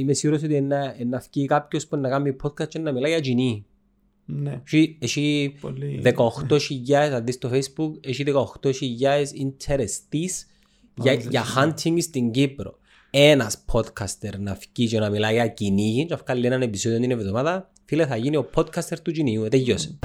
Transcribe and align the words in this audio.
είμαι 0.00 0.12
σίγουρος 0.12 0.42
ότι 0.42 0.60
να, 0.60 0.94
να 1.04 1.22
βγει 1.30 1.46
κάποιος 1.46 1.86
που 1.86 1.96
να 1.96 2.08
κάνει 2.08 2.36
podcast 2.42 2.68
και 2.68 2.78
να 2.78 2.92
μιλάει 2.92 3.10
για 3.10 3.20
κοινή. 3.20 3.66
Ναι. 4.24 4.60
Έχει, 4.64 4.96
έχει 5.00 5.54
Πολύ. 5.60 6.02
18.000, 6.04 6.92
αν 6.94 7.24
δεις 7.24 7.34
στο 7.34 7.50
facebook, 7.52 7.92
έχει 8.00 8.24
18.000 8.62 8.72
interestees 9.46 10.46
για, 10.94 11.12
για 11.12 11.44
hunting 11.56 11.96
στην 12.00 12.30
Κύπρο. 12.30 12.78
Ένας 13.10 13.64
podcaster 13.72 14.38
να 14.38 14.54
βγει 14.54 14.88
και 14.88 14.98
να 14.98 15.10
μιλάει 15.10 15.32
για 15.32 15.46
κυνήγι 15.46 16.06
και 16.06 16.14
να 16.14 16.20
βγάλει 16.24 16.46
έναν 16.46 16.62
επεισόδιο 16.62 17.00
την 17.00 17.10
εβδομάδα, 17.10 17.70
φίλε 17.84 18.06
θα 18.06 18.16
γίνει 18.16 18.36
ο 18.36 18.50
podcaster 18.54 18.98
του 19.02 19.12
κυνήγου, 19.12 19.44
ε, 19.44 19.48
τελειώσε. 19.48 19.98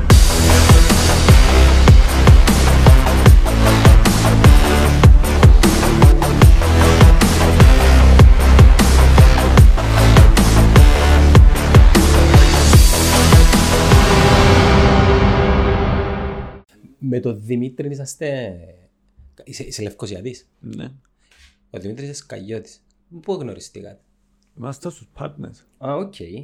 Με 17.06 17.20
τον 17.20 17.42
Δημήτρη 17.42 17.90
είσαστε... 17.90 18.58
Είσαι, 19.44 19.64
είσαι 19.64 19.82
Λευκοσιατής. 19.82 20.50
Ναι. 20.60 20.92
Ο 21.70 21.80
Δημήτρης 21.80 22.06
είσαι 22.10 22.16
Σκαγιώτης. 22.18 22.84
Πού 23.22 23.34
γνωριστήκατε; 23.34 24.00
Είμαστε 24.58 24.90
στους 24.90 25.08
partners. 25.18 25.86
Α, 25.88 25.96
οκ. 25.96 26.20
Ε, 26.20 26.44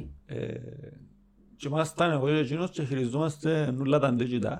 και 1.56 1.68
ήμασταν 1.68 2.10
εγώ 2.10 2.26
και 2.26 2.32
εκείνος 2.38 2.70
και 2.70 2.84
χειριζόμαστε 2.84 3.70
νουλά 3.70 3.98
τα 3.98 4.16
digital. 4.18 4.56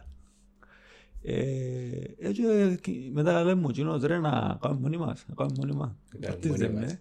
Ε, 1.23 1.37
έτσι 2.19 2.43
ε, 2.43 2.75
και 2.81 2.93
μετά 3.13 3.45
λέμε 3.45 3.61
μου 3.61 3.69
εκείνος 3.69 4.03
ρε 4.03 4.19
να 4.19 4.59
κάνουμε 4.61 4.81
μόνοι 4.81 4.97
μας, 4.97 5.25
να 5.29 5.35
κάνουμε 5.35 5.57
μόνοι 5.59 5.73
μας. 5.77 5.91
κάνουμε 6.11 6.29
Αυτή 6.35 6.49
μόνοι 6.49 6.59
δεν 6.61 6.73
μας. 6.73 6.83
είναι. 6.83 7.01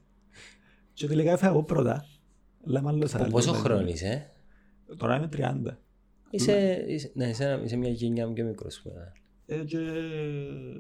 Και 0.94 1.08
τελικά 1.08 1.32
έφαγα 1.32 1.52
εγώ 1.52 1.64
πρώτα. 1.64 2.06
Λέμε 2.64 2.88
άλλος 2.90 3.14
Από 3.14 3.24
άλλος. 3.24 3.34
πόσο 3.46 3.54
χρόνο 3.54 3.88
είσαι; 3.88 4.32
Τώρα 4.98 5.16
είμαι 5.18 5.30
30. 5.34 5.78
Είσαι, 6.32 6.86
είσαι, 6.88 7.12
ναι, 7.14 7.28
είσαι, 7.28 7.44
ένα- 7.44 7.64
είσαι 7.64 7.76
μια 7.76 7.90
γενιά 7.90 8.34
πιο 8.34 8.46
μικρός. 8.46 8.82
που 8.84 8.90
είναι. 8.90 9.12
Ε, 9.46 9.64
και 9.64 9.78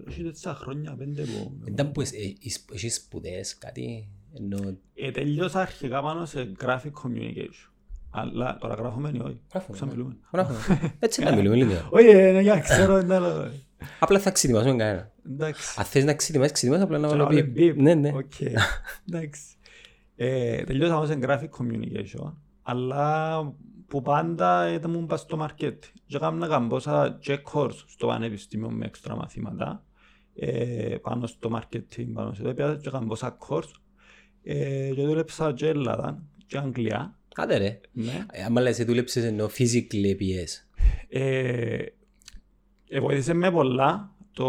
έχει 0.08 0.24
τέσσερα 0.24 0.56
χρόνια, 0.56 0.96
πέντε 0.98 1.22
που... 1.22 1.58
Ήταν 1.68 1.92
που 1.92 2.02
εσύ- 2.02 2.38
εσύ- 2.46 2.66
έχεις 2.74 2.96
σπουδές, 2.96 3.58
κάτι, 3.58 4.10
ενώ 4.38 4.78
Ε, 4.94 5.12
τελειώσα 5.12 5.62
αρχικά 5.62 6.02
πάνω 6.02 6.26
σε 6.26 6.52
graphic 6.64 6.92
communication. 7.04 7.72
Αλλά 8.12 8.58
τώρα 8.60 8.74
γράφουμε 8.74 9.12
ή 9.16 9.20
όχι. 9.24 9.42
Γράφουμε, 9.54 9.78
Ξαμιλούμε. 9.78 10.18
Μπράβο. 10.32 10.54
Έτσι 11.00 11.24
να 11.24 11.36
μιλούμε 11.36 11.56
λίγο. 11.56 11.72
Όχι, 11.92 12.08
ε, 12.08 12.40
για 12.42 12.60
ξέρω, 12.60 13.00
είναι 13.00 13.16
άλλο. 13.16 13.52
Απλά 14.00 14.20
θα 14.20 14.32
ξετοιμάσουμε 14.32 14.76
κανένα. 14.76 15.12
Εντάξει. 15.32 15.76
Αν 15.80 15.86
θες 15.86 16.04
να 16.04 16.14
ξετοιμάσεις, 16.14 16.54
ξετοιμάσεις 16.54 16.86
απλά 16.86 16.98
να 16.98 17.08
βάλω 17.08 17.24
Βάλε 17.24 17.44
πιπ. 17.44 17.52
μπιπ. 17.52 17.82
Ναι, 17.82 17.94
ναι. 17.94 18.12
Οκ. 18.16 18.32
Εντάξει. 19.12 19.42
Ε, 20.16 20.64
Τελειώσα 20.64 20.96
όμως 20.96 21.08
σε 21.08 21.20
graphic 21.22 21.50
communication, 21.60 22.34
αλλά 22.62 23.40
που 23.90 24.02
πάντα 24.02 24.74
ήταν 24.74 24.92
μου 24.92 25.06
πας 25.06 25.20
στο 25.20 25.48
market. 25.48 25.78
Και 26.06 26.16
έκανα 26.16 26.48
καμπόσα 26.48 27.20
check 27.26 27.42
course 27.54 27.84
στο 27.88 28.08
πανεπιστήμιο 28.08 28.70
με 28.70 28.86
έξτρα 28.86 29.16
μαθήματα, 29.16 29.84
ε, 30.36 30.96
πάνω 31.02 31.28
στο 31.28 31.50
marketing, 31.54 32.08
πάνω 32.14 32.34
σε 32.34 32.44
τέτοια, 32.44 32.80
και 32.82 32.90
καμπόσα 32.90 33.38
course. 33.48 33.72
Ε, 34.44 34.92
και 34.96 35.06
δούλεψα 35.06 35.54
και 35.54 35.68
Ελλάδα 35.68 36.24
και 36.46 36.58
Αγγλία. 36.58 37.18
Άντε 37.36 37.58
ρε. 37.58 37.80
Ναι. 37.92 38.26
Ε, 38.32 38.44
Άμα 38.44 38.62
λες, 38.62 38.86
δούλεψες 38.86 39.24
ενώ 39.24 39.46
physically 39.46 40.18
πιες. 40.18 40.68
Ε, 41.10 41.86
ε, 42.88 43.00
βοήθησε 43.00 43.34
με 43.34 43.52
πολλά 43.52 44.16
το 44.32 44.46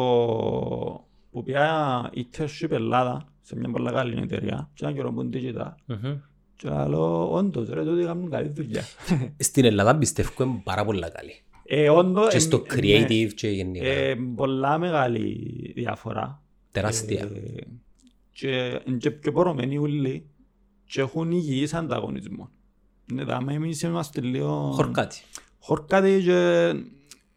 που 1.30 1.42
πια 1.42 2.10
internship 2.14 2.70
Ελλάδα 2.70 3.24
σε 3.40 3.56
μια 3.56 3.70
πολλά 3.70 3.92
καλή 3.92 4.20
εταιρεία 4.20 4.70
και 4.74 4.84
έναν 4.84 4.96
καιρό 4.96 5.12
που 5.12 5.20
είναι 5.20 5.38
digital 5.38 5.74
Μμμ. 5.86 6.18
Και 6.60 6.68
λέω 6.68 7.32
όντως 7.32 7.68
ρε 7.68 7.84
τούτοι 7.84 8.04
κάνουν 8.04 8.30
καλή 8.30 8.48
δουλειά. 8.48 8.82
Στην 9.38 9.64
Ελλάδα 9.64 9.96
πιστεύω 9.96 10.44
είναι 10.44 10.60
πάρα 10.64 10.84
πολλά 10.84 11.08
καλή. 11.10 11.32
ε, 11.64 11.88
όντως, 11.90 12.28
Και 12.30 12.36
ε, 12.36 12.40
στο 12.40 12.64
ε, 12.70 12.74
creative 12.74 13.30
και 13.34 13.48
γενικά. 13.48 13.84
ναι, 13.84 13.90
ε, 13.90 14.14
πολλά 14.36 14.78
μεγάλη 14.78 15.36
διαφορά. 15.76 16.42
Τεράστια. 16.70 17.20
Ε, 17.20 17.62
και 18.32 18.80
είναι 18.86 18.96
και 18.96 19.10
πιο 19.10 19.32
πορωμένοι 19.32 19.78
όλοι 19.78 20.26
και 20.84 21.00
έχουν 21.00 21.30
υγιείς 21.30 21.74
ανταγωνισμό. 21.74 22.50
Ναι, 23.12 23.24
δάμε 23.24 23.52
εμείς 23.52 23.82
είμαστε 23.82 24.20
λίγο... 24.20 24.70
Χορκάτι. 24.74 25.20
Χορκάτι 25.58 26.22
και 26.24 26.72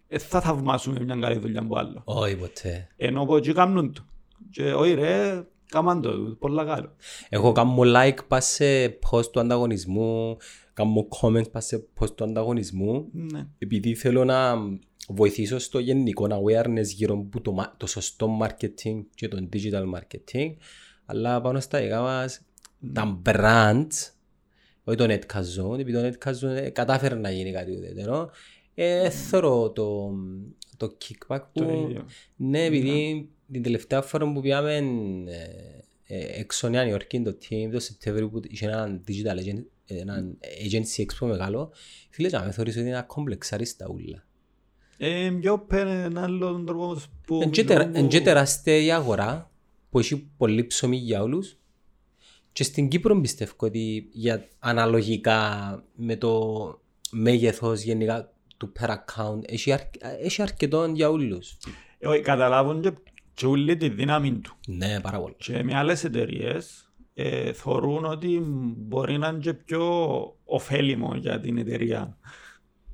ε, 0.07 0.17
θα 0.17 0.41
θαυμάσουμε 0.41 0.99
μια 1.03 1.15
καλή 1.15 1.37
δουλειά 1.39 1.59
από 1.59 1.77
άλλο. 1.77 2.01
Όχι 2.03 2.35
ποτέ. 2.35 2.87
Ενώ 2.95 3.25
που 3.25 3.35
εκεί 3.35 3.53
κάνουν 3.53 3.93
το. 3.93 4.01
Και 4.51 4.73
όχι 4.73 4.93
ρε, 4.93 5.43
κάμαν 5.73 6.01
το, 6.01 6.11
πολλά 6.39 6.65
καλό. 6.65 6.95
Εγώ 7.29 7.51
κάνω 7.51 7.75
like 7.85 8.17
πας 8.27 8.45
σε 8.45 8.85
post 9.09 9.25
του 9.31 9.39
ανταγωνισμού, 9.39 10.37
κάνω 10.73 11.07
comment 11.21 11.51
πας 11.51 11.65
σε 11.65 11.87
post 11.99 12.15
του 12.15 12.23
ανταγωνισμού, 12.23 13.07
Ναι. 13.11 13.47
επειδή 13.57 13.95
θέλω 13.95 14.25
να 14.25 14.55
βοηθήσω 15.07 15.59
στο 15.59 15.79
γενικό 15.79 16.27
awareness 16.29 16.85
γύρω 16.85 17.13
από 17.13 17.41
το, 17.41 17.51
μα- 17.51 17.73
το 17.77 17.87
σωστό 17.87 18.29
marketing 18.41 19.03
και 19.15 19.27
το 19.27 19.47
digital 19.53 19.83
marketing, 19.95 20.53
αλλά 21.05 21.41
πάνω 21.41 21.59
στα 21.59 21.79
δικά 21.81 22.01
μας, 22.01 22.41
τα 22.93 23.21
brands, 23.25 24.11
όχι 24.83 24.97
το 24.97 25.03
Netcast 25.03 25.61
Zone, 25.71 25.79
επειδή 25.79 26.01
το 26.01 26.17
Netcast 26.19 26.47
Zone 26.47 26.55
ε, 26.55 26.69
κατάφερε 26.69 27.15
να 27.15 27.31
γίνει 27.31 27.51
κάτι 27.51 27.71
ουδέτερο, 27.71 28.29
ε, 28.75 29.09
θεωρώ 29.09 29.71
το, 29.71 30.11
το 30.77 30.97
kickback 31.01 31.41
Το 31.53 31.63
που... 31.63 31.85
ίδιο. 31.89 32.05
Ναι, 32.35 32.63
επειδή 32.65 33.29
την 33.53 33.63
τελευταία 33.63 34.01
φορά 34.01 34.31
που 34.33 34.41
πήγαμε 34.41 34.75
ε, 34.75 36.15
ε, 36.15 36.39
έξω 36.39 36.69
Νέα 36.69 36.87
Υόρκη, 36.87 37.21
το 37.21 37.37
team, 37.49 37.69
το 37.71 37.79
Σεπτέμβριο 37.79 38.29
που 38.29 38.41
είχε 38.47 38.65
έναν 38.65 39.03
digital 39.07 39.37
agent, 39.39 39.63
έναν 39.85 40.37
agency 40.41 41.01
expo 41.01 41.27
μεγάλο, 41.27 41.71
φίλε, 42.09 42.29
να 42.29 42.43
με 42.45 42.51
θεωρείς 42.51 42.73
ότι 42.73 42.81
είναι 42.85 42.93
ένα 42.95 43.01
κόμπλεξ 43.01 43.49
τα 43.77 43.87
ούλα. 43.89 44.25
Ε, 44.97 45.29
πιο 45.39 45.59
πέρα 45.59 45.89
έναν 45.89 46.17
άλλον 46.23 46.65
τρόπο 46.65 47.01
που... 47.25 47.39
Εν 47.41 47.49
και 47.51 47.63
τερα- 47.63 47.91
εν 47.93 48.07
και 48.07 48.21
τεράστια 48.21 48.77
η 48.77 48.91
αγορά 48.91 49.51
που 49.89 49.99
έχει 49.99 50.29
πολύ 50.37 50.65
ψωμί 50.65 50.97
για 50.97 51.21
όλους 51.21 51.57
και 52.51 52.63
στην 52.63 52.87
Κύπρο 52.87 53.21
πιστεύω 53.21 53.53
ότι 53.57 54.09
για, 54.11 54.47
αναλογικά 54.59 55.83
με 55.95 56.15
το 56.15 56.81
μέγεθος 57.11 57.81
γενικά 57.81 58.33
του 58.57 58.71
per 58.79 58.89
account 58.89 59.39
έχει, 59.45 59.71
αρ- 59.71 60.03
έχει 60.21 60.41
αρκετό 60.41 60.85
για 60.85 61.09
όλους. 61.09 61.57
Ε, 61.99 62.07
όχι, 62.07 62.21
καταλάβουν 62.21 62.81
και, 62.81 62.91
και 63.33 63.45
όλοι 63.45 63.77
τη 63.77 63.89
δύναμη 63.89 64.31
του. 64.31 64.55
Ναι, 64.67 64.99
πάρα 65.01 65.19
πολύ. 65.19 65.35
Και 65.37 65.63
με 65.63 65.75
άλλες 65.75 66.03
εταιρείες 66.03 66.91
ε, 67.13 67.53
θεωρούν 67.53 68.05
ότι 68.05 68.39
μπορεί 68.77 69.17
να 69.17 69.27
είναι 69.27 69.39
και 69.39 69.53
πιο 69.53 69.83
ωφέλιμο 70.43 71.15
για 71.15 71.39
την 71.39 71.57
εταιρεία 71.57 72.17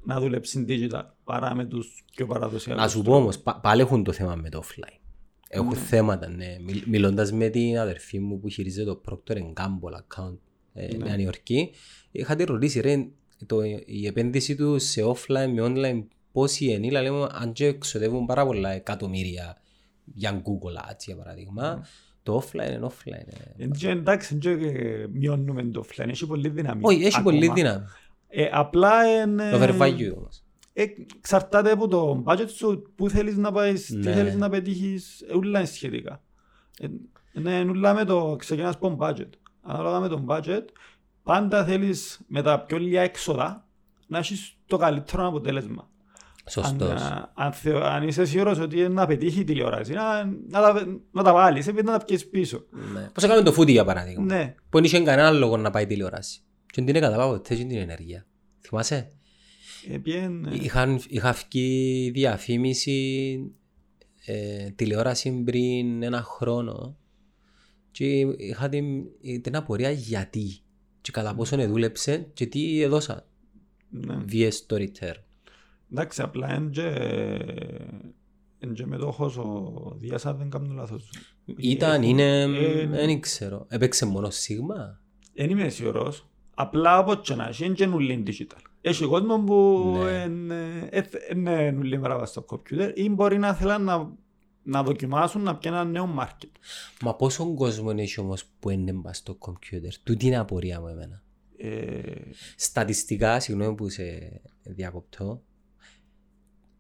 να 0.03 0.19
δουλέψει 0.19 0.66
digital 0.69 1.03
παρά 1.23 1.55
με 1.55 1.66
τους 1.66 2.05
πιο 2.16 2.25
παραδοσιακούς. 2.25 2.83
Να 2.83 2.89
σου 2.89 3.01
πω 3.01 3.16
όμως, 3.16 3.39
πα- 3.39 3.59
πάλι 3.59 3.81
έχουν 3.81 4.03
το 4.03 4.11
θέμα 4.11 4.35
με 4.35 4.50
το 4.50 4.63
offline. 4.66 4.97
Έχουν 5.51 5.73
θέματα, 5.75 6.29
ναι. 6.29 6.57
Μιλ, 6.61 6.83
μιλώντας 6.85 7.31
με 7.31 7.50
την 7.50 7.77
αδερφή 7.77 8.19
μου 8.19 8.39
που 8.39 8.50
χειρίζεται 8.50 8.91
το 8.91 9.01
Procter 9.09 9.38
Gamble 9.38 9.94
account 9.94 10.38
ε, 10.73 10.97
Νέα 10.97 11.19
Υόρκη, 11.19 11.71
είχα 12.11 12.35
τη 12.35 12.44
ρωτήσει, 12.44 12.79
ρε, 12.79 13.07
το, 13.45 13.63
η 13.85 14.06
επένδυση 14.06 14.56
του 14.56 14.79
σε 14.79 15.01
offline 15.03 15.51
με 15.53 15.61
online 15.61 16.03
πόση 16.31 16.66
είναι, 16.66 16.88
αλλά 16.88 17.01
λέμε, 17.01 17.27
αν 17.31 17.51
και 17.53 17.66
εξοδεύουν 17.66 18.25
πάρα 18.25 18.45
πολλά 18.45 18.71
εκατομμύρια 18.71 19.61
για 20.14 20.42
Google 20.42 20.92
Ads, 20.92 21.03
για 21.06 21.16
παράδειγμα, 21.16 21.86
το 22.24 22.44
offline 22.44 22.72
είναι 22.72 22.88
offline. 22.90 23.28
ε. 23.58 23.64
Ε, 23.64 23.68
και 23.68 23.90
εντάξει, 23.90 24.36
και 24.38 24.50
ε, 24.50 25.08
μειώνουμε 25.12 25.64
το 25.64 25.84
offline, 25.88 26.08
έχει 26.08 26.28
πολύ 26.28 26.50
δύναμη. 26.50 26.81
Όχι, 26.84 27.03
έχει 27.06 27.22
πολύ 27.22 27.38
ακόμα. 27.38 27.53
δύναμη. 27.53 27.86
Ε, 28.28 28.50
απλά 28.52 29.22
είναι... 29.22 29.50
Το 29.52 29.58
overvalue 29.62 30.14
όμως. 30.18 30.44
Ε, 30.74 30.86
εξαρτάται 31.18 31.72
από 31.72 31.88
το 31.88 32.24
budget 32.28 32.50
σου, 32.50 32.92
πού 32.96 33.09
θέλεις 33.09 33.38
να 33.38 33.52
πάεις, 33.52 33.86
τι 33.86 33.96
Ναι. 33.96 34.14
θέλεις 34.14 34.36
να 34.36 34.50
πετύχεις, 34.50 35.22
ε, 35.22 35.36
ούλα 35.36 35.59
είναι 35.59 35.68
σχετικά. 35.68 36.22
Ε, 36.80 36.88
ναι, 37.40 37.64
ούλα 37.69 37.94
με 37.94 38.03
το, 38.06 38.36
ξεκινάς 38.40 38.75
από 38.75 38.90
το 38.90 38.98
budget. 39.00 39.30
Ανάλογα 39.62 40.00
με 40.00 40.08
το 40.08 40.25
budget, 40.28 40.64
πάντα 41.24 41.66
θέλεις 41.66 42.19
με 42.28 42.42
τα 42.42 42.60
πιο 42.60 42.78
λίγα 42.78 43.01
έξοδα 43.01 43.68
να 44.07 44.18
έχεις 44.18 44.57
το 44.66 44.78
καλύτερο 44.78 45.28
αποτέλεσμα. 45.28 45.89
Αν, 46.56 46.63
Σωστός. 46.63 47.01
α, 47.01 47.31
αν, 47.36 47.51
θεω- 47.54 47.84
αν 47.84 48.07
είσαι 48.07 48.25
σίγουρος 48.25 48.60
ότι 48.60 48.78
είναι 48.78 48.88
να 48.88 49.06
πετύχει 49.06 49.40
η 49.40 49.44
τηλεόραση, 49.44 49.94
να, 49.94 50.25
να, 50.25 50.62
τα, 50.62 51.00
να 51.12 51.24
τα 51.24 51.34
βάλεις, 51.34 51.68
επειδή 51.68 51.86
να 51.86 51.98
τα 51.98 52.06
πιέσεις 52.06 52.30
πίσω. 52.30 52.66
Ναι. 52.94 53.10
Πώς 53.13 53.24
έκαμε 53.24 53.42
το 53.42 53.54
φούτι 53.54 53.72
για 53.72 53.86
παράδειγμα; 53.86 54.24
Ναι, 54.24 54.56
που 54.69 54.78
δεν 54.78 54.84
είχε 54.84 55.00
κανένα 55.00 55.31
λόγο 55.31 55.57
να 55.57 55.69
πάει 55.69 55.86
τηλεόραση. 55.86 56.42
Και 56.66 56.81
δεν 56.81 56.96
έκανα 56.96 57.28
ποτέ 57.28 57.56
την 57.56 57.72
ενέργεια. 57.72 58.25
Θυμάσαι, 58.60 59.10
ε, 59.88 59.98
πιέν, 59.98 60.46
ε, 60.46 60.56
είχαν, 60.62 61.01
είχα 61.07 61.31
βγει 61.31 62.10
διαφήμιση 62.13 63.40
ε, 64.25 64.69
τηλεόραση 64.69 65.31
πριν 65.31 66.04
ένα 66.04 66.22
χρόνο 66.22 66.98
και 67.92 68.19
είχα 68.38 68.69
την, 68.69 69.04
την 69.42 69.56
απορία 69.56 69.92
γιατί 69.92 70.60
και 71.02 71.12
κατά 71.12 71.36
πόσο 71.36 71.68
δούλεψε 71.68 72.30
και 72.34 72.45
τι 72.45 72.81
έδωσα 72.81 73.28
ναι. 73.90 74.18
via 74.31 74.50
story 74.50 74.80
return. 74.81 75.22
Εντάξει, 75.91 76.21
απλά 76.21 76.56
είναι 76.56 76.69
και, 76.69 76.81
είναι 78.59 78.74
και 78.74 78.86
μετόχος 78.86 79.38
ο 79.38 79.74
Δίας, 79.97 80.25
αν 80.25 80.38
δεν 80.38 80.50
κάνω 80.50 80.74
λάθος. 80.74 81.09
Ήταν, 81.57 81.89
Έχουν- 81.91 82.03
είναι, 82.03 82.41
ε, 82.41 82.86
δεν 82.88 83.19
ξέρω. 83.19 83.65
Έπαιξε 83.69 84.06
μόνος 84.06 84.36
σίγμα; 84.36 85.00
Δεν 85.33 85.50
είμαι 85.50 85.69
σίγουρος. 85.69 86.27
Απλά 86.53 87.00
όπως 87.00 87.19
και 87.21 87.36
να 87.36 87.47
έχει, 87.47 87.65
είναι 87.65 87.74
και 87.74 87.86
νουλή 87.86 88.24
digital. 88.27 88.62
Έχει 88.81 89.06
κόσμο 89.06 89.39
που 89.44 89.83
Ναι. 90.03 90.25
είναι 91.33 91.71
νουλή 91.71 91.97
μέρα 92.00 92.25
στο 92.25 92.42
κομπιούτερ 92.42 92.97
ή 92.97 93.09
μπορεί 93.09 93.38
να 93.38 93.53
θέλουν 93.53 93.83
να, 93.83 94.12
να 94.63 94.83
δοκιμάσουν 94.83 95.42
να 95.42 95.56
πιάνουν 95.57 95.80
ένα 95.80 95.89
νέο 95.89 96.15
market. 96.19 96.50
Μα 97.01 97.15
πόσο 97.15 97.53
κόσμο 97.53 97.94
έχει 97.97 98.19
όμως 98.19 98.45
που 98.59 98.69
είναι 98.69 98.92
μπας 98.92 99.18
στο 99.18 99.35
κομπιούτερ; 99.35 99.94
Τούτη 100.03 100.25
είναι 100.25 100.38
απορία 100.38 100.80
μου 100.81 100.88
εμένα. 100.88 101.24
Ε, 101.57 102.01
Στατιστικά, 102.56 103.39
συγγνώμη 103.39 103.75
που 103.75 103.89
σε 103.89 104.03
διακοπτώ, 104.63 105.42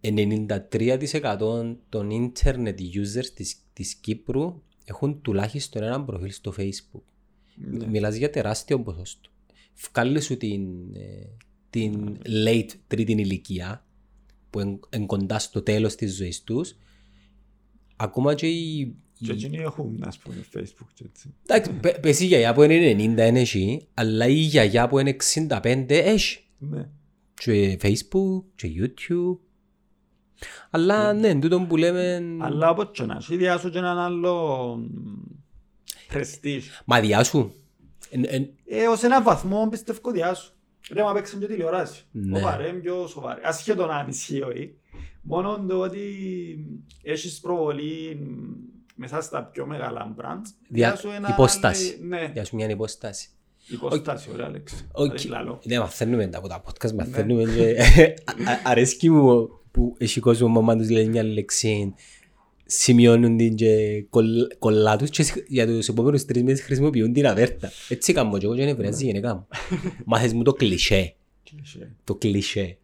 93% 0.01 1.75
των 1.89 2.09
ίντερνετ 2.09 2.79
users 2.81 3.25
της, 3.33 3.55
της 3.73 3.93
Κύπρου 3.95 4.61
έχουν 4.85 5.21
τουλάχιστον 5.21 5.83
ένα 5.83 6.03
προφίλ 6.03 6.31
στο 6.31 6.53
Facebook. 6.57 7.01
ναι. 7.55 7.87
Μιλάς 7.87 8.15
για 8.15 8.29
τεράστιο 8.29 8.79
ποσοστό. 8.81 9.29
Βγάλε 9.91 10.19
σου 10.19 10.37
την, 10.37 10.61
ε, 10.95 11.27
την 11.69 12.17
late 12.45 12.69
τρίτη 12.87 13.11
ηλικία 13.11 13.85
που 14.49 14.59
είναι 14.59 15.05
κοντά 15.05 15.39
στο 15.39 15.61
τέλος 15.61 15.95
της 15.95 16.15
ζωής 16.15 16.43
τους. 16.43 16.75
Ακόμα 17.95 18.33
και 18.35 18.47
οι... 18.47 18.95
Και 19.13 19.31
οι- 19.31 19.35
εκείνοι 19.35 19.57
έχουν, 19.57 20.03
ας 20.05 20.17
πούμε, 20.17 20.35
Facebook 20.55 20.87
και 20.93 21.03
έτσι. 21.05 21.33
Εντάξει, 21.45 21.71
πε- 21.79 21.99
πες 21.99 22.19
η 22.19 22.25
γιαγιά 22.25 22.53
που 22.53 22.63
είναι 22.63 22.91
90 22.91 22.97
είναι 23.27 23.39
έχει, 23.39 23.87
αλλά 23.93 24.27
η 24.27 24.33
γιαγιά 24.33 24.87
που 24.87 24.99
είναι 24.99 25.15
65 25.33 25.85
έχει. 25.89 26.39
Ναι. 26.57 26.89
Και 27.33 27.77
Facebook, 27.81 28.43
και 28.55 28.71
YouTube. 28.77 29.37
Αλλά 30.69 31.13
ναι, 31.13 31.35
τούτο 31.39 31.59
που 31.61 31.77
λέμε... 31.77 32.23
Αλλά 32.41 32.69
όπως 32.69 32.89
και 32.91 33.03
να 33.03 33.15
έχει, 33.19 33.35
διάσου 33.37 33.69
και 33.69 33.77
έναν 33.77 33.97
άλλο 33.97 34.75
prestige. 36.13 36.61
Μα 36.85 36.99
διά 36.99 37.22
σου. 37.22 37.51
Εν- 38.09 38.25
εν- 38.27 38.49
Ε, 38.65 38.87
ως 38.87 39.03
έναν 39.03 39.23
βαθμό 39.23 39.67
πιστεύω 39.69 40.11
διά 40.11 40.28
σου. 40.28 40.51
Ρε, 40.93 41.03
μα 41.03 41.13
παίξαν 41.13 41.39
και 41.39 41.45
τηλεοράση. 41.47 42.03
Ναι. 42.11 42.37
Σοβαρέ, 42.39 42.67
είναι 42.67 42.77
πιο 42.79 43.07
σοβαρέ. 43.07 43.41
Ασχέτω 43.43 43.83
αν 43.83 44.07
ισχύει 44.07 44.41
όχι. 44.41 44.73
Μόνο 45.21 45.65
το 45.67 45.79
ότι 45.79 45.99
έχεις 47.03 47.39
προβολή 47.39 48.19
μέσα 48.95 49.21
στα 49.21 49.43
πιο 49.43 49.65
μεγάλα 49.65 50.15
brands. 50.17 50.23
Δια- 50.69 50.87
διάσου 50.89 51.09
ένα- 51.09 51.29
υπόσταση. 51.29 51.99
Ναι, 52.01 52.27
Διά 52.33 52.44
σου 52.44 52.55
μια 52.55 52.69
υπόσταση. 52.69 53.29
υπόσταση, 53.67 54.29
ωραία 54.33 54.49
λέξη. 54.49 54.87
Οκ. 54.91 55.05
Δηλαδή, 55.05 55.27
λαλώ. 55.27 55.59
Ναι, 55.63 55.79
μαθαίνουμε 55.79 56.27
τα 56.27 56.37
από 56.37 56.47
τα 56.47 56.63
podcast, 56.65 56.91
μαθαίνουμε 56.93 57.43
και... 57.43 57.75
Α- 58.25 58.59
Αρέσκει 58.71 59.09
μου 59.09 59.49
που 59.79 59.95
έχει 59.97 60.19
κόσμο 60.19 60.47
που 60.47 60.61
άμα 60.61 60.75
τους 60.77 60.89
λέει 60.89 61.07
μια 61.07 61.23
λέξη 61.23 61.93
σημειώνουν 62.65 63.37
την 63.37 63.55
και 63.55 64.01
κολλ- 64.09 64.57
κολλά 64.59 64.95
τους 64.95 65.09
και 65.09 65.23
σ- 65.23 65.43
για 65.47 65.65
τους 65.67 65.87
επόμενους 65.87 66.25
τρεις 66.25 66.43
μήνες 66.43 66.61
χρησιμοποιούν 66.61 67.13
την 67.13 67.27
αβέρτα. 67.27 67.71
Έτσι 67.89 68.13
κάνω 68.13 68.37
και 68.37 68.45
εγώ 68.45 68.55
και 68.55 68.61
είναι 68.61 68.73
βρέζει 68.73 69.05
γενικά 69.05 69.35
μου. 69.35 69.47
Μάθες 70.05 70.33
μου 70.33 70.43
το 70.43 70.53
κλισέ. 70.53 71.15
Κλισέ. 71.43 71.95
Το 72.03 72.15
κλισέ. 72.15 72.77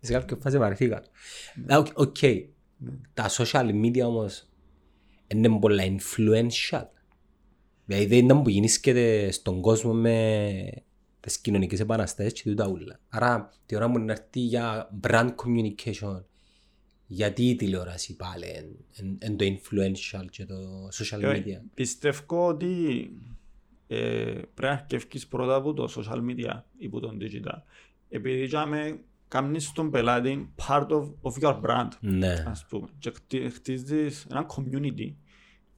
Σε 0.00 0.12
κάποια 0.12 0.36
φάση 0.40 0.58
βαρεθήκα. 0.58 0.96
Α, 1.66 1.78
οκ, 1.78 1.86
Οκ. 1.94 2.16
Τα 3.14 3.30
social 3.30 3.70
media 3.84 4.00
όμως 4.00 4.48
είναι 5.34 5.48
πολλά 5.58 5.82
influential. 5.84 6.86
Δηλαδή 7.86 8.06
δεν 8.06 8.24
ήταν 8.24 8.42
που 8.42 8.48
γεννήσκεται 8.48 9.30
στον 9.30 9.60
κόσμο 9.60 9.92
με 9.92 10.48
τις 11.20 11.38
κοινωνικές 11.38 11.80
επαναστάσεις 11.80 12.32
και 12.32 12.42
τούτα 12.48 12.68
ούλα. 12.68 13.00
Άρα 13.08 13.50
τη 13.66 13.76
ώρα 13.76 13.88
μου 13.88 13.98
να 13.98 14.12
έρθει 14.12 14.40
για 14.40 14.90
brand 15.02 15.28
communication 15.28 16.22
γιατί 17.06 17.48
η 17.48 17.56
τηλεόραση 17.56 18.16
πάλι 18.16 18.76
είναι 19.26 19.36
το 19.36 19.44
influential 19.44 20.24
και 20.30 20.44
το 20.46 20.54
social 20.92 21.22
Ε, 21.22 21.38
media; 21.38 21.60
Πιστεύω 21.74 22.46
ότι 22.46 23.10
ε, 23.86 23.96
πρέπει 24.30 24.44
να 24.62 24.70
αρκεύκεις 24.70 25.26
πρώτα 25.26 25.54
από 25.54 25.72
το 25.72 25.92
social 25.96 26.18
media 26.18 26.62
ή 26.78 26.86
από 26.86 27.00
το 27.00 27.16
digital. 27.20 27.58
Επειδή 28.08 28.42
είχαμε 28.42 28.98
κάνεις 29.28 29.72
τον 29.72 29.90
πελάτη 29.90 30.52
part 30.66 30.86
of, 30.88 31.12
of 31.22 31.32
your 31.42 31.60
brand, 31.60 31.88
Ναι. 32.00 32.44
ας 32.46 32.66
πούμε. 32.68 32.86
Και 32.98 33.10
χτι- 33.14 33.52
χτίζεις 33.52 34.26
ένα 34.30 34.46
community 34.56 35.12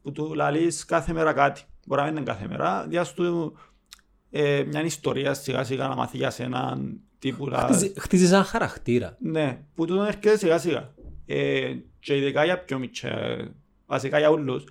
που 0.03 0.13
του 0.13 0.35
λαλείς 0.35 0.85
κάθε 0.85 1.13
μέρα 1.13 1.33
κάτι. 1.33 1.63
Μπορεί 1.87 2.01
να 2.01 2.07
μην 2.07 2.17
είναι 2.17 2.25
κάθε 2.25 2.47
μέρα, 2.49 2.87
διάσου 2.87 3.15
του 3.15 3.57
ε, 4.31 4.65
μια 4.67 4.83
ιστορία 4.85 5.35
σιγά 5.35 5.65
σιγά 5.65 5.89
να 5.89 5.95
μάθει 5.95 6.17
για 6.17 6.31
σένα 6.31 6.81
τύπου 7.19 7.49
να... 7.49 7.59
Χτίζει- 7.59 8.01
Χτίζεις 8.01 8.31
ένα 8.33 8.43
χαρακτήρα. 8.45 9.17
Ναι, 9.21 9.65
που 9.75 9.87
τούτο 9.87 10.03
έρχεται 10.03 10.37
σιγά 10.37 10.59
σιγά. 10.59 10.95
Ε, 11.27 11.75
και 11.99 12.17
ειδικά 12.17 12.45
για 12.45 12.59
πιο 12.65 12.79
μητσά, 12.79 13.39
βασικά 13.87 14.19
για 14.19 14.31
όλους, 14.31 14.65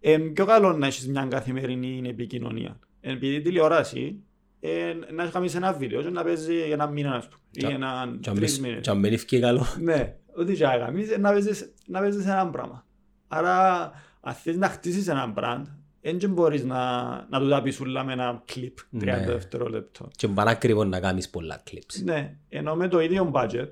ε, 0.00 0.18
πιο 0.18 0.44
καλό 0.44 0.72
να 0.72 0.86
έχεις 0.86 1.08
μια 1.08 1.26
καθημερινή 1.30 2.02
επικοινωνία. 2.08 2.78
Επειδή 3.00 3.34
η 3.34 3.40
τηλεόραση, 3.40 4.22
ε, 4.60 4.92
να 5.12 5.22
έχεις 5.22 5.34
κάνεις 5.34 5.54
ένα 5.54 5.72
βίντεο 5.72 6.02
και 6.02 6.10
να 6.10 6.22
παίζει 6.24 6.54
για 6.54 6.72
ένα 6.72 6.86
μήνα, 6.86 7.14
ας 7.14 7.28
πούμε, 7.28 7.40
Τσα- 7.58 7.70
ή 7.70 7.72
ένα 7.74 8.16
Και 8.20 8.30
αν 8.30 8.36
τρεις 8.36 8.50
μες- 8.58 8.60
μήνες. 8.60 8.80
και 8.84 8.90
αν 8.90 8.98
μην 8.98 9.12
ευκεί 9.12 9.40
καλό. 9.40 9.66
Ναι, 9.80 10.16
ό,τι 10.34 10.54
και 10.54 10.64
να 10.66 10.78
κάνεις, 10.78 11.18
να 11.18 11.30
παίζεις, 11.30 11.72
να 11.86 12.00
παίζεις 12.00 12.24
ένα 12.26 12.50
πράγμα. 12.50 12.86
Άρα, 13.28 13.80
αν 14.20 14.34
θες 14.34 14.56
να 14.56 14.68
χτίσεις 14.68 15.08
ένα 15.08 15.32
brand, 15.36 15.62
δεν 16.00 16.30
μπορείς 16.30 16.64
να, 16.64 17.02
να 17.30 17.40
του 17.40 17.48
τα 17.48 17.62
πεις 17.62 17.80
όλα 17.80 18.04
με 18.04 18.12
ένα 18.12 18.42
κλιπ 18.44 18.76
30 18.98 19.04
Ναι. 19.26 19.32
δευτερόλεπτο. 19.32 20.08
Και 20.16 20.28
πανάκριβο 20.28 20.84
να 20.84 21.00
κάνεις 21.00 21.30
πολλά 21.30 21.62
clips. 21.70 22.02
Ναι, 22.04 22.36
ενώ 22.48 22.74
με 22.74 22.88
το 22.88 23.00
ίδιο 23.00 23.30
budget, 23.34 23.68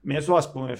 μέσω 0.00 0.32
ας 0.34 0.52
πούμε 0.52 0.76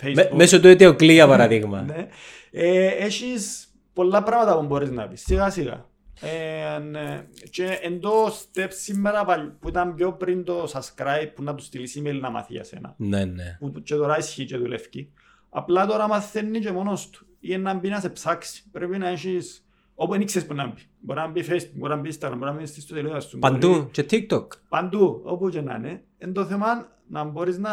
Facebook, 0.00 0.14
Με- 0.14 0.30
Μέσω 0.34 0.60
του 0.60 0.68
αιτιοκλή 0.68 1.12
για 1.12 1.26
παραδείγμα. 1.26 1.82
ναι, 1.96 2.06
ε, 2.50 2.86
έχεις 2.86 3.66
πολλά 3.92 4.22
πράγματα 4.22 4.58
που 4.58 4.66
μπορείς 4.66 4.90
να 4.90 5.08
πεις, 5.08 5.20
σιγά 5.24 5.50
σιγά. 5.50 5.90
Ε, 6.20 6.78
ναι. 6.78 7.26
Και 7.50 7.78
εν 7.82 8.00
το 8.00 8.26
step 8.26 8.66
σήμερα 8.68 9.24
παλι- 9.24 9.50
που 9.60 9.68
ήταν 9.68 9.94
πιο 9.94 10.12
πριν 10.12 10.44
το 10.44 10.64
subscribe 10.72 11.28
που 11.34 11.42
να 11.42 11.54
του 11.54 11.62
στείλεις 11.62 12.00
email 12.02 12.18
να 12.20 12.30
μάθει 12.30 12.52
για 12.52 12.64
σένα. 12.64 12.94
Ναι, 12.96 13.24
ναι. 13.24 13.56
Που 13.60 13.72
και 13.82 13.94
τώρα 13.94 14.18
ισχύει 14.18 14.44
και 14.44 14.56
δουλεύει. 14.56 15.12
Απλά 15.50 15.86
τώρα 15.86 16.08
μαθαίνεις 16.08 16.64
και 16.66 16.72
μόνος 16.72 17.10
του. 17.10 17.26
Ή 17.40 17.56
να 17.56 17.74
μπει 17.74 17.88
να 17.88 18.00
σε 18.00 18.08
ψάξει. 18.08 18.62
Πρέπει 18.72 18.98
να 18.98 19.08
έχεις... 19.08 19.66
Όπου 19.94 20.12
δεν 20.12 20.20
ήξερες 20.20 20.46
που 20.48 20.54
να 20.54 20.66
μπει. 20.66 20.80
Μπορεί 21.00 21.18
να 21.18 21.28
μπει 21.28 21.44
Facebook, 21.48 21.70
μπορεί 21.74 21.94
να 21.94 22.00
μπει 22.00 22.10
Instagram, 22.12 22.32
μπορεί 22.38 22.52
να 22.52 22.52
μπει 22.52 22.66
στο 22.66 22.94
τηλεόραση 22.94 23.28
σου. 23.28 23.38
μπορεί- 23.38 23.52
Παντού 23.52 23.88
και 23.90 24.06
TikTok. 24.10 24.46
Παντού, 24.68 25.20
όπου 25.24 25.48
και 25.48 25.60
να 25.60 25.74
είναι. 25.74 26.02
Εν 26.18 26.32
το 26.32 26.44
θέμα 26.44 26.88
να 27.08 27.24
μπορείς 27.24 27.58
να, 27.58 27.72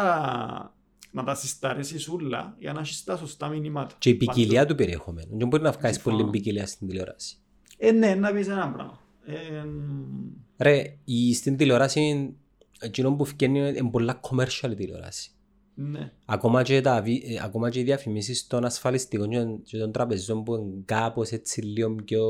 να 1.10 1.24
τα 1.24 1.34
συσταρήσεις 1.34 2.08
όλα 2.08 2.56
για 2.58 2.72
να 2.72 2.80
έχεις 2.80 3.04
τα 3.04 3.16
σωστά 3.16 3.48
μηνύματα. 3.48 3.94
Και 3.98 4.08
η 4.10 4.14
ποικιλία 4.14 4.66
του 4.66 4.74
περιεχομένου. 4.74 5.36
Δεν 5.38 5.48
μπορεί 5.48 5.62
να 5.62 5.70
βγάλεις 5.72 5.94
Συμφωνώ. 5.96 6.16
πολύ 6.16 6.30
ποικιλία 6.30 6.66
στην 6.66 6.88
τηλεόραση. 6.88 7.36
Ε, 7.78 7.90
ναι, 7.92 8.14
να 8.14 8.32
πεις 8.32 8.48
ένα 8.48 8.70
πράγμα. 8.72 9.00
Ε, 9.26 9.64
Ρε, 10.58 10.96
η, 11.04 11.34
στην 11.34 11.56
τηλεόραση, 11.56 12.34
εκείνο 12.80 13.14
που 13.14 13.24
φτιάχνει 13.24 13.58
είναι 13.58 13.90
πολλά 13.90 14.20
commercial 14.30 14.70
η 14.70 14.74
τηλεόραση. 14.74 15.30
ναι. 15.74 16.12
Ακόμα 16.24 16.62
και, 16.62 16.80
τα, 16.80 17.02
βι- 17.02 17.24
ε, 17.30 17.40
ακόμα 17.44 17.70
και 17.70 17.78
οι 17.80 17.82
διαφημίσεις 17.82 18.46
των 18.46 18.64
ασφαλιστικών 18.64 19.28
και, 19.30 19.44
και 19.64 19.78
των 19.78 19.92
τραπεζών 19.92 20.42
που 20.42 20.54
είναι 20.54 20.82
κάπως 20.84 21.30
έτσι 21.30 21.60
λίγο 21.62 21.94
πιο 21.94 22.24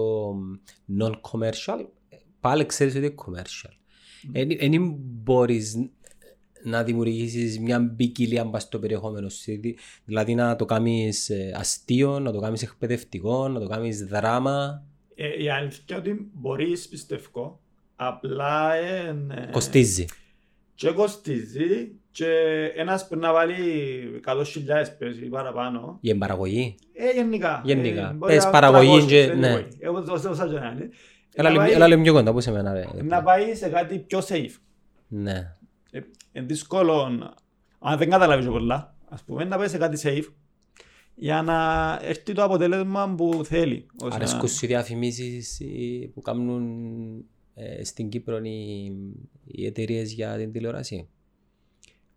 non-commercial, 1.01 1.79
ε, 2.09 2.17
πάλι 2.41 2.67
ξέρεις 2.67 2.95
ότι 2.95 3.05
είναι 3.05 3.15
commercial. 3.27 3.73
Δεν 4.69 4.95
μπορείς 4.99 5.75
να 6.65 6.83
δημιουργήσεις 6.83 7.59
μια 7.59 7.95
ποικιλία 7.97 8.45
μπας 8.45 8.63
στο 8.63 8.79
περιεχόμενο 8.79 9.29
σου. 9.29 9.61
δη- 9.61 9.79
Δηλαδή 10.05 10.35
να 10.35 10.57
το 10.57 10.65
κάνεις 10.65 11.29
ε, 11.31 11.53
αστείο, 11.57 12.19
να 12.19 12.33
το 12.33 12.41
κάνεις 12.41 12.63
εκπαιδευτικό, 12.63 13.49
να 13.49 13.61
το 13.61 13.67
κάνεις 13.69 14.07
δράμα. 14.07 14.83
Ε, 15.15 15.43
η 15.43 15.51
αλήθεια 15.51 15.97
ότι 15.97 16.31
μπορείς, 16.35 16.89
πιστεύω, 16.89 17.61
απλά 17.97 18.75
ε, 18.75 19.13
ναι. 19.13 19.49
Κοστίζει. 19.53 20.05
και 20.75 20.91
κοστίζει 20.91 21.93
και 22.11 22.27
ένας 22.77 23.07
πρέπει 23.09 23.23
να 23.23 23.33
βάλει 23.33 23.57
100.000 24.27 24.43
πες 24.99 25.17
ή 25.19 25.27
παραπάνω. 25.29 25.99
Για 26.01 26.11
την 26.11 26.21
παραγωγή. 26.21 26.75
Ε, 26.93 27.11
γενικά. 27.15 27.63
Γενικά. 27.65 28.09
Ε, 28.09 28.13
μπορεί 28.13 28.33
Πες 28.35 28.45
να- 28.45 28.51
παραγωγή 28.51 29.01
300, 29.01 29.07
και- 29.07 29.31
anyway. 29.33 29.37
ναι. 29.37 29.67
Ε, 29.79 29.89
όσα- 29.89 30.31
όσα 30.31 30.47
και 30.47 30.53
να 30.59 30.71
είναι. 30.77 30.89
Έλα 31.35 31.49
Να 31.49 31.51
λίγο- 31.51 31.63
πάει- 31.65 31.73
Έλα 31.75 31.87
λίγο 31.87 32.03
πιο 32.03 32.13
κοντά, 32.13 32.33
πώς 32.33 32.43
σε 32.45 32.51
μένα 32.51 32.73
ρε. 32.73 32.85
Να 33.03 33.23
πάει 33.23 33.55
σε 33.55 33.69
κάτι 33.69 33.99
πιο 33.99 34.19
safe. 34.29 34.55
Ναι. 35.09 35.57
Ε, 35.91 36.01
Είναι 36.33 36.47
δύσκολο, 36.47 37.01
αν 37.79 37.99
δεν 37.99 38.11
καταλάβεις 38.11 38.47
πολλά, 38.47 38.97
ας 39.09 39.23
πούμε, 39.23 39.45
να 39.45 39.57
πάει 39.57 39.69
σε 39.69 39.79
κάτι 39.79 39.99
safe 40.03 40.33
για 41.15 41.43
να 41.43 41.99
έρθει 42.03 42.33
το 42.33 42.43
αποτέλεσμα 42.43 43.15
που 43.15 43.41
θέλει. 43.45 43.87
Ώστε 44.03 44.15
Αρέσκουν 44.15 44.41
να- 44.41 44.47
σου 44.49 44.65
οι 44.65 44.69
διαφημίσεις 44.69 45.61
ε, 45.61 46.07
που 46.15 46.21
κάνουν 46.21 47.25
ε, 47.55 47.85
στην 47.85 48.09
Κύπρο 48.09 48.39
οι, 48.43 48.85
οι 49.45 49.67
εταιρείες 49.67 50.13
για 50.13 50.37
την 50.37 50.53
τηλεόραση; 50.53 51.09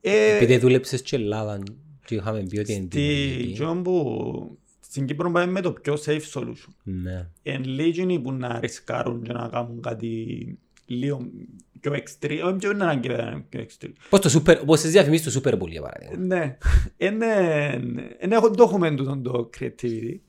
Ε, 0.02 0.36
Επειδή 0.36 0.58
δούλεψες 0.58 1.02
και 1.02 1.16
Ελλάδα 1.16 1.64
και 2.06 2.16
είχαμε 2.16 2.44
πει 2.44 2.60
ότι 2.60 2.74
είναι 2.74 2.88
Στη 2.92 3.00
δημιουργική. 3.00 3.54
Τζον 3.54 3.84
που 3.84 4.58
στην 4.80 5.06
Κύπρο 5.06 5.32
πάμε 5.32 5.52
με 5.52 5.62
το 5.62 5.72
πιο 5.72 5.94
safe 6.06 6.22
solution. 6.34 6.74
Ναι. 6.84 7.30
Εν 7.44 7.64
λίγοι 7.64 8.20
που 8.20 8.32
να 8.32 8.60
ρισκάρουν 8.60 9.22
και 9.24 9.34
να 9.34 9.48
κάνουν 9.48 9.82
κάτι 9.82 10.38
λίγο 10.86 11.22
πιο 11.80 11.92
extreme, 11.92 12.40
όχι 12.46 12.56
πιο 12.56 12.72
είναι 12.72 12.84
ανάγκη 12.84 13.08
να 13.08 13.14
είναι 13.14 13.46
πιο 13.50 13.66
extreme. 13.66 13.92
Πώς 14.10 14.20
το 14.20 14.40
super, 14.40 14.62
πώς 14.66 14.82
τις 14.82 14.92
διαφημίσεις 14.92 15.34
το 15.34 15.42
Super 15.44 15.54
Bowl 15.54 15.68
για 15.70 15.82
παράδειγμα. 15.82 16.26
Ναι, 16.26 16.58
δεν 18.20 18.32
έχω 18.32 18.50
το 18.52 18.64
έχουμε 18.64 18.92
τούτο 18.96 19.18
το 19.18 19.50
creativity 19.60 20.20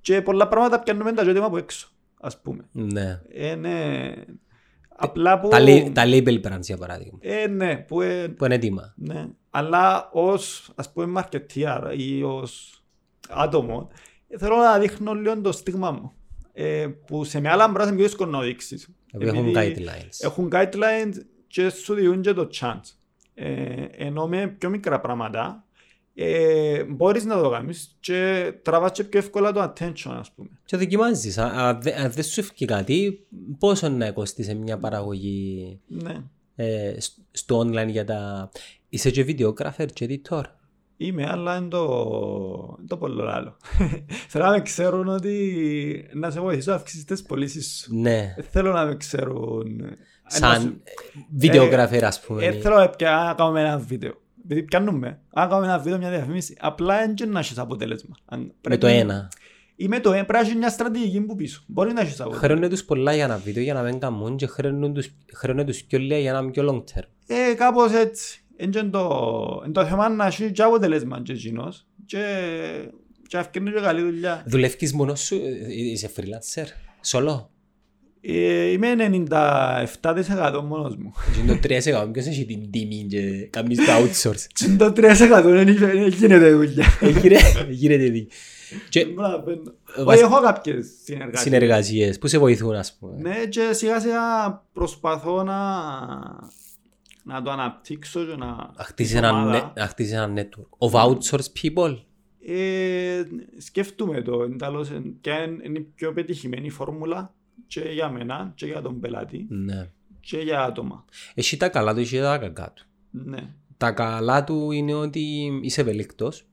και 0.00 0.22
πολλά 0.22 0.48
πράγματα 0.48 0.80
πιάνουμε 0.80 1.12
τα 1.12 1.24
ζώτημα 1.24 1.44
από 1.46 1.56
έξω, 1.56 1.88
ας 2.20 2.40
πούμε. 2.40 2.68
Ναι. 2.72 3.20
Είναι... 3.34 4.14
Απλά 4.98 5.40
που... 5.40 5.48
Τα, 5.48 5.58
lay- 5.60 5.90
τα 5.92 6.02
label 6.06 6.40
brands 6.42 6.60
για 6.60 6.76
παράδειγμα. 6.76 7.18
Ε, 7.22 7.46
ναι, 7.46 7.76
που, 7.76 8.00
ε, 8.00 8.28
Που 8.28 8.44
είναι 8.44 8.54
έτοιμα. 8.54 8.94
ναι. 8.96 9.26
Αλλά 9.50 10.10
ως, 10.12 10.72
ας 10.74 10.92
πούμε, 10.92 11.22
marketeer 11.22 11.94
ή 11.96 12.22
ως 12.22 12.82
άτομο, 13.28 13.88
ε, 14.28 14.38
θέλω 14.38 14.56
να 14.56 14.78
δείχνω 14.78 15.14
λίγο 15.14 15.40
το 15.40 15.52
στίγμα 15.52 15.90
μου. 15.90 16.12
Ε, 16.52 16.86
που 17.06 17.24
σε 17.24 17.40
μια 17.40 17.52
άλλα 17.52 17.68
μπράζα 17.68 17.88
είναι 17.88 17.96
πιο 17.98 18.06
δύσκολο 18.06 18.30
να 18.30 18.40
δείξεις. 18.40 18.88
Επειδή 19.20 19.38
έχουν 19.38 19.56
Επειδή 19.56 19.82
guidelines. 19.84 20.18
Έχουν 20.20 20.48
guidelines 20.52 21.14
και 21.46 21.68
σου 21.70 21.94
διούν 21.94 22.20
και 22.20 22.32
το 22.32 22.48
chance. 22.60 22.90
Ε, 23.34 23.84
ενώ 23.96 24.26
με 24.28 24.46
πιο 24.58 24.68
μικρά 24.70 25.00
πράγματα 25.00 25.64
ε, 26.14 26.84
μπορείς 26.84 27.24
να 27.24 27.42
το 27.42 27.50
κάνεις 27.50 27.96
και 28.00 28.52
τραβάς 28.62 28.92
και 28.92 29.04
πιο 29.04 29.18
εύκολα 29.18 29.52
το 29.52 29.62
attention 29.62 30.10
ας 30.18 30.30
πούμε. 30.32 30.48
Και 30.64 30.76
δοκιμάζεις. 30.76 31.38
Α- 31.38 31.68
Αν 31.68 31.82
δε- 31.82 31.94
αν 32.00 32.10
δεν 32.10 32.24
σου 32.24 32.40
έφυγε 32.40 32.64
κάτι, 32.64 33.26
πόσο 33.58 33.88
να 33.88 34.10
κοστίσει 34.12 34.54
μια 34.54 34.78
παραγωγή 34.78 35.80
Ναι. 35.86 36.14
ε, 36.56 36.94
σ- 37.00 37.18
στο 37.30 37.58
online 37.60 37.88
για 37.88 38.04
τα... 38.04 38.50
Είσαι 38.88 39.10
και 39.10 39.24
videographer 39.28 39.86
και 39.92 40.06
editor. 40.28 40.42
Είμαι, 40.96 41.26
αλλά 41.30 41.56
είναι 41.56 41.68
το, 41.68 41.82
είναι 42.78 42.86
το 42.86 42.96
πολύ 42.96 43.22
άλλο. 43.30 43.56
Θέλω 44.28 44.44
να 44.44 44.50
με 44.50 44.60
ξέρουν 44.60 45.08
ότι 45.08 46.08
να 46.12 46.30
σε 46.30 46.40
βοηθήσω 46.40 46.70
να 46.70 46.76
αυξήσεις 46.76 47.04
τις 47.04 47.22
πωλήσεις 47.22 47.78
σου. 47.80 47.96
Ναι. 48.00 48.34
Ε, 48.36 48.42
Θέλω 48.50 48.72
να 48.72 48.84
με 48.84 48.96
ξέρουν. 48.96 49.80
ε, 49.80 49.84
να 49.84 49.90
σου- 50.30 50.38
Σαν 50.62 50.82
videographer 51.40 52.00
ας 52.02 52.20
πούμε. 52.20 52.44
Ε, 52.44 52.52
θέλω 52.52 52.76
να 52.76 52.88
πια- 52.88 53.24
να 53.26 53.34
κάνουμε 53.34 53.60
ένα 53.60 53.78
βίντεο. 53.78 54.12
Επειδή 54.44 54.62
πιάνουμε. 54.62 55.20
Αν 55.32 55.48
κάνουμε 55.48 55.66
ένα 55.66 55.78
βίντεο, 55.78 55.98
μια 55.98 56.10
διαφήμιση, 56.10 56.56
απλά 56.60 56.96
δεν 57.16 57.30
να 57.30 57.38
έχεις 57.38 57.58
αποτέλεσμα. 57.58 58.16
Αν 58.24 58.40
Με 58.40 58.52
πρέπει- 58.60 58.80
το 58.80 58.86
ένα. 58.86 59.28
Ή 59.76 59.88
με 59.88 60.00
το 60.00 60.12
ένα, 60.12 60.24
πρέπει 60.24 60.32
να 60.42 60.48
έχεις 60.48 60.58
μια 60.58 60.68
στρατηγική 60.68 61.20
που 61.20 61.36
πίσω. 61.36 61.62
Μπορεί 61.66 61.92
να 61.92 62.00
έχεις 62.00 62.12
αποτέλεσμα. 62.20 62.46
Χρεώνε 62.46 62.68
τους 62.68 62.84
πολλά 62.84 63.14
για 63.14 63.24
ένα 63.24 63.36
βίντεο 63.36 63.62
για 63.62 63.74
να 63.74 63.82
μην 63.82 63.98
κάνουν 63.98 64.36
και 64.36 64.46
χρεώνουν 64.46 64.94
τους, 64.94 65.08
χρεώνε 65.32 65.64
τους 65.64 65.82
πιο 65.84 65.98
λίγα 65.98 66.18
για 66.18 66.32
να 66.32 66.38
είναι 66.38 66.50
πιο 66.50 66.68
long 66.70 66.98
term. 66.98 67.04
Ε, 67.26 67.54
κάπως 67.54 67.92
έτσι. 67.92 68.40
Είναι 68.56 68.70
και 68.70 68.82
το, 68.82 69.62
είναι 69.64 69.72
το 69.72 69.84
θέμα 69.86 70.08
να 70.08 70.26
έχει 70.26 70.50
και 70.52 70.62
αποτέλεσμα 70.62 71.20
και 71.22 71.32
εκείνος 71.32 71.86
και, 72.06 72.24
και 73.28 73.36
αυκαιρνεί 73.36 73.70
και 73.72 73.80
καλή 73.80 74.02
δουλειά. 74.02 74.42
Δουλεύεις 74.46 74.92
μόνος 74.92 75.20
σου, 75.20 75.34
ε, 75.34 75.72
είσαι 75.90 76.10
freelancer, 76.16 76.64
solo. 77.12 77.44
Ε, 78.20 78.70
είμαι 78.70 78.94
97% 79.30 80.60
μόνος 80.68 80.96
μου. 80.96 81.12
Και 81.34 81.40
είναι 81.40 81.52
το 81.52 81.58
3% 82.06 82.12
ποιος 82.12 82.26
έχει 82.26 82.44
την 82.44 82.70
τιμή 82.70 83.06
και 83.08 83.46
κάνεις 83.50 83.78
το 83.78 83.92
outsource; 83.92 84.46
Και 84.54 84.66
το 84.78 84.92
3% 84.96 85.42
δεν 85.44 85.68
είχε- 85.68 85.86
δεν 85.86 86.08
γίνεται 86.08 86.50
δουλειά. 86.52 86.84
Έχει 87.00 87.28
ρε, 87.28 87.38
γίνεται 87.68 88.08
δι. 88.08 88.28
Και 88.88 89.04
Δεν 89.04 89.14
καταλαβαίνω. 89.16 89.62
βασ- 90.04 90.08
Όχι, 90.22 90.32
έχω 90.32 90.40
κάποιες 90.42 90.86
συνεργασίες. 91.04 91.40
συνεργασίες 91.42 92.18
που 92.18 92.26
σε 92.26 92.38
βοηθούν 92.38 92.74
ας 92.74 92.96
πούμε. 93.00 93.16
Ναι, 93.20 93.44
και 93.48 93.60
σιγά 93.72 94.00
σιγά 94.00 94.20
προσπαθώ 94.72 95.42
να, 95.42 95.54
να 97.26 97.42
το 97.42 97.50
αναπτύξω 97.50 98.24
και 98.24 98.36
να... 98.36 98.46
Να 98.76 98.84
χτίσεις 98.84 99.14
την 99.14 99.24
ένα, 99.24 99.32
ομάδα. 99.32 99.72
ne- 99.72 99.76
να 99.76 99.86
χτίσεις 99.86 100.12
ένα 100.12 100.32
network. 100.36 100.88
Of 100.88 100.92
outsourced 101.04 101.52
people; 101.62 101.96
Ε, 102.48 103.22
σκέφτομαι 103.58 104.22
το, 104.22 104.42
εντάλλως, 104.42 104.90
ε, 104.90 105.02
ποια 105.20 105.42
είναι 105.44 105.62
είναι 105.64 105.78
η 105.78 105.82
πιο 105.82 106.12
πετυχημένη 106.12 106.70
φόρμουλα 106.70 107.34
και 107.66 107.80
για 107.80 108.08
μένα 108.10 108.52
και 108.54 108.66
για 108.66 108.80
τον 108.82 109.00
πελάτη 109.00 109.46
Ναι. 109.48 109.90
και 110.20 110.38
για 110.38 110.62
άτομα. 110.64 111.04
Έχει 111.34 111.56
τα 111.56 111.68
καλά 111.68 111.94
του, 111.94 112.00
έχει 112.00 112.18
τα 112.18 112.38
κακά 112.38 112.72
του. 112.74 112.86
Ναι, 113.10 113.54
Τα 113.76 113.92
καλά 113.92 114.44
του 114.44 114.70
είναι 114.70 114.94
ότι 114.94 115.20
είσαι 115.62 115.80
ευέλικτος. 115.80 116.46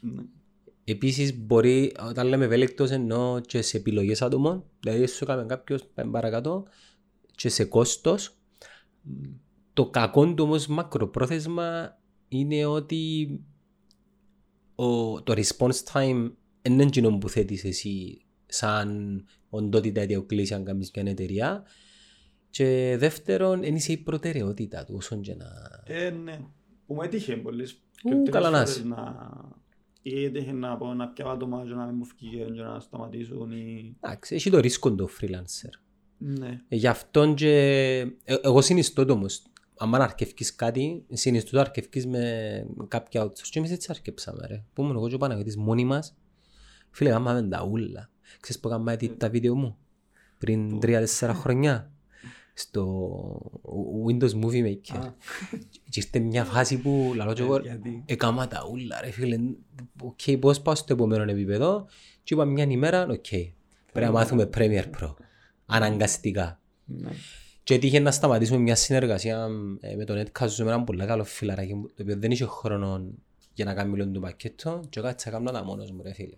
ναι. 0.00 0.22
Επίσης 0.84 1.38
μπορεί, 1.38 1.92
όταν 2.08 2.26
λέμε 2.26 2.44
ευέλικτος 2.44 2.90
εννοώ 2.90 3.40
και 3.40 3.62
σε 3.62 3.76
επιλογές 3.76 4.22
άτομων, 4.22 4.64
δηλαδή 4.80 5.06
σου 5.06 5.24
έκανε 5.24 5.44
κάποιος 5.44 5.84
πάει 5.94 6.06
παρακάτω 6.06 6.64
και 7.34 7.48
σε 7.48 7.64
κόστος. 7.64 8.34
Το 9.72 9.86
κακό 9.90 10.34
του 10.34 10.44
όμως 10.44 10.66
μακροπρόθεσμα 10.66 11.98
είναι 12.28 12.64
ότι 12.64 13.28
ο, 14.74 15.22
το 15.22 15.34
response 15.36 15.92
time 15.92 16.30
δεν 16.62 16.72
είναι 16.72 16.82
εκείνο 16.82 17.18
που 17.18 17.28
θέτεις 17.28 17.64
εσύ 17.64 18.24
σαν 18.46 19.20
οντότητα 19.50 20.02
ιδιοκλήση 20.02 20.54
αν 20.54 20.64
κάνεις 20.64 20.90
μια 20.94 21.04
εταιρεία 21.10 21.64
και 22.50 22.96
δεύτερον 22.98 23.60
δεν 23.60 23.74
είσαι 23.74 23.92
η 23.92 23.96
προτεραιότητα 23.96 24.84
του 24.84 24.94
όσον 24.96 25.20
και 25.20 25.34
να... 25.34 25.46
Ε, 25.84 26.10
ναι. 26.10 26.40
Που 26.86 26.94
μου 26.94 27.02
έτυχε 27.02 27.36
πολλές 27.36 27.72
Ου, 28.04 28.08
και 28.08 28.14
τρεις 28.14 28.30
καλά 28.30 28.50
να 28.50 28.58
φορές 28.58 28.76
είσαι. 28.76 28.86
να... 28.86 29.30
Ή 30.02 30.24
έτυχε 30.24 30.52
να 30.52 30.76
πω 30.76 30.94
να 30.94 31.08
πιάω 31.08 31.30
άτομα 31.30 31.64
και 31.66 31.74
να 31.74 31.84
μην 31.86 31.94
μου 31.96 32.04
φύγει 32.04 32.44
και 32.52 32.62
να 32.62 32.80
σταματήσουν 32.80 33.50
ή... 33.52 33.96
Εντάξει, 34.00 34.34
έχει 34.34 34.50
το 34.50 34.58
ρίσκο 34.58 34.94
το 34.94 35.08
freelancer. 35.20 35.70
Ναι. 36.18 36.60
Ε, 36.68 36.76
Γι' 36.76 36.86
αυτόν 36.86 37.34
και 37.34 37.50
ε, 38.24 38.34
εγώ 38.42 38.60
συνιστώ 38.60 39.04
το 39.04 39.12
όμως. 39.12 39.42
Αν 39.82 39.94
αρκευκείς 39.94 40.54
κάτι, 40.54 41.04
συνιστώ 41.12 41.50
το 41.50 41.60
αρκευκείς 41.60 42.06
με 42.06 42.66
κάποια 42.88 43.24
outsource. 43.24 43.48
Και 43.50 43.58
εμείς 43.58 43.70
έτσι 43.70 43.88
αρκεψαμε 43.90 44.46
ρε. 44.46 44.64
Που 44.72 44.82
ήμουν 44.82 44.96
εγώ 44.96 45.08
και 45.08 45.14
ο 45.14 45.18
Παναγιώτης 45.18 45.56
μόνοι 45.56 45.84
μας. 45.84 46.16
Φίλε, 46.90 47.10
γάμαμε 47.10 47.42
τα 47.42 47.64
ούλα. 47.70 48.10
Ξέρεις 48.40 48.60
που 48.60 48.68
έκανα 48.68 48.94
edit 48.94 49.18
τα 49.18 49.28
βίντεο 49.28 49.54
μου; 49.54 49.76
Πριν 50.38 50.80
τρία-τέσσερα 50.80 51.34
χρονιά. 51.34 51.92
Στο 52.54 53.62
Windows 54.06 54.32
Movie 54.44 54.64
Maker. 54.64 54.96
Α. 54.96 55.12
Και 55.88 56.00
ήρθε 56.00 56.18
μια 56.18 56.44
φάση 56.44 56.78
που 56.78 57.12
λαλώ 57.16 57.32
και 57.32 57.42
εγώ 57.42 57.58
Γιατί... 57.58 58.02
έκανα 58.06 58.48
τα 58.48 58.66
ούλα 58.70 59.00
ρε 59.00 59.10
φίλε. 59.10 59.36
Οκ, 60.02 60.38
πώς 60.40 60.60
πάω 60.60 60.74
στο 60.74 60.92
επόμενο 60.92 61.30
επίπεδο. 61.30 61.86
Και 62.22 62.34
είπα 62.34 62.44
μια 62.44 62.64
ημέρα, 62.64 63.02
οκ. 63.02 63.26
Πρέπει 63.92 64.06
να 64.06 64.10
μάθουμε 64.10 64.48
Premiere 64.54 64.90
Pro. 65.00 65.14
Αναγκαστικά. 65.66 66.60
Ναι. 67.70 67.78
Και 67.78 67.86
έτυχε 67.86 67.98
να 68.00 68.10
σταματήσουμε 68.10 68.58
μια 68.58 68.74
συνεργασία 68.74 69.48
ε, 69.80 69.94
με 69.94 70.04
τον 70.04 70.16
Edcast 70.22 70.54
με 70.58 70.64
έναν 70.64 70.84
πολύ 70.84 71.06
καλό 71.06 71.24
φιλαράκι 71.24 71.74
μου, 71.74 71.86
το 71.86 72.02
οποίο 72.02 72.16
δεν 72.18 72.30
είχε 72.30 72.44
χρόνο 72.44 73.04
για 73.52 73.64
να 73.64 73.74
κάνει 73.74 73.90
μιλόν 73.90 74.12
του 74.12 74.20
πακέτο 74.20 74.80
και 74.88 75.00
κάτσα 75.00 75.30
κάμνα 75.30 75.52
τα 75.52 75.64
μόνος 75.64 75.90
μου 75.90 76.02
ρε 76.02 76.12
φίλε. 76.12 76.36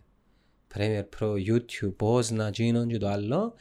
Premiere 0.74 1.04
Pro, 1.18 1.32
YouTube, 1.32 1.94
πώς 1.96 2.30
να 2.30 2.48
γίνουν 2.48 2.88
και 2.88 2.98
το 2.98 3.08
άλλο 3.08 3.54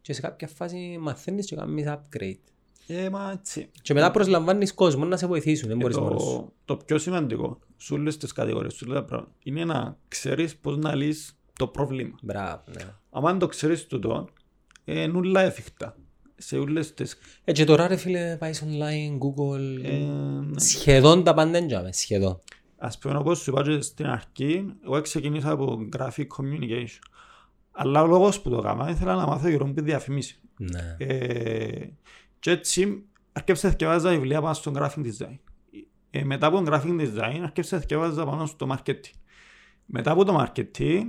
και 0.00 0.12
σε 0.12 0.20
κάποια 0.20 0.48
φάση 0.48 0.96
μαθαίνεις 1.00 1.46
και 1.46 1.56
κάνεις 1.56 1.86
upgrade. 1.88 2.38
Ε, 2.86 3.08
μα 3.08 3.30
έτσι. 3.32 3.70
Και 3.82 3.94
μετά 3.94 4.10
προσλαμβάνεις 4.10 4.74
κόσμο 4.74 5.04
να 5.04 5.16
σε 5.16 5.26
βοηθήσουν, 5.26 5.68
δεν 5.68 5.76
Ε, 5.76 5.80
μπορείς 5.80 5.96
μόνος 5.96 6.22
σου. 6.22 6.28
το, 6.28 6.52
το 6.64 6.84
πιο 6.84 6.98
σημαντικό 6.98 7.58
σε 7.76 7.94
όλες 7.94 8.16
τις 8.16 8.32
κατηγορίες, 8.32 8.74
σε 8.74 8.84
όλα 8.84 8.94
τα 8.94 9.04
πράγματα, 9.04 9.32
είναι 9.42 9.64
να 9.64 9.96
ξέρεις 10.08 10.56
πώς 10.56 10.76
να 10.76 10.94
λύσεις 10.94 11.38
το 11.52 11.66
πρόβλημα. 11.66 12.18
Μπράβο, 12.22 12.62
ναι. 12.66 12.94
Αν 13.10 13.38
το 13.38 13.46
ξέρεις 13.46 13.86
τούτο, 13.86 14.28
ε, 14.84 15.02
είναι 15.02 15.18
όλα 15.18 15.40
εφικτά. 15.42 15.96
Σε 16.42 16.58
όλες 16.58 16.94
τις... 16.94 17.18
Ε, 17.44 17.52
και 17.52 17.64
τώρα 17.64 17.86
ρε 17.86 17.96
φίλε 17.96 18.36
πάεις 18.36 18.64
online, 18.64 19.18
Google, 19.18 19.84
Ε, 19.84 19.98
ναι. 19.98 20.60
σχεδόν 20.60 21.24
τα 21.24 21.34
πάντα 21.34 21.58
εντιαμε, 21.58 21.92
σχεδόν. 21.92 22.40
Ας 22.78 22.98
πούμε 22.98 23.16
όπως 23.16 23.38
σου 23.38 23.50
είπα 23.50 23.62
και 23.62 23.80
στην 23.80 24.06
αρχή, 24.06 24.74
εγώ 24.84 25.00
ξεκινήσα 25.00 25.50
από 25.50 25.78
graphic 25.96 26.26
communication. 26.36 26.98
Αλλά 27.70 28.02
ο 28.02 28.06
λόγος 28.06 28.40
που 28.40 28.50
το 28.50 28.56
έκανα 28.56 28.90
ήθελα 28.90 29.14
να 29.14 29.26
μάθω 29.26 29.48
γύρω 29.48 29.66
από 29.66 29.82
διαφήμιση. 29.82 30.40
Ναι. 30.56 30.96
Ε, 30.98 31.88
και 32.38 32.50
έτσι 32.50 33.04
αρκέψα 33.32 33.66
να 33.66 33.72
θυκευάζα 33.72 34.10
βιβλία 34.10 34.40
πάνω 34.40 34.54
στο 34.54 34.72
graphic 34.76 35.04
design. 35.04 35.38
Ε, 36.10 36.24
μετά 36.24 36.46
από 36.46 36.62
το 36.62 36.72
graphic 36.72 37.00
design 37.00 37.38
αρκέψα 37.42 37.74
να 37.74 37.80
θυκευάζα 37.80 38.24
πάνω 38.24 38.46
στο 38.46 38.66
marketing. 38.70 39.14
Μετά 39.86 40.10
από 40.10 40.24
το 40.24 40.46
marketing 40.46 41.06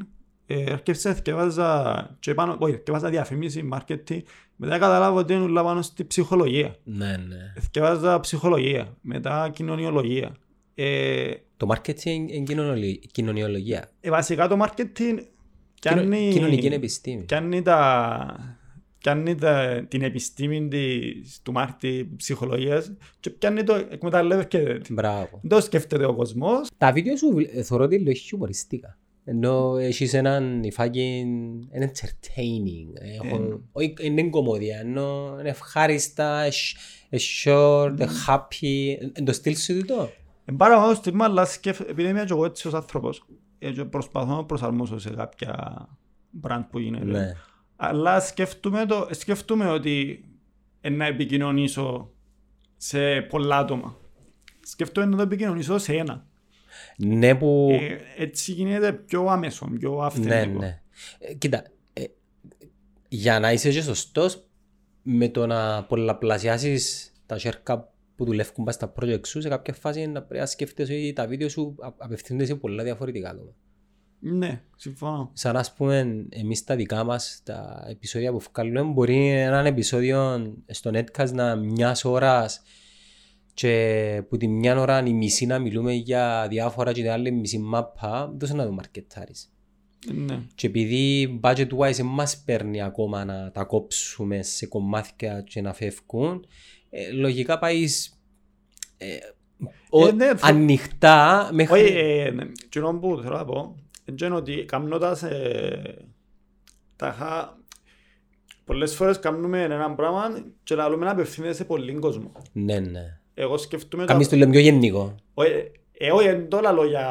ε, 0.53 0.71
αρκέψα 0.71 1.09
να 1.09 1.15
θυκευάζα 1.15 2.09
και 2.19 2.33
πάνω, 2.33 2.55
όχι, 2.59 2.73
θυκευάζα 2.73 3.09
διαφήμιση, 3.09 3.69
marketing. 3.73 4.19
Μετά 4.55 4.77
καταλάβω 4.77 5.17
ότι 5.17 5.33
είναι 5.33 5.43
όλα 5.43 5.63
πάνω 5.63 5.81
στη 5.81 6.05
ψυχολογία. 6.05 6.75
Ναι, 6.83 7.05
ναι. 7.27 7.53
Θυκευάζα 7.61 8.19
ψυχολογία, 8.19 8.97
μετά 9.01 9.49
κοινωνιολογία. 9.53 10.35
Ε, 10.75 11.31
Το 11.57 11.67
marketing 11.71 12.05
είναι 12.05 12.43
κοινωνιολο- 12.43 12.99
κοινωνιολογία. 13.11 13.89
ε, 14.01 14.09
βασικά 14.09 14.47
το 14.47 14.57
marketing 14.65 15.17
κάνει, 15.81 16.29
Κοινωνική 16.33 16.65
επιστήμη. 16.67 17.23
κάνει, 17.25 17.61
τα, 17.61 18.57
κάνει 19.03 19.35
τα, 19.35 19.85
την 19.87 20.01
επιστήμη 20.01 20.67
της, 20.67 21.39
του 21.43 21.51
μάρτη 21.51 22.09
ψυχολογίας 22.15 22.91
και 23.19 23.29
πιάνει 23.29 23.63
το 23.63 23.73
εκμεταλλεύεται. 23.89 24.81
Μπράβο. 24.89 25.39
Δεν 25.41 25.49
το 25.49 25.61
σκέφτεται 25.61 26.05
ο 26.05 26.13
κόσμος. 26.15 26.69
Τα 26.77 26.91
βίντεο 26.91 27.17
σου 27.17 27.33
ε, 27.53 27.63
θεωρώ 27.63 27.83
ότι 27.83 27.95
είναι 27.95 28.13
χιουμοριστικά. 28.13 28.97
Ενώ 29.23 29.77
έχεις 29.77 30.13
έναν 30.13 30.63
υφάκι 30.63 31.17
είναι 31.73 31.91
entertaining. 31.93 33.01
Έχουν, 33.23 33.69
όχι, 33.71 33.93
είναι 34.01 34.29
κομμωδία, 34.29 34.79
ενώ 34.79 35.37
είναι 35.39 35.49
ευχάριστα, 35.49 36.45
είναι- 36.45 36.53
είναι 37.09 37.21
short, 37.43 37.89
είναι 37.89 38.07
happy. 38.27 38.97
Είναι 39.17 39.25
το 39.25 39.33
στυλ 39.33 39.55
σου 39.57 39.79
τούτο. 39.79 40.09
Εν 40.45 40.55
πάρα 40.55 40.79
μόνο 40.79 40.93
στιγμή, 40.93 41.23
αλλά 41.23 41.45
σκέφ... 41.45 41.79
επειδή 41.79 42.09
είμαι 42.09 42.23
και 42.25 42.33
εγώ 42.33 42.45
έτσι 42.45 42.67
ως 42.67 42.73
άνθρωπος 42.73 43.25
ε, 43.59 43.71
και 43.71 43.85
προσπαθώ 43.85 44.35
να 44.35 44.45
προσαρμόσω 44.45 44.99
σε 44.99 45.09
κάποια 45.09 45.87
brand 46.41 46.63
που 46.71 46.79
γίνεται. 46.79 47.05
Ναι. 47.05 47.33
Αλλά 47.75 48.19
σκέφτομαι, 48.19 48.85
το, 48.85 49.07
σκέφτομαι 49.11 49.67
ότι 49.69 50.25
ε, 50.81 50.89
να 50.89 51.05
επικοινωνήσω 51.05 52.11
σε 52.77 53.21
πολλά 53.21 53.57
άτομα. 53.57 53.97
Σκέφτομαι 54.59 55.07
να 55.07 55.15
το 55.15 55.21
επικοινωνήσω 55.21 55.77
σε 55.77 55.93
ένα. 55.93 56.25
Ναι 56.97 57.35
που... 57.35 57.69
Ε, 58.17 58.23
έτσι 58.23 58.51
γίνεται 58.51 58.93
πιο 58.93 59.25
άμεσο, 59.25 59.69
πιο 59.79 59.97
αυθεντικό. 59.97 60.35
Ναι, 60.35 60.45
ναι. 60.45 60.81
Ε, 61.19 61.33
Κοίτα, 61.33 61.63
ε, 61.93 62.03
για 63.07 63.39
να 63.39 63.51
είσαι 63.51 63.71
και 63.71 63.81
σωστός, 63.81 64.45
με 65.01 65.29
το 65.29 65.45
να 65.45 65.83
πολλαπλασιάσεις 65.83 67.11
τα 67.25 67.37
σέρκα 67.37 67.93
που 68.15 68.25
δουλεύουν 68.25 68.65
πας 68.65 68.75
στα 68.75 68.93
project 68.99 69.27
σου, 69.27 69.41
σε 69.41 69.49
κάποια 69.49 69.73
φάση 69.73 70.07
να 70.07 70.21
πρέπει 70.21 70.39
να 70.39 70.45
σκέφτεσαι 70.45 70.93
ότι 70.93 71.13
τα 71.13 71.27
βίντεο 71.27 71.49
σου 71.49 71.75
α- 71.79 71.93
απευθύνονται 71.97 72.45
σε 72.45 72.55
πολλά 72.55 72.83
διαφορετικά 72.83 73.29
άτομα. 73.29 73.51
Ναι, 74.23 74.61
συμφωνώ. 74.75 75.31
Σαν 75.33 75.57
ας 75.57 75.73
πούμε 75.73 76.25
εμείς 76.29 76.63
τα 76.63 76.75
δικά 76.75 77.03
μας, 77.03 77.41
τα 77.43 77.85
επεισόδια 77.89 78.31
που 78.31 78.39
βγάλουμε, 78.53 78.81
μπορεί 78.81 79.29
ένα 79.29 79.65
επεισόδιο 79.65 80.53
στο 80.67 80.91
Netcast 80.93 81.31
να 81.31 81.55
μιας 81.55 82.05
ώρας 82.05 82.61
και 83.53 84.23
που 84.29 84.37
τη 84.37 84.47
μια 84.47 84.79
ώρα 84.79 85.03
η 85.05 85.13
μισή 85.13 85.45
να 85.45 85.59
μιλούμε 85.59 85.93
για 85.93 86.47
διάφορα 86.49 86.91
και 86.91 87.01
την 87.01 87.11
άλλη 87.11 87.31
μισή 87.31 87.57
μάπα, 87.59 88.33
δώσε 88.37 88.53
να 88.53 88.65
το 88.65 88.71
μαρκετάρεις. 88.71 89.53
Ναι. 90.13 90.41
Και 90.55 90.67
επειδή 90.67 91.39
budget 91.43 91.67
wise 91.77 91.93
δεν 91.93 92.05
μας 92.05 92.37
παίρνει 92.45 92.81
ακόμα 92.81 93.25
να 93.25 93.51
τα 93.51 93.63
κόψουμε 93.63 94.43
σε 94.43 94.65
κομμάτια 94.67 95.41
και 95.41 95.61
να 95.61 95.73
φεύγουν, 95.73 96.45
ε, 96.89 97.11
λογικά 97.11 97.59
πάει 97.59 97.85
ε, 98.97 99.17
ο- 99.89 100.11
ναι, 100.11 100.35
θα- 100.35 100.47
ανοιχτά 100.47 101.49
μέχρι... 101.53 101.81
Όχι, 101.81 101.93
ε, 101.97 102.31
ναι, 102.31 102.43
κοινό 102.69 102.99
που 102.99 103.19
θέλω 103.23 103.37
να 103.37 103.45
πω, 103.45 103.75
είναι 104.23 104.35
ότι 104.35 104.65
κάνοντας 104.65 105.23
ε, 105.23 105.97
τα 106.95 107.11
χα... 107.11 107.59
Πολλές 108.65 108.95
φορές 108.95 109.19
κάνουμε 109.19 109.61
ένα 109.63 109.93
πράγμα 109.95 110.43
και 110.63 110.75
λαλούμε 110.75 111.05
να 111.05 111.11
απευθύνεται 111.11 111.53
σε 111.53 111.65
πολλοί 111.65 111.93
κόσμο. 111.93 112.31
Ναι, 112.51 112.79
ναι. 112.79 113.19
Εγώ 113.41 113.57
σκεφτούμε... 113.57 114.05
Καμίς 114.05 114.29
το 114.29 114.35
λέμε 114.35 114.51
πιο 114.51 114.59
γενικό. 114.59 115.15
Όχι, 115.33 115.49
ε, 115.97 116.11
όχι, 116.11 116.25
δεν 116.27 116.49
το 116.49 116.59
λέω 116.59 116.85
για... 116.85 117.05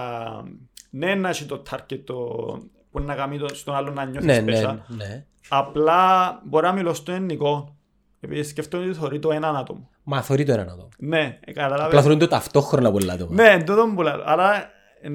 Ναι, 0.90 1.14
να 1.14 1.28
έχει 1.28 1.44
το 1.44 1.62
target 1.70 1.98
το... 2.04 2.16
που 2.90 3.00
να 3.00 3.14
κάνει 3.14 3.38
το- 3.38 3.54
στον 3.54 3.74
άλλο 3.74 3.90
να 3.90 4.04
νιώθεις 4.04 4.24
Ναι, 4.26 4.40
ναι, 4.40 4.52
πέσα. 4.52 4.84
ναι. 4.88 5.24
Απλά 5.48 6.40
μπορώ 6.44 6.66
να 6.66 6.72
μιλώ 6.72 6.94
στο 6.94 7.12
ελληνικό. 7.12 7.74
Επειδή 8.20 8.42
σκεφτόμαι 8.42 8.84
ότι 8.84 8.94
θεωρεί 8.98 9.18
το 9.18 9.30
έναν 9.30 9.56
άτομο. 9.56 9.88
Μα 10.02 10.22
θωρεί 10.22 10.44
το 10.44 10.52
έναν 10.52 10.68
άτομο. 10.68 10.88
Ναι, 10.98 11.38
ε, 11.44 11.52
καταλάβες. 11.52 11.86
Απλά 11.86 12.02
θωρούν 12.02 12.18
το 12.18 12.28
ταυτόχρονα 12.28 12.90
πολλά 12.92 13.12
άτομα. 13.12 13.34
Ναι, 13.34 13.62
τούτο 13.64 13.92
που 13.94 14.02
λέω. 14.02 14.22
Αλλά 14.24 14.56
ε, 15.00 15.08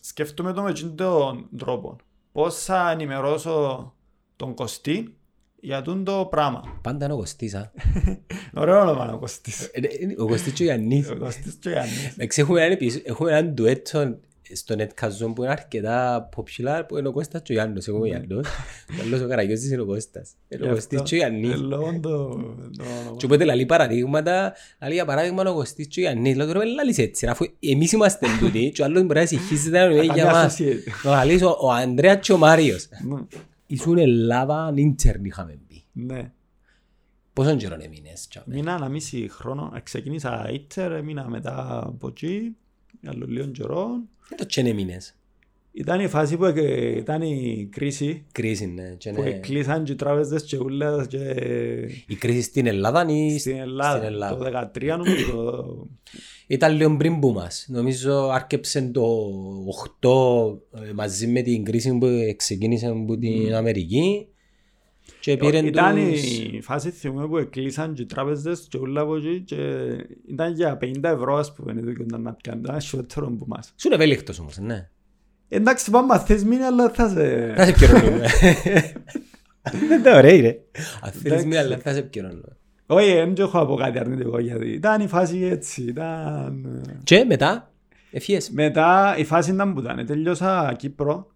σκεφτούμε 0.00 0.52
το 0.52 0.62
με 0.62 0.70
εκείνον 0.70 0.96
τον 0.96 1.48
τρόπο. 1.58 1.96
Πώς 2.32 2.54
θα 2.64 2.90
ενημερώσω 2.90 3.92
τον 4.36 4.54
Κωστή 4.54 5.14
για 5.60 5.82
τούτο 5.82 6.18
το 6.18 6.26
πράγμα. 6.26 6.78
Πάντα 6.82 7.04
είναι 7.04 7.14
ο 7.14 7.16
Κωστής, 7.16 7.54
α. 7.54 7.72
Ωραίο 8.60 8.80
όνομα 8.80 9.12
ο 9.12 9.18
Κωστής. 9.18 9.62
Ε, 9.64 9.70
ε, 9.80 10.14
Ο 10.18 10.26
Κωστής 10.26 10.52
και 10.52 10.62
ο 10.62 10.66
Γιάννης. 10.66 11.10
Ο 11.10 11.16
Κωστής 11.16 11.54
και 11.60 11.68
ο 11.68 11.72
Γιάννης. 11.72 12.06
Εντάξει, 12.14 12.40
έχουμε 12.40 12.60
έναν 12.60 12.72
επεισο- 12.72 13.00
έχουμε 13.04 13.30
έναν 13.30 13.54
ντουέτο 13.54 14.16
στο 14.52 14.74
Netcast 14.78 15.34
που 15.34 15.42
είναι 15.42 15.52
αρκετά 15.52 16.28
popular 16.36 16.82
που 16.88 16.98
είναι 16.98 17.08
ο 17.08 17.12
Κώστας 17.12 17.42
και 17.42 17.52
ο 17.52 17.54
Γιάννος. 17.54 17.86
Εγώ 17.88 17.96
είμαι 17.96 18.06
ο 18.06 18.08
Γιάννος. 18.08 18.46
Ο 18.98 19.02
άλλος 19.04 19.20
ο 19.20 19.26
Καραγιώζης 19.28 19.70
είναι 19.70 19.80
ο 19.82 19.84
Κώστας. 19.86 20.30
Είναι 20.48 20.62
ο 20.62 20.66
Γι' 20.66 20.72
Κωστής 20.74 20.98
αυτό, 21.00 21.08
και 21.08 21.14
ο 21.14 21.18
Γιάννης. 21.18 21.52
ε, 21.52 21.56
Λόγω 21.56 21.98
το... 22.00 22.08
το 22.08 22.22
όνομα. 23.00 23.16
Και 23.16 23.24
οπότε 23.24 23.44
λαλεί 23.44 23.66
παραδείγματα, 23.66 24.52
λαλεί 24.80 24.94
για 24.94 25.04
παράδειγμα 25.04 25.50
ο 25.50 25.54
Κωστής 25.54 25.86
και 25.86 26.00
ο 26.00 26.02
Γιάννης. 26.02 26.36
Λέω 26.36 26.46
τώρα 26.46 26.64
λαλείς 26.64 26.98
έτσι, 26.98 27.26
αφού 27.26 27.44
εμείς 27.60 27.92
είμαστε 27.92 28.26
τούτοι 28.40 28.70
και 28.74 28.82
ο 28.82 28.84
άλλος 28.84 29.02
μπορεί 29.02 29.20
να 29.20 29.26
συγχύσεται 29.26 29.78
να 29.78 29.86
μιλάει 29.86 30.04
για 30.04 30.14
Καμιά 30.14 30.32
μας. 30.32 30.52
σχέση. 30.52 30.84
Ο 31.04 31.08
λαλείς 31.10 31.42
ο- 31.42 31.56
ο 31.60 31.70
Ανδρέας 31.70 32.16
και 32.26 32.32
ο 32.32 32.36
Μάριος. 32.36 32.88
Ναι, 33.70 33.76
Ήσουν 33.76 33.98
Ελλάδα 33.98 34.72
ίντερν 34.76 35.24
είχαμε 35.24 35.58
πει. 35.68 35.82
Ναι. 35.92 36.32
Πόσον 37.32 37.56
καιρό 37.56 37.76
έμεινες. 37.80 38.28
τσάμε; 38.28 38.54
Μήνα 38.54 38.74
ένα 38.74 38.88
μισή 38.88 39.28
χρόνο. 39.30 39.72
Ε, 39.76 39.80
Ξεκίνησα 39.80 40.50
ίτερ, 40.52 41.02
μήνα 41.04 41.28
μετά 41.28 41.82
από 41.86 42.08
εκεί. 42.08 42.56
Άλλο 43.06 43.26
λίγο 43.26 43.46
καιρό. 43.46 43.86
Δεν 44.28 44.38
το 44.38 44.46
τσένε 44.46 44.68
έμεινες; 44.68 45.14
Ήταν 45.72 46.00
η 46.00 46.08
φάση 46.08 46.36
που 46.36 46.44
ε, 46.44 46.96
ήταν 46.96 47.22
η 47.22 47.68
κρίση. 47.72 48.24
Κρίση, 48.32 48.66
ναι. 48.66 48.94
και 48.98 49.12
Που 49.12 49.22
ναι. 49.22 49.30
κλείσαν 49.30 49.84
και 49.84 49.92
οι 49.92 49.94
τράπεζες 49.94 50.42
και 50.42 50.56
ούλες 50.56 51.06
και 51.06 51.18
Η 52.06 52.14
κρίση 52.14 52.42
στην 52.42 52.66
Ελλάδα 52.66 53.06
ή 53.08 53.38
στην 53.38 53.56
Ελλάδα. 53.56 53.96
στην 53.96 54.06
Ελλάδα. 54.12 54.70
Το 54.70 54.70
2013 54.74 54.96
νομίζω. 54.98 55.88
Ήταν 56.50 56.76
λίγο 56.76 56.96
πριν 56.96 57.18
που 57.18 57.32
μας. 57.32 57.66
Νομίζω 57.68 58.28
άρκεψε 58.28 58.90
το 58.92 59.02
8 60.00 60.88
ε, 60.88 60.92
μαζί 60.92 61.26
με 61.26 61.42
την 61.42 61.64
κρίση 61.64 61.98
που 61.98 62.08
ξεκίνησε 62.36 62.86
από 62.86 63.18
την 63.18 63.54
Αμερική 63.54 64.28
και 65.20 65.36
πήρε 65.36 65.58
Ήταν 65.58 66.10
τους... 66.10 66.38
η 66.38 66.60
φάση 66.62 66.90
θυμούμε 66.90 67.26
που 67.26 67.48
κλείσαν 67.50 67.94
και 67.94 68.02
οι 68.02 68.06
τράπεζες 68.06 68.66
και 68.70 68.78
ούλα 68.78 69.00
από 69.00 69.16
εκεί 69.16 69.40
και 69.40 69.56
ήταν 70.28 70.54
για 70.54 70.78
50 70.82 71.02
ευρώ 71.02 71.36
ας 71.36 71.52
πούμε 71.52 71.74
το 71.74 71.92
και 71.92 72.04
να 72.16 72.32
πιάνουν. 72.32 72.64
Ήταν 72.64 72.80
σιότερο 72.80 73.30
που 73.30 73.44
μας. 73.48 73.72
Σου 73.76 73.86
είναι 73.86 73.96
ευέλικτος 73.96 74.38
όμως, 74.38 74.58
ναι. 74.58 74.88
Εντάξει 75.48 75.90
πάμε 75.90 76.14
αν 76.14 76.20
θες 76.20 76.44
μείνει 76.44 76.62
αλλά 76.62 76.90
θα 76.90 77.08
σε... 77.08 77.52
Θα 77.56 77.64
σε 77.64 77.70
επικαιρώνουμε. 77.70 78.26
Δεν 79.88 80.02
τα 80.04 80.16
ωραία 80.16 80.40
ρε. 80.40 80.58
Αν 81.00 81.10
θέλεις 81.10 81.24
Εντάξει. 81.24 81.46
μία 81.46 81.60
αλλά 81.60 81.78
θα 81.78 81.92
σε 81.92 81.98
επικαιρώνουμε. 81.98 82.56
Όχι, 82.92 83.12
δεν 83.14 83.34
έχω 83.38 83.58
να 83.58 83.66
πω 83.66 83.74
κάτι 83.74 83.98
αρνητικό 83.98 84.38
γιατί 84.38 84.68
ήταν 84.68 85.00
η 85.00 85.06
φάση 85.06 85.38
έτσι. 85.38 85.82
Ήταν... 85.82 86.82
Και 87.04 87.24
μετά 87.24 87.72
εφιές. 88.10 88.50
Μετά 88.50 89.16
η 89.18 89.24
φάση 89.24 89.50
ήταν 89.50 89.74
που 89.74 89.80
ήταν. 89.80 90.06
Τελειώσα 90.06 90.74
Κύπρο 90.78 91.26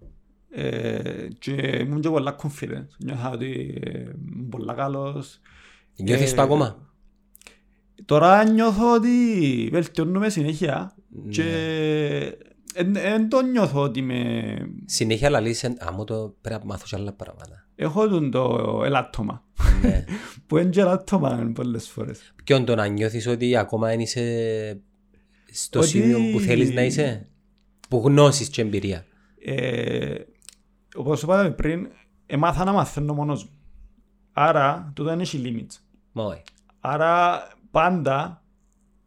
ε, 0.51 1.29
και 1.39 1.53
ήμουν 1.81 2.01
και 2.01 2.09
πολλά 2.09 2.37
confident. 2.43 2.87
Νιώθα 2.99 3.31
ότι 3.31 3.81
ε, 3.83 3.99
ήμουν 3.99 4.49
πολλά 4.51 4.75
καλός. 4.75 5.41
Νιώθεις 5.97 6.33
Ε, 6.33 6.35
το 6.35 6.43
ακόμα; 6.43 6.93
Τώρα 8.05 8.45
νιώθω 8.45 8.95
ότι 8.95 9.09
βελτιώνουμε 9.73 10.29
συνέχεια 10.29 10.95
Ναι. 11.09 11.31
και 11.31 11.45
δεν 12.75 13.29
το 13.29 13.43
νιώθω 13.43 13.81
ότι 13.81 14.03
με... 14.03 14.55
Συνέχεια 14.85 15.31
λαλείς, 15.31 15.65
άμα 15.79 16.05
το 16.05 16.35
πρέπει 16.41 16.61
να 16.61 16.67
μάθω 16.67 16.85
και 16.89 16.97
άλλα 16.97 17.13
πράγματα. 17.13 17.64
Έχω 17.77 18.09
τον 18.09 18.31
το 18.31 18.83
ελάττωμα 18.85 19.43
Ναι. 19.83 20.05
που 20.47 20.59
είναι 20.59 20.71
και 20.71 20.81
ελάττωμα 20.81 21.51
πολλές 21.55 21.89
φορές. 21.89 22.33
Ποιον 22.45 22.65
το 22.65 22.75
να 22.75 22.87
νιώθεις 22.87 23.27
ότι 23.27 23.57
ακόμα 23.57 23.89
δεν 23.89 24.01
είσαι 24.01 24.81
στο 25.53 25.79
Ότι- 25.79 25.89
σημείο 25.89 26.19
που 26.33 26.41
θέλεις 26.41 26.71
να 26.71 26.83
είσαι. 26.83 27.27
Που 27.89 28.03
γνώσεις 28.05 28.49
και 28.49 28.63
εμπειρία; 28.63 29.05
Ε, 29.45 30.15
όπως 30.95 31.23
είπαμε 31.23 31.51
πριν, 31.51 31.89
έμαθα 32.27 32.65
να 32.65 32.73
μαθαίνω 32.73 33.15
μόνος 33.15 33.45
μου. 33.45 33.51
Άρα, 34.33 34.93
τούτο 34.95 35.09
δεν 35.09 35.21
έχει 35.21 35.43
limits. 35.45 35.77
Μα 36.13 36.25
όχι. 36.25 36.43
Άρα, 36.81 37.43
πάντα 37.71 38.43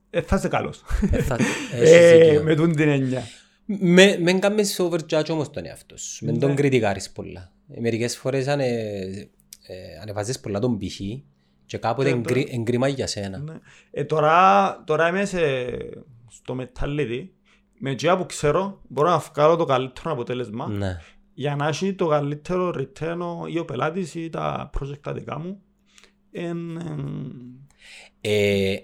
ε, 0.09 0.21
θα 0.21 0.35
είσαι 0.35 0.47
καλός. 0.47 0.83
Ε, 1.11 1.21
θα- 1.21 1.35
έχεις 1.73 1.91
Ε, 1.95 2.17
δίκιο. 2.17 2.43
με 2.43 2.55
τούν 2.55 2.75
την 2.75 2.89
έννοια. 2.89 3.23
Με- 3.65 4.17
Μεν 4.21 4.39
κάνεις 4.39 4.79
overjudge 4.81 5.29
όμως 5.29 5.49
τον 5.49 5.65
εαυτό 5.65 5.97
σου. 5.97 6.25
Μεν 6.25 6.39
τον 6.39 6.49
Ναι. 6.49 6.55
κριτικάρεις 6.55 7.11
πολλά. 7.11 7.51
Ε, 7.69 7.79
Μερικές 7.79 8.17
φορές 8.17 8.47
ανε, 8.47 8.65
ε, 9.67 9.99
ανεβάζεις 10.01 10.39
πολλά 10.39 10.59
τον 10.59 10.77
πυχή 10.77 11.25
και 11.65 11.77
κάποτε 11.77 12.09
Και 12.09 12.15
εγκρι- 12.15 12.53
εγκρίμα 12.53 12.87
για 12.87 13.07
σένα. 13.07 13.37
Ναι. 13.37 13.53
Ε, 13.91 14.03
τώρα, 14.03 14.83
τώρα 14.85 15.07
είμαι 15.07 15.25
σε, 15.25 15.39
στο 16.29 16.57
mentality. 16.59 17.27
Με 17.79 17.95
τζιά 17.95 18.17
που 18.17 18.25
ξέρω, 18.25 18.81
μπορώ 18.87 19.09
να 19.09 19.17
βγάλω 19.17 19.55
το 19.55 19.65
καλύτερο 19.65 20.11
αποτέλεσμα 20.11 20.67
Ναι. 20.67 20.97
για 21.33 21.55
να 21.55 21.67
έχει 21.67 21.93
το 21.93 22.07
καλύτερο 22.07 22.69
return 22.77 23.17
ο- 23.19 23.47
ή 23.47 23.59
ο 23.59 23.65
πελάτης 23.65 24.15
ή 24.15 24.29
τα 24.29 24.69
project 24.79 24.99
τα 25.01 25.13
δικά 25.13 25.39
μου. 25.39 25.61
Εν, 26.31 26.77
εν, 26.77 27.41
Ε, 28.21 28.75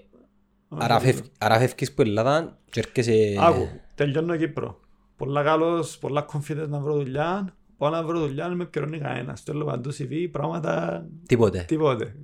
άρα 0.68 1.00
φεύ- 1.00 1.24
Άρα 1.38 1.58
φεύγεις 1.58 1.92
που 1.94 2.02
Ελλάδα 2.02 2.58
και 2.70 2.80
έρχεσαι... 2.80 3.36
Άκου, 3.40 3.68
τελειώνω 3.94 4.36
Κύπρο. 4.36 4.80
Πολλά 5.16 5.42
καλός, 5.42 5.98
πολλά 5.98 6.26
confident 6.32 6.66
να 6.68 6.78
βρω 6.78 6.94
δουλειά. 6.94 7.56
Πάω 7.84 7.92
να 7.92 8.02
βρω 8.02 8.18
δουλειά, 8.18 8.48
δεν 8.48 8.56
με 8.56 8.62
επικαιρώνει 8.62 8.98
κανένας. 8.98 9.38
Στέλνω 9.38 9.64
παντού 9.64 9.90
CV, 9.98 10.28
πράγματα, 10.32 11.04
Τίποτε. 11.26 11.64
τίποτε. 11.68 12.16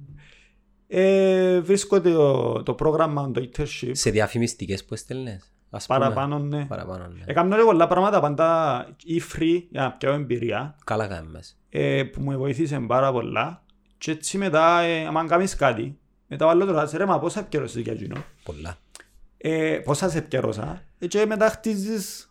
Ε, 0.88 1.60
βρίσκω 1.60 2.00
το, 2.00 2.62
το 2.62 2.74
πρόγραμμα, 2.74 3.30
το 3.30 3.48
internship, 3.52 3.90
Σε 3.92 4.10
διαφημιστικές 4.10 4.84
που 4.84 4.94
έστελνες. 4.94 5.52
ας 5.70 5.86
πούμε. 5.86 5.98
παραπάνω, 5.98 6.38
ναι. 6.38 6.64
Παραπάνω, 6.64 7.06
ναι. 7.06 7.22
Έκανα 7.24 7.56
και 7.56 7.62
πολλά 7.62 7.86
πράγματα 7.86 8.20
πάντα 8.20 8.86
ή 9.04 9.22
free 9.32 9.62
για 9.70 9.82
να 9.82 9.92
πιάω 9.92 10.14
εμπειρία 10.14 10.76
Καλά 10.84 11.06
κάνεις. 11.06 11.58
ε, 11.68 12.02
που 12.02 12.20
με 12.22 12.36
βοήθησε 12.36 12.80
πάρα 12.86 13.12
πολλά. 13.12 13.62
Και 13.98 14.10
έτσι 14.10 14.38
μετά, 14.38 14.80
ε, 14.80 15.06
άμα 15.06 15.26
κάνεις 15.26 15.56
κάτι, 15.56 15.98
μετά 16.26 16.46
βάλω 16.46 16.64
τώρα, 16.64 16.86
σε 16.86 16.96
ρε, 16.96 17.06
μα 17.06 17.18
πόσα 17.18 17.40
επικαιρώσεις 17.40 17.82
για 17.82 17.92
εκείνο. 17.92 18.16
Πολλά. 18.44 18.76
Ε, 19.36 19.80
πόσα 19.84 20.08
σε 20.10 20.18
επικαιρώσα. 20.18 20.82
Ε, 20.98 21.06
και 21.06 21.26
μετά 21.26 21.48
χτίζεις 21.48 22.28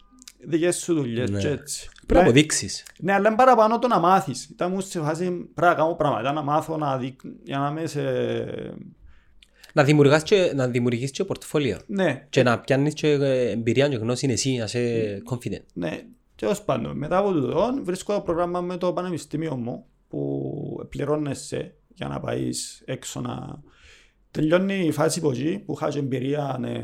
δικές 0.48 0.78
σου 0.78 0.94
δουλειές 0.94 1.30
Ναι. 1.30 1.40
και 1.40 1.50
έτσι. 1.50 1.90
Πρέπει 2.10 2.14
να 2.14 2.22
Ναι. 2.22 2.40
αποδείξεις. 2.40 2.86
Ναι, 3.00 3.14
αλλά 3.14 3.28
είναι 3.28 3.38
παραπάνω 3.38 3.80
το 3.80 3.88
να 3.88 4.00
μάθεις. 4.00 4.44
Ήταν 4.46 4.72
μου 4.72 4.82
σε 4.82 5.00
φάση 5.00 5.24
πρέπει 5.26 5.54
να 5.72 5.74
κάνω 5.74 5.94
πράγματα, 5.96 6.32
να 6.32 6.42
μάθω, 6.42 6.78
να 6.78 6.98
δει, 6.98 7.16
για 7.44 7.58
να 7.58 7.70
είμαι 7.70 7.86
σε... 7.88 8.02
Να 9.74 9.84
δημιουργάς 9.84 10.24
και, 10.24 10.52
να 10.56 10.68
δημιουργείς 10.68 11.12
και 11.12 11.24
πορτφόλιο. 11.24 11.78
Ναι, 11.88 12.26
Και 12.30 12.44
να 12.44 12.60
πιάνεις 12.60 12.94
και 12.94 13.08
ε, 13.12 13.50
εμπειρία 13.50 13.88
και 13.90 13.96
γνώση 13.96 14.28
εσύ, 14.30 14.56
να 14.58 14.64
είσαι 14.64 15.22
confident. 15.30 15.64
ναι. 15.74 16.02
Και 16.36 16.46
ως 16.46 16.62
πάντων, 16.64 16.98
μετά 16.98 17.18
από 17.18 17.32
τούτο 17.32 17.80
βρίσκω 17.84 18.14
το 18.14 18.22
πρόγραμμα 18.22 18.62
με 18.62 18.78
το 18.78 18.94
πανεπιστήμιο 18.94 19.56
μου 19.56 19.86
που 20.08 20.86
πληρώνεσαι 20.90 21.74
για 21.96 22.08
να 22.08 22.20
πάεις 22.20 22.82
έξω 22.86 23.22
να... 23.22 23.60
Τελειώνει 24.32 24.86
η 24.86 24.92
φάση 24.92 25.20
από 25.20 25.32
εκεί 25.32 25.64
που 25.66 25.74
είχα 25.74 25.90
και 25.90 26.00
εμπειρία 26.00 26.58
ναι, 26.60 26.82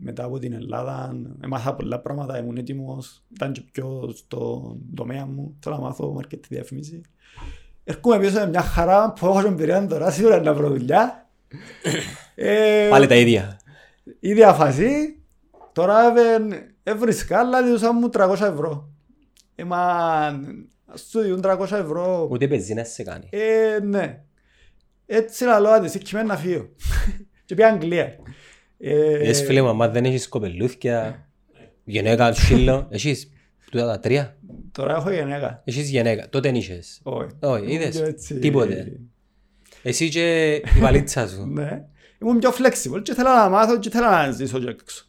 μετά 0.00 0.24
από 0.24 0.38
την 0.38 0.52
Ελλάδα. 0.52 1.16
Έμαθα 1.44 1.74
πολλά 1.74 2.00
πράγματα, 2.00 2.38
ήμουν 2.38 2.56
έτοιμος. 2.56 3.24
Ήταν 3.34 3.52
και 3.52 3.62
πιο 3.72 4.12
στο 4.14 4.76
τομέα 4.94 5.26
μου. 5.26 5.56
Θέλω 5.60 5.74
να 5.74 5.80
μάθω 5.80 6.20
marketing 6.20 6.46
διαφήμιση. 6.48 7.00
Έρχομαι 7.84 8.18
πίσω 8.18 8.38
με 8.38 8.48
μια 8.48 8.60
χαρά 8.60 9.12
που 9.12 9.26
έχω 9.26 9.46
εμπειρία 9.46 9.86
τώρα, 9.86 10.10
σίγουρα 10.14 10.40
να 10.40 10.54
βρω 10.54 10.68
δουλειά. 10.68 11.28
Ε, 12.34 12.88
Πάλι 12.90 13.06
τα 13.06 13.14
ίδια. 13.14 13.60
ίδια 14.20 14.52
φασή, 14.52 15.22
τώρα 15.72 16.12
δεν 16.12 16.52
έβρισκα, 16.82 17.38
αλλά 17.38 17.62
διούσα 17.62 17.92
μου 17.92 18.08
300 18.12 18.30
ευρώ. 18.40 18.88
Ε, 19.54 19.64
μα, 19.64 19.80
σου 21.10 21.20
διούν 21.20 21.40
300 21.44 21.58
ευρώ. 21.70 22.28
Ούτε 22.30 22.48
πεζίνα 22.48 22.84
σε 22.84 23.02
κάνει. 23.02 23.28
Ε, 23.30 23.78
ναι. 23.82 24.22
Έτσι 25.10 25.44
λαλώ, 25.44 25.68
άντε, 25.68 25.88
σε 25.88 25.98
κειμένου 25.98 26.26
να 26.26 26.36
φύγω. 26.36 26.68
Και 27.44 27.54
πήγα 27.54 27.68
Αγγλία. 27.68 28.16
Ε, 28.78 29.28
Εσύ 29.28 29.44
φίλε 29.44 29.62
μου, 29.62 29.68
άμα 29.68 29.88
δεν 29.88 30.04
έχεις 30.04 30.28
κοπελούθκια, 30.28 31.28
γενέκα, 31.84 32.32
σύλλο, 32.32 32.86
έχεις 32.90 33.30
τούτα 33.70 33.86
τα 33.86 34.00
τρία; 34.00 34.36
Τώρα 34.72 34.94
έχω 34.96 35.10
γενέκα. 35.10 35.62
Έχεις 35.64 35.90
γενέκα, 35.90 36.28
τότε 36.28 36.48
δεν 36.48 36.58
είχες. 36.58 37.00
Όχι. 37.02 37.28
Όχι, 37.40 37.72
είδες, 37.72 37.96
Και 37.96 38.02
έτσι- 38.02 38.38
τίποτε. 38.38 39.00
Εσύ 39.82 40.08
και 40.08 40.54
η 40.54 40.62
βαλίτσα 40.80 41.28
σου. 41.28 41.46
Ναι. 41.54 41.84
Ήμουν 42.22 42.38
πιο 42.38 42.50
flexible 42.50 43.02
και 43.02 43.10
ήθελα 43.12 43.42
να 43.42 43.48
μάθω 43.48 43.78
και 43.78 43.88
ήθελα 43.88 44.26
να 44.26 44.32
ζήσω 44.32 44.58
και 44.58 44.68
έξω. 44.68 45.04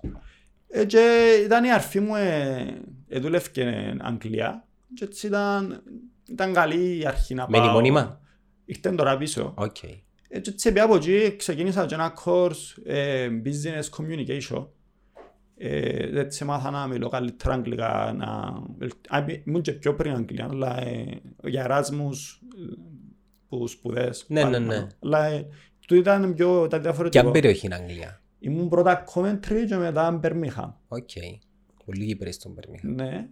Ε, 0.69 0.85
και 0.85 1.31
ήταν 1.45 1.63
η 1.63 1.71
αρφή 1.71 1.99
μου, 1.99 2.15
ε, 2.15 2.65
ε, 3.07 3.19
δούλευκε 3.19 3.95
Αγγλία 4.01 4.65
και 4.93 5.03
έτσι 5.03 5.27
ήταν, 5.27 5.83
ήταν 6.29 6.53
καλή 6.53 6.97
η 6.99 7.05
αρχή 7.05 7.33
να 7.33 7.45
πάω. 7.45 7.62
Μένει 7.62 7.73
μόνιμα. 7.73 8.21
Ήρθε 8.69 8.89
τώρα 8.89 9.17
πίσω. 9.17 9.53
Οκ. 9.58 9.84
Ε, 9.84 10.39
και 10.39 10.49
έτσι 10.49 10.71
πήγα 10.71 10.84
από 10.84 10.95
εκεί, 10.95 11.36
ξεκίνησα 11.36 11.86
και 11.86 11.93
ένα 11.93 12.13
course 12.25 12.84
ε, 12.86 13.29
business 13.45 13.89
communication. 13.97 14.67
Ε, 15.58 16.19
έτσι 16.19 16.45
μάθα 16.45 16.71
να 16.71 16.88
μιλώ 16.88 17.10
καλύτερα 17.10 17.53
αγγλικά, 17.53 18.13
να... 18.17 18.27
Α, 19.17 19.25
ήμουν 19.43 19.62
και 19.62 19.71
πιο 19.71 19.95
πριν 19.95 20.13
Αγγλία, 20.15 20.47
αλλά 20.49 20.82
ε, 20.82 21.21
για 21.43 21.67
Erasmus 21.67 22.15
ε, 22.58 22.73
που 23.49 23.67
σπουδές. 23.67 24.25
Ναι, 24.27 24.41
πάλι 24.41 24.60
ναι, 24.60 24.65
ναι. 24.65 24.75
μόνο. 24.75 24.88
Αλλά 24.99 25.25
ε, 25.25 25.47
του 25.88 25.95
ήταν 25.95 26.34
πιο 26.34 26.65
ήταν 26.65 26.79
Και 26.79 26.86
διαφορετικό. 26.86 27.25
αν 27.25 27.32
περιοχή 27.32 27.65
είναι 27.65 27.75
Αγγλία; 27.75 28.21
Ήμουν 28.39 28.69
πρώτα 28.69 29.03
Coventry 29.13 29.65
και 29.67 29.75
μετά 29.75 30.19
Birmingham. 30.23 30.71
Οκ. 30.88 31.10
Πολύ 31.86 32.05
Κύπρες 32.05 32.36
στον 32.36 32.55
Περμίχα. 32.55 32.88
Ναι. 32.88 33.27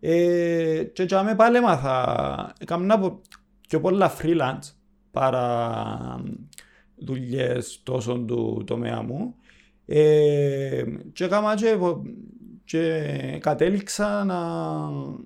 Ε, 0.00 0.84
και 0.92 1.02
για 1.02 1.22
με 1.22 1.34
πάλι 1.34 1.56
έμαθα, 1.56 2.52
έκανα 2.58 2.94
από 2.94 3.20
πιο 3.68 3.80
πολλά 3.80 4.12
freelance 4.18 4.72
παρά 5.10 6.22
δουλειές 6.96 7.80
τόσο 7.82 8.18
του 8.18 8.62
τομέα 8.66 9.02
μου. 9.02 9.34
Ε, 9.86 10.84
και 11.12 11.24
έκανα 11.24 11.54
και, 11.54 11.78
και 12.64 13.38
κατέληξα 13.40 14.24
να, 14.24 14.40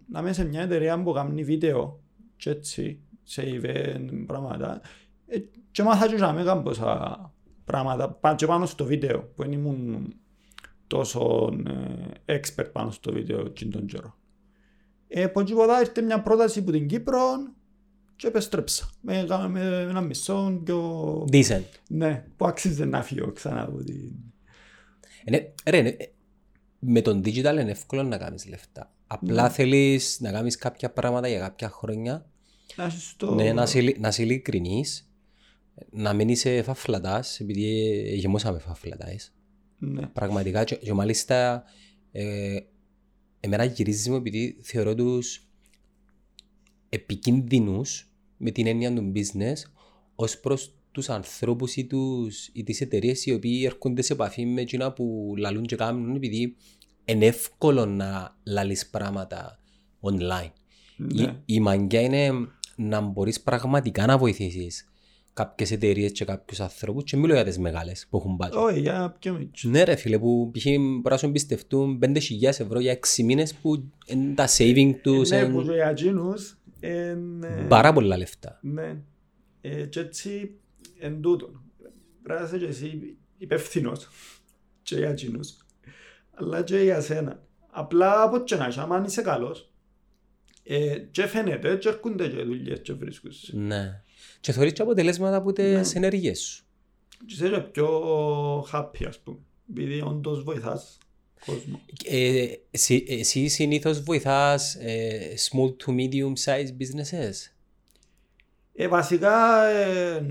να 0.09 0.21
είμαι 0.21 0.33
σε 0.33 0.45
μια 0.45 0.61
εταιρεία 0.61 1.03
που 1.03 1.13
κάνει 1.13 1.45
βίντεο 1.45 2.01
και 2.37 2.51
έτσι, 2.51 3.01
σε 3.23 3.43
event, 3.63 4.25
πράγματα. 4.27 4.81
Ε, 5.27 5.39
και 5.71 5.83
μάθα 5.83 6.09
και 6.09 6.15
για 6.15 6.33
με 6.33 6.43
κάμποσα 6.43 7.19
πράγματα 7.65 8.11
πά- 8.11 8.37
και 8.37 8.47
πάνω 8.47 8.67
στο 8.67 8.85
βίντεο 8.85 9.19
που 9.19 9.43
δεν 9.43 9.53
ήμουν 9.53 10.15
τόσο 10.87 11.53
ε, 12.27 12.39
expert 12.39 12.69
πάνω 12.73 12.91
στο 12.91 13.13
βίντεο 13.13 13.41
εκείνον 13.41 13.73
τον 13.73 13.87
καιρό. 13.87 14.17
Ε, 15.09 15.23
από 15.23 15.41
εκεί 15.41 15.55
ποτά 15.55 15.81
ήρθε 15.81 16.01
μια 16.03 16.23
πρόταση 16.23 16.59
από 16.59 16.71
την 16.71 16.87
Κύπρο 16.87 17.21
και 18.19 18.27
επέστρεψα. 18.27 18.91
Με, 19.01 19.27
με, 19.27 19.49
με 19.49 19.61
ένα 19.91 20.01
μισό 20.01 20.61
πιο... 20.65 21.25
Decent. 21.33 21.63
Ναι, 21.89 22.25
που 22.37 22.47
αξίζει 22.47 22.85
να 22.87 23.03
φύγω 23.03 23.33
ξανά 23.33 23.63
από 23.63 23.85
την... 23.85 24.13
Είναι- 25.25 25.55
Ρε, 25.67 25.77
είναι- 25.79 25.97
με 26.79 27.01
τον 27.01 27.21
digital 27.21 27.35
είναι 27.61 27.71
εύκολο 27.71 28.03
να 28.03 28.19
κάνεις 28.19 28.47
λεφτά. 28.49 28.93
Απλά 29.07 29.51
θέλεις 29.51 30.21
να 30.21 30.33
κάνεις 30.33 30.57
κάποια 30.57 30.91
πράγματα 30.93 31.29
για 31.29 31.39
κάποια 31.39 31.69
χρόνια, 31.71 32.31
Να 32.77 32.87
είσαι 32.87 33.01
στο... 33.01 33.35
ναι, 33.35 33.53
να 33.53 33.63
είσαι, 33.63 33.79
ειλι- 33.79 33.99
να 33.99 34.09
είσαι 34.09 34.23
ειλικρινής, 34.23 35.11
να 35.91 36.13
μην 36.13 36.29
είσαι 36.29 36.63
φαφλατάς, 36.63 37.41
επειδή 37.41 37.89
ε, 38.09 38.15
γεμώσαμε 38.15 38.59
φαφλατάες. 38.59 39.33
Ναι. 39.79 40.07
Πραγματικά 40.07 40.65
και, 40.65 40.75
και 40.77 40.93
μάλιστα 40.93 41.65
ε, 42.13 42.57
εμένα 43.41 43.65
γυρίζει 43.65 44.11
μου 44.11 44.17
επειδή 44.17 44.59
θεωρώ 44.63 44.95
τους 44.95 45.49
επικίνδυνους 46.89 48.08
με 48.39 48.51
την 48.51 48.67
έννοια 48.67 48.95
του 48.95 49.13
business 49.15 49.71
ως 50.15 50.39
προς 50.41 50.73
τους 50.93 51.09
ανθρώπους 51.09 51.77
ή, 51.77 51.85
τους, 51.85 52.49
ή 52.53 52.63
τις 52.65 52.81
εταιρείες 52.81 53.27
οι 53.27 53.33
οποίοι 53.33 53.63
έρχονται 53.65 54.03
σε 54.03 54.13
επαφή 54.13 54.47
με 54.47 54.61
εκείνα 54.61 54.93
που 54.93 55.35
λαλούν 55.37 55.67
και 55.67 55.77
κάνουν 55.77 56.15
επειδή 56.15 56.57
είναι 57.05 57.27
εύκολο 57.27 57.87
να 57.87 58.37
λαλείς 58.45 58.89
πράγματα 58.89 59.59
online. 60.01 60.53
Ναι. 60.97 61.23
Η, 61.23 61.37
η 61.45 61.61
μαγιά 61.61 62.01
είναι 62.01 62.31
να 62.77 63.01
μπορείς 63.01 63.41
πραγματικά 63.41 64.07
να 64.07 64.19
βοηθήσεις 64.19 64.89
κάποιες 65.39 65.71
εταιρείες 65.71 66.13
και 66.13 66.25
κάποιους 66.25 66.61
ανθρώπους 66.61 67.05
και 67.05 67.17
μιλώ 67.17 67.35
για 67.35 67.45
τις 67.45 67.59
μεγάλες 67.59 68.07
που 68.11 68.17
έχουν 68.17 68.37
budget. 68.41 68.63
Όχι, 68.69 68.81
για 68.81 69.17
πιο 69.19 69.35
μίτσο. 69.35 69.69
Ναι 69.69 69.83
ρε 69.83 69.97
φίλε 69.97 70.19
που 70.19 70.51
π.χ. 70.53 70.65
μπορεί 70.65 71.01
να 71.03 71.17
σου 71.17 71.27
εμπιστευτούν 71.27 71.99
5.000 72.03 72.17
ευρώ 72.43 72.81
για 72.81 72.99
6 73.19 73.25
μήνες 73.25 73.55
που 73.55 73.85
είναι 74.07 74.35
τα 74.35 74.49
saving 74.49 74.95
τους, 75.03 75.31
Ναι, 75.31 75.37
είναι 75.37 75.49
που 75.49 75.63
και 75.63 75.73
για 75.73 75.89
εκείνους... 75.89 76.59
ε, 76.81 77.15
ναι. 77.15 77.67
πάρα 77.69 77.93
πολλά 77.93 78.17
λεφτά. 78.17 78.59
Ναι. 78.63 79.03
Ε, 79.61 79.87
και 79.87 80.01
έτσι 80.01 80.59
εν 80.99 81.21
τούτον. 81.21 81.63
Πρέπει 82.23 82.41
να 82.41 82.47
είσαι 82.47 82.59
και 82.59 82.67
εσύ 82.67 83.17
υπεύθυνος 83.39 84.09
και 84.83 84.97
για 84.97 85.09
εκείνους. 85.09 85.57
Αλλά 86.31 86.63
και 86.63 86.79
για 86.79 87.01
σένα. 87.01 87.43
Απλά 87.71 88.23
από 88.23 88.39
και 88.39 88.57
να 88.57 88.67
είσαι, 88.67 88.81
άμα 88.81 89.05
είσαι 89.07 89.23
καλός, 89.23 89.73
ε, 90.63 90.99
και 90.99 91.27
φαίνεται 91.27 91.77
και 91.77 91.89
έρχονται 91.89 92.29
και 92.29 92.43
δουλειές 92.43 92.81
και 92.81 92.93
βρίσκουν 92.93 93.33
σε. 93.33 93.57
Ναι. 93.57 94.03
Και 94.41 94.53
θεωρείς 94.53 94.73
και 94.73 94.83
αποτελέσματα 94.83 95.37
από 95.37 95.53
τις 95.53 95.95
ενέργειες 95.95 96.41
σου. 96.41 96.65
Και 97.27 97.35
είσαι 97.35 97.49
και 97.49 97.61
πιο 97.61 98.01
happy 98.73 99.05
ας 99.07 99.19
πούμε. 99.19 99.39
Επειδή 99.71 100.01
όντως 100.01 100.43
βοηθάς 100.43 100.99
κόσμο. 101.47 101.81
Ε, 102.05 102.47
εσύ, 102.71 103.05
εσύ 103.09 103.49
συνήθως 103.49 104.03
βοηθάς 104.03 104.75
ε, 104.75 105.35
small 105.51 105.69
to 105.87 105.91
medium 105.95 106.33
size 106.45 106.69
businesses; 106.81 107.53
Ε, 108.75 108.89
βασικά, 108.89 109.65
ε, 109.65 110.27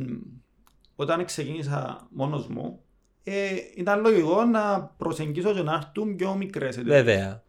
όταν 0.95 1.25
ξεκίνησα 1.25 2.07
μόνος 2.11 2.47
μου, 2.47 2.79
ε, 3.23 3.47
ήταν 3.75 4.01
λογικό 4.01 4.43
να 4.45 4.81
προσεγγίσω 4.97 5.53
και 5.53 5.61
να 5.61 5.73
έρθουν 5.73 6.15
πιο 6.15 6.35
μικρές 6.35 6.77
εταιρείες. 6.77 7.03
Βέβαια. 7.03 7.43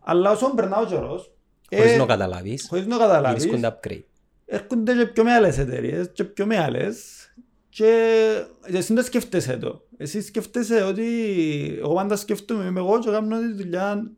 Αλλά 0.00 0.30
όσο 0.30 0.54
περνά 0.54 0.76
ο 0.76 0.86
καιρός, 0.86 1.32
Χωρίς 1.76 1.92
ε, 1.92 1.96
να 1.96 2.06
καταλάβεις. 2.06 2.66
χωρίς 2.68 2.86
να 2.86 2.96
καταλάβεις, 2.98 3.46
Βρίσκονται 3.46 3.78
upgrade. 3.82 4.02
έρχονται 4.46 4.94
και 4.94 5.06
πιο 5.06 5.24
μεγάλες 5.24 5.58
εταιρείες 5.58 6.10
και 6.12 6.24
πιο 6.24 6.46
μεγάλες 6.46 7.21
και 7.74 7.92
εσύ 8.66 8.94
δεν 8.94 9.04
σκέφτεσαι 9.04 9.56
το. 9.56 9.86
Εσύ 9.96 10.22
σκέφτεσαι 10.22 10.82
ότι 10.82 11.04
εγώ 11.78 11.94
πάντα 11.94 12.16
σκέφτομαι 12.16 12.64
είμαι 12.64 12.80
εγώ 12.80 12.98
και 12.98 13.10
κάνω 13.10 13.38
τη 13.38 13.52
δουλειά 13.52 14.10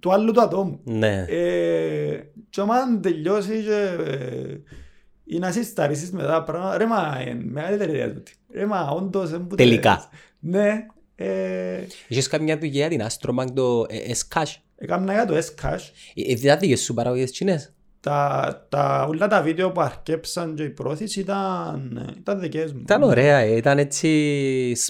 του 0.00 0.12
άλλου 0.12 0.32
του 0.32 0.40
ατόμου. 0.42 0.80
Ναι. 0.84 1.24
Ε, 1.28 2.20
και 2.50 2.60
άμα 2.60 3.00
τελειώσει 3.00 3.62
και 3.62 3.96
ε, 4.06 4.56
ή 5.24 5.38
να 5.38 5.52
συσταρίσεις 5.52 6.10
μετά 6.10 6.42
πράγματα, 6.42 6.76
ρε 6.76 6.86
μα 6.86 7.22
είναι 7.26 7.44
μεγάλη 7.44 7.74
εταιρεία 7.74 8.12
τούτη. 8.14 8.32
Ρε 8.52 8.66
μα 8.66 8.90
όντως 8.90 9.30
είναι 9.30 9.38
που 9.38 9.54
Τελικά. 9.54 9.88
τελειώσεις. 9.90 10.08
Ναι. 10.38 10.86
Ε, 11.14 11.86
Είχες 12.08 12.28
καμιά 12.28 12.58
δουλειά 12.58 12.88
την 12.88 13.02
Astrobank 13.02 13.46
το 13.54 13.86
ε, 13.88 14.12
S-Cash; 14.12 14.54
έκανα 14.76 15.12
για 15.12 15.26
το 15.26 15.36
S-Cash 15.36 15.90
Ε, 16.14 16.34
Δεν 16.34 16.58
δικές 16.58 16.80
σου 16.80 16.94
παραγωγές 16.94 17.30
τσινές; 17.30 17.72
Τα, 18.04 18.66
τα, 18.68 19.04
όλα 19.08 19.26
τα 19.28 19.42
βίντεο 19.42 19.70
που 19.72 19.80
αρκέψαν 19.80 20.54
και 20.54 20.62
η 20.62 20.70
πρόθεση 20.70 21.20
ήταν, 21.20 22.14
ήταν 22.18 22.40
δικές 22.40 22.72
μου. 22.72 22.80
Ήταν 22.80 23.02
ωραία, 23.02 23.38
ε, 23.38 23.56
ήταν 23.56 23.78
έτσι 23.78 24.08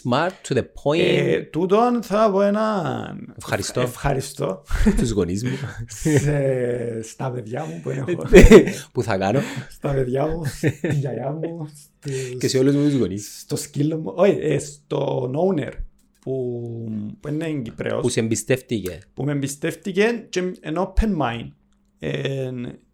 smart 0.03 0.31
to 0.49 0.57
the 0.57 0.61
point. 0.63 0.99
Ε, 1.01 1.41
τούτον 1.43 2.03
θα 2.03 2.31
πω 2.31 2.43
ένα 2.43 3.17
Ευχαριστώ. 3.37 3.81
ευχαριστώ 3.81 4.63
τους 4.99 5.11
γονείς 5.11 5.45
μου. 5.45 5.51
σε, 5.87 7.03
στα 7.03 7.31
παιδιά 7.31 7.65
μου 7.65 7.81
που 7.83 7.91
έχω. 7.91 8.05
που 8.93 9.03
θα 9.03 9.19
κάνω 9.19 9.41
στα 9.71 9.93
παιδιά 9.93 10.27
μου, 10.27 10.45
στη 10.45 10.79
γιαγιά 10.93 11.31
μου, 11.31 11.69
στους- 11.69 12.37
και 12.39 12.49
σε 12.49 12.59
όλους 12.59 12.75
μου 12.75 12.85
τους 12.85 12.95
γονείς 12.99 13.41
στο 13.41 13.57
σκύλο 13.57 13.97
μου, 13.97 14.13
όχι, 14.17 14.39
ε, 14.41 14.59
στον 14.59 15.35
owner 15.37 15.73
που, 16.21 16.63
που 17.21 17.29
είναι 17.29 17.51
Κυπρέος, 17.51 18.01
που 18.01 18.09
σε 18.09 18.21
εμπιστεύτηκε. 18.21 18.99
που 19.15 19.25
με 19.25 19.33
εμπιστεύτηκε 19.33 20.27
και 20.29 20.41
είναι 20.41 20.93
open 20.95 21.09
mind. 21.23 21.49
Ε, 21.99 22.51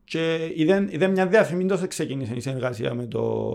και 0.09 0.53
είδε, 0.55 0.87
είδε 0.91 1.07
μια 1.09 1.27
διαφήμιση, 1.27 1.69
τόσο 1.69 1.87
ξεκίνησε 1.87 2.35
η 2.35 2.41
συνεργασία 2.41 2.95
με 2.95 3.07
το, 3.07 3.51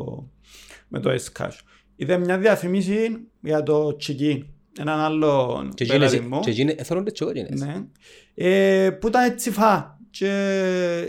με 0.87 0.99
το 0.99 1.09
S-Cash. 1.11 1.57
Είδε 1.95 2.17
μια 2.17 2.37
διαφήμιση 2.37 3.17
για 3.41 3.63
το 3.63 3.95
Τσικί, 3.95 4.53
έναν 4.79 4.99
άλλο 4.99 5.63
Και 5.73 5.85
πελάτη 5.85 6.15
εκείνες- 6.15 6.29
μου. 6.31 6.39
και 6.39 6.49
εκείνες 6.49 6.75
έθελονται 6.77 7.11
και 7.11 7.23
εγώ 7.23 7.31
εκείνες. 7.35 7.61
Ναι. 7.61 7.83
Ε, 8.35 8.89
που 8.89 9.07
ήταν 9.07 9.23
έτσι 9.31 9.51
φα. 9.51 9.97
Και, 10.09 10.27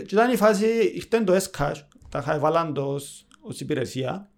και 0.07 0.15
ήταν 0.15 0.31
η 0.31 0.35
φάση, 0.35 0.65
ήρθε 0.95 1.21
το 1.23 1.35
S-Cash, 1.35 1.73
τα 2.09 2.19
είχα 2.19 2.39
βάλαν 2.39 2.73
το 2.73 2.81
ως, 2.81 3.27
ως 3.41 3.59
υπηρεσία. 3.59 4.29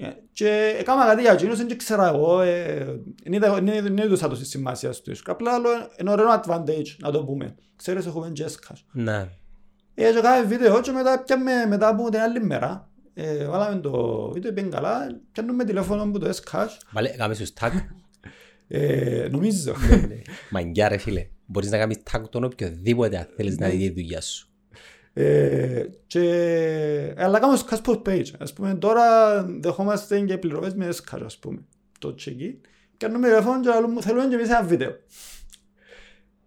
Ε, 0.00 0.08
Και 0.32 0.76
έκανα 0.78 1.04
κάτι 1.06 1.20
για 1.22 1.32
εκείνους, 1.32 1.56
δεν 1.58 1.78
ξέρα 1.78 2.08
εγώ, 2.08 2.40
ε, 2.40 2.84
δεν 3.22 3.32
είδα- 3.32 3.54
δεν 3.60 3.82
δεν 3.82 3.98
έδωσα 3.98 4.28
τόση 4.28 4.44
σημασίας 4.44 4.96
στους. 4.96 5.22
Απλά 5.26 5.52
άλλο 5.54 5.68
είναι 6.00 6.10
ωραίο 6.10 6.26
advantage, 6.44 6.96
να 6.98 7.10
το 7.10 7.24
πούμε. 7.24 7.54
Ξέρεις, 7.76 8.06
έχουμε 8.06 8.30
και 8.32 8.44
S-Cash. 8.48 8.80
Ναι. 8.92 9.28
Ε, 10.00 10.12
και 10.12 10.20
κάθε 10.20 10.44
βίντεο 10.46 10.80
και 10.80 10.90
μετά 10.90 11.22
πιάμε 11.26 11.52
μετά 11.68 11.88
από 11.88 12.10
την 12.10 12.20
άλλη 12.20 12.40
μέρα. 12.40 12.90
Ε, 13.14 13.44
βάλαμε 13.44 13.80
το 13.80 14.30
βίντεο, 14.32 14.52
πήγαινε 14.52 14.74
καλά, 14.74 15.20
πιάνουμε 15.32 15.64
τηλέφωνο 15.64 16.10
που 16.10 16.18
το 16.18 16.30
S-Cash. 16.30 16.68
Βάλε, 16.90 17.08
κάμε 17.08 17.34
σου 17.34 17.44
tag. 17.60 17.70
Ε, 18.68 19.28
νομίζω. 19.30 19.74
Μαγκιά 20.50 20.88
ρε 20.88 20.96
φίλε. 20.96 21.26
Μπορείς 21.46 21.70
να 21.70 21.78
κάνεις 21.78 21.98
tag 22.10 22.22
τον 22.30 22.44
οποιοδήποτε 22.44 23.16
αν 23.16 23.28
θέλεις 23.36 23.58
να 23.58 23.68
δεις 23.68 23.78
τη 23.78 23.90
δουλειά 23.90 24.20
σου. 24.20 24.48
Ε, 25.12 25.84
και, 26.06 26.20
αλλά 27.16 27.38
κάνουμε 27.38 27.58
στο 27.58 27.66
passport 27.70 28.08
page. 28.08 28.30
Ας 28.38 28.52
πούμε, 28.52 28.74
τώρα 28.74 29.42
δεχόμαστε 29.42 30.20
και 30.20 30.38
πληρωμές 30.38 30.74
με 30.74 30.88
S-Cash, 30.88 31.22
ας 31.24 31.38
πούμε. 31.38 31.58
Το 31.98 32.14
check-in. 32.18 32.54
Κάνουμε 32.96 33.28
τηλέφωνο 33.28 33.60
και 33.60 33.68
λέμε, 33.68 34.00
θέλουμε 34.00 34.26
και 34.26 34.34
εμείς 34.34 34.48
ένα 34.48 34.62
βίντεο. 34.62 34.96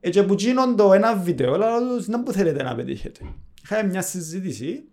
Ε, 0.04 0.10
και 0.10 0.24
που 0.24 0.34
γίνονται 0.34 0.84
ένα 0.96 1.16
βίντεο, 1.16 1.54
αλλά 1.54 1.80
δεν 1.98 2.24
που 2.24 2.32
θέλετε 2.32 2.64
να 2.64 2.76
πετύχετε. 2.76 3.20
Είχαμε 3.64 3.90
μια 3.90 4.02
συζήτηση 4.02 4.84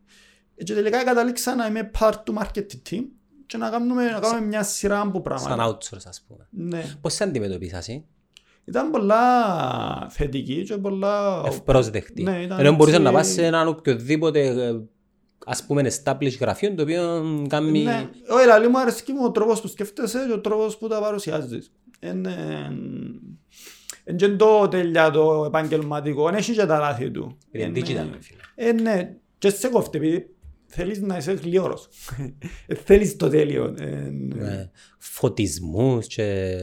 ε, 0.56 0.64
και 0.64 0.74
τελικά 0.74 1.04
καταλήξα 1.04 1.54
να 1.54 1.66
είμαι 1.66 1.90
part 1.98 2.14
του 2.24 2.34
marketing 2.38 2.90
team 2.90 3.04
και 3.46 3.56
να 3.56 3.70
κάνουμε, 3.70 4.10
να 4.10 4.18
κάνουμε 4.18 4.46
μια 4.46 4.62
σειρά 4.62 5.00
από 5.00 5.20
πράγματα. 5.20 5.56
Σαν 5.56 5.68
outsource 5.68 6.06
ας 6.08 6.24
πούμε. 6.28 6.46
Ναι. 6.50 6.96
Πώς 7.00 7.14
σε 7.14 7.24
αντιμετωπίσας 7.24 7.88
εσύ; 7.88 8.04
Ήταν 8.64 8.90
πολλά 8.90 9.20
θετική 10.10 10.62
και 10.62 10.76
πολλά... 10.76 11.42
Ευπρόσδεκτη. 11.46 12.22
Ναι, 12.22 12.42
ήταν 12.42 12.58
Ενώ 12.58 12.72
μπορείς 12.72 12.94
έτσι- 12.94 13.06
να 13.06 13.12
πας 13.12 13.28
σε 13.28 13.46
έναν 13.46 13.68
οποιοδήποτε 13.68 14.46
ε, 14.46 14.80
ας 15.46 15.64
πούμε 15.64 15.90
established 15.90 16.38
γραφείο 16.40 16.74
το 16.74 16.82
οποίο 16.82 17.24
κάνει... 17.48 17.82
Ναι, 17.82 18.08
όχι, 18.28 18.46
λαλή 18.46 18.68
μου 18.68 18.78
αρέσκει 18.78 19.12
μου 19.12 19.24
ο 19.24 19.30
τρόπος 19.30 19.60
που 19.60 19.68
σκέφτεσαι 19.68 20.24
και 20.26 20.32
ο 20.32 20.40
τρόπος 20.40 20.78
που 20.78 20.88
τα 20.88 21.00
παρουσιάζεις. 21.00 21.72
Είναι... 22.00 22.36
Εν 24.10 24.16
και 24.16 24.28
το 24.28 24.68
τέλεια 24.68 25.10
το 25.10 25.44
επαγγελματικό, 25.46 26.28
εν 26.28 26.34
έχει 26.34 26.52
και 26.52 26.66
τα 26.66 26.78
λάθη 26.78 27.10
του. 27.10 27.36
Είναι 27.50 27.64
Είναι- 27.64 27.80
digital 27.80 28.08
ρε 28.12 28.18
φίλε. 28.20 28.40
Ε, 28.54 28.72
ναι, 28.72 29.14
και 29.38 29.50
σε 29.50 29.68
κόφτει 29.68 29.98
επειδή 29.98 30.34
θέλεις 30.66 31.00
να 31.00 31.16
είσαι 31.16 31.32
γλυόρος. 31.32 31.88
Ε, 32.66 32.74
θέλεις 32.74 33.16
το 33.16 33.28
τέλειο. 33.28 33.74
Ε, 33.78 34.10
Ναι. 34.34 34.70
Φωτισμούς 34.98 36.06
και... 36.06 36.54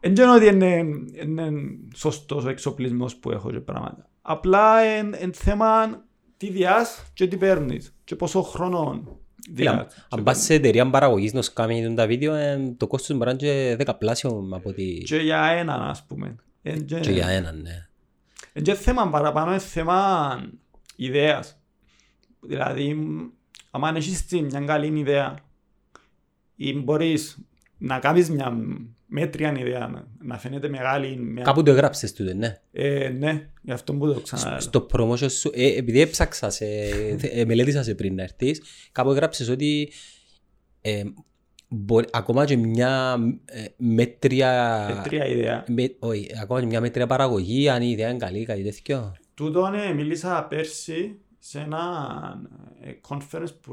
Εν 0.00 0.14
και 0.14 0.22
ότι 0.24 0.46
είναι, 0.46 0.76
είναι 1.22 1.50
σωστός 1.94 2.44
ο 2.44 2.48
εξοπλισμός 2.48 3.16
που 3.16 3.30
έχω 3.30 3.50
και 3.50 3.60
πράγματα. 3.60 4.08
Απλά 4.22 4.96
είναι 4.98 5.18
θέμα 5.32 6.04
τι 6.36 6.50
διάς 6.50 7.02
και 7.14 7.26
τι 7.26 7.36
παίρνεις 7.36 7.94
και 8.04 8.16
πόσο 8.16 8.42
χρόνο 8.42 9.02
Φίλε, 9.54 9.70
διάς. 9.70 10.06
αν 10.10 10.22
πας 10.22 10.38
σε 10.42 10.54
εταιρεία 10.54 10.90
παραγωγής 10.90 11.32
να 11.32 11.42
σου 11.42 11.52
κάνει 11.52 11.94
τα 11.94 12.06
βίντεο 12.06 12.34
ε, 12.34 12.74
το 12.76 12.86
κόστος 12.86 13.16
μπορεί 13.16 13.24
να 13.24 13.30
είναι 13.30 13.52
και 13.68 13.74
δεκαπλάσιο 13.76 14.48
από 14.50 14.68
ότι... 14.68 15.02
Και 15.06 15.16
για 15.16 15.42
έναν 15.44 15.82
ας 15.82 16.04
πούμε. 16.08 16.36
Εν 16.66 16.84
και- 16.84 17.00
Και 17.00 17.10
για 17.12 17.28
έναν, 17.28 17.60
ναι. 17.62 17.86
εν 18.52 18.62
και 18.62 18.74
θέμα 18.74 19.10
παραπάνω, 19.10 19.50
είναι 19.50 19.58
θέμα 19.60 20.36
ιδέας. 20.96 21.58
Δηλαδή, 22.40 22.96
αν 23.70 23.96
έχεις 23.96 24.26
την- 24.26 24.44
μια 24.44 24.60
καλή 24.60 24.98
ιδέα 24.98 25.34
ή 26.56 26.72
μπορείς 26.74 27.38
να 27.78 27.98
κάνεις 27.98 28.30
μια 28.30 28.56
μέτρια 29.06 29.54
ιδέα, 29.58 29.86
να- 29.88 30.06
να 30.22 30.38
φαίνεται 30.38 30.68
μεγάλη, 30.68 31.16
μια... 31.16 31.42
Κάπου 31.42 31.62
το 31.62 31.70
έγραψες 31.70 32.12
τούτο, 32.12 32.34
ναι. 32.34 32.60
Ε, 32.72 33.08
ναι, 33.08 33.48
γι' 33.62 33.72
αυτό 33.72 33.92
που 33.94 34.12
το 34.14 34.20
ξαναλέω. 34.20 34.60
Στο 34.60 34.86
promotion 34.92 35.30
σου, 35.30 35.50
ε, 35.54 35.76
επειδή 35.76 36.00
έψαξα, 36.00 36.50
σε, 36.50 36.64
ε, 37.32 37.44
μελέτησα 37.44 37.82
σε 37.82 37.94
πριν 37.94 38.14
να 38.14 38.22
έρθεις, 38.22 38.62
κάπου 38.92 39.10
έγραψες 39.10 39.48
ότι 39.48 39.92
ε, 40.80 41.02
μπορεί, 41.74 42.06
ακόμα 42.12 42.44
και 42.44 42.56
μια 42.56 43.16
ε, 43.44 43.64
μέτρια... 43.76 44.92
Μέτρια 44.96 45.26
ιδέα. 45.26 45.64
Με, 45.68 45.94
όχι, 45.98 46.30
ακόμα 46.42 46.60
και 46.60 46.66
μια 46.66 46.80
μέτρια 46.80 47.06
παραγωγή, 47.06 47.68
αν 47.68 47.82
η 47.82 47.90
ιδέα 47.90 48.08
είναι 48.08 48.18
καλή, 48.18 48.44
κάτι 48.44 48.62
τέτοιο. 48.62 49.14
Τούτο 49.34 49.68
ναι, 49.68 49.92
μίλησα 49.92 50.46
πέρσι 50.48 51.18
σε 51.38 51.58
ένα 51.58 51.80
ε, 52.80 52.90
conference 53.08 53.54
που 53.60 53.72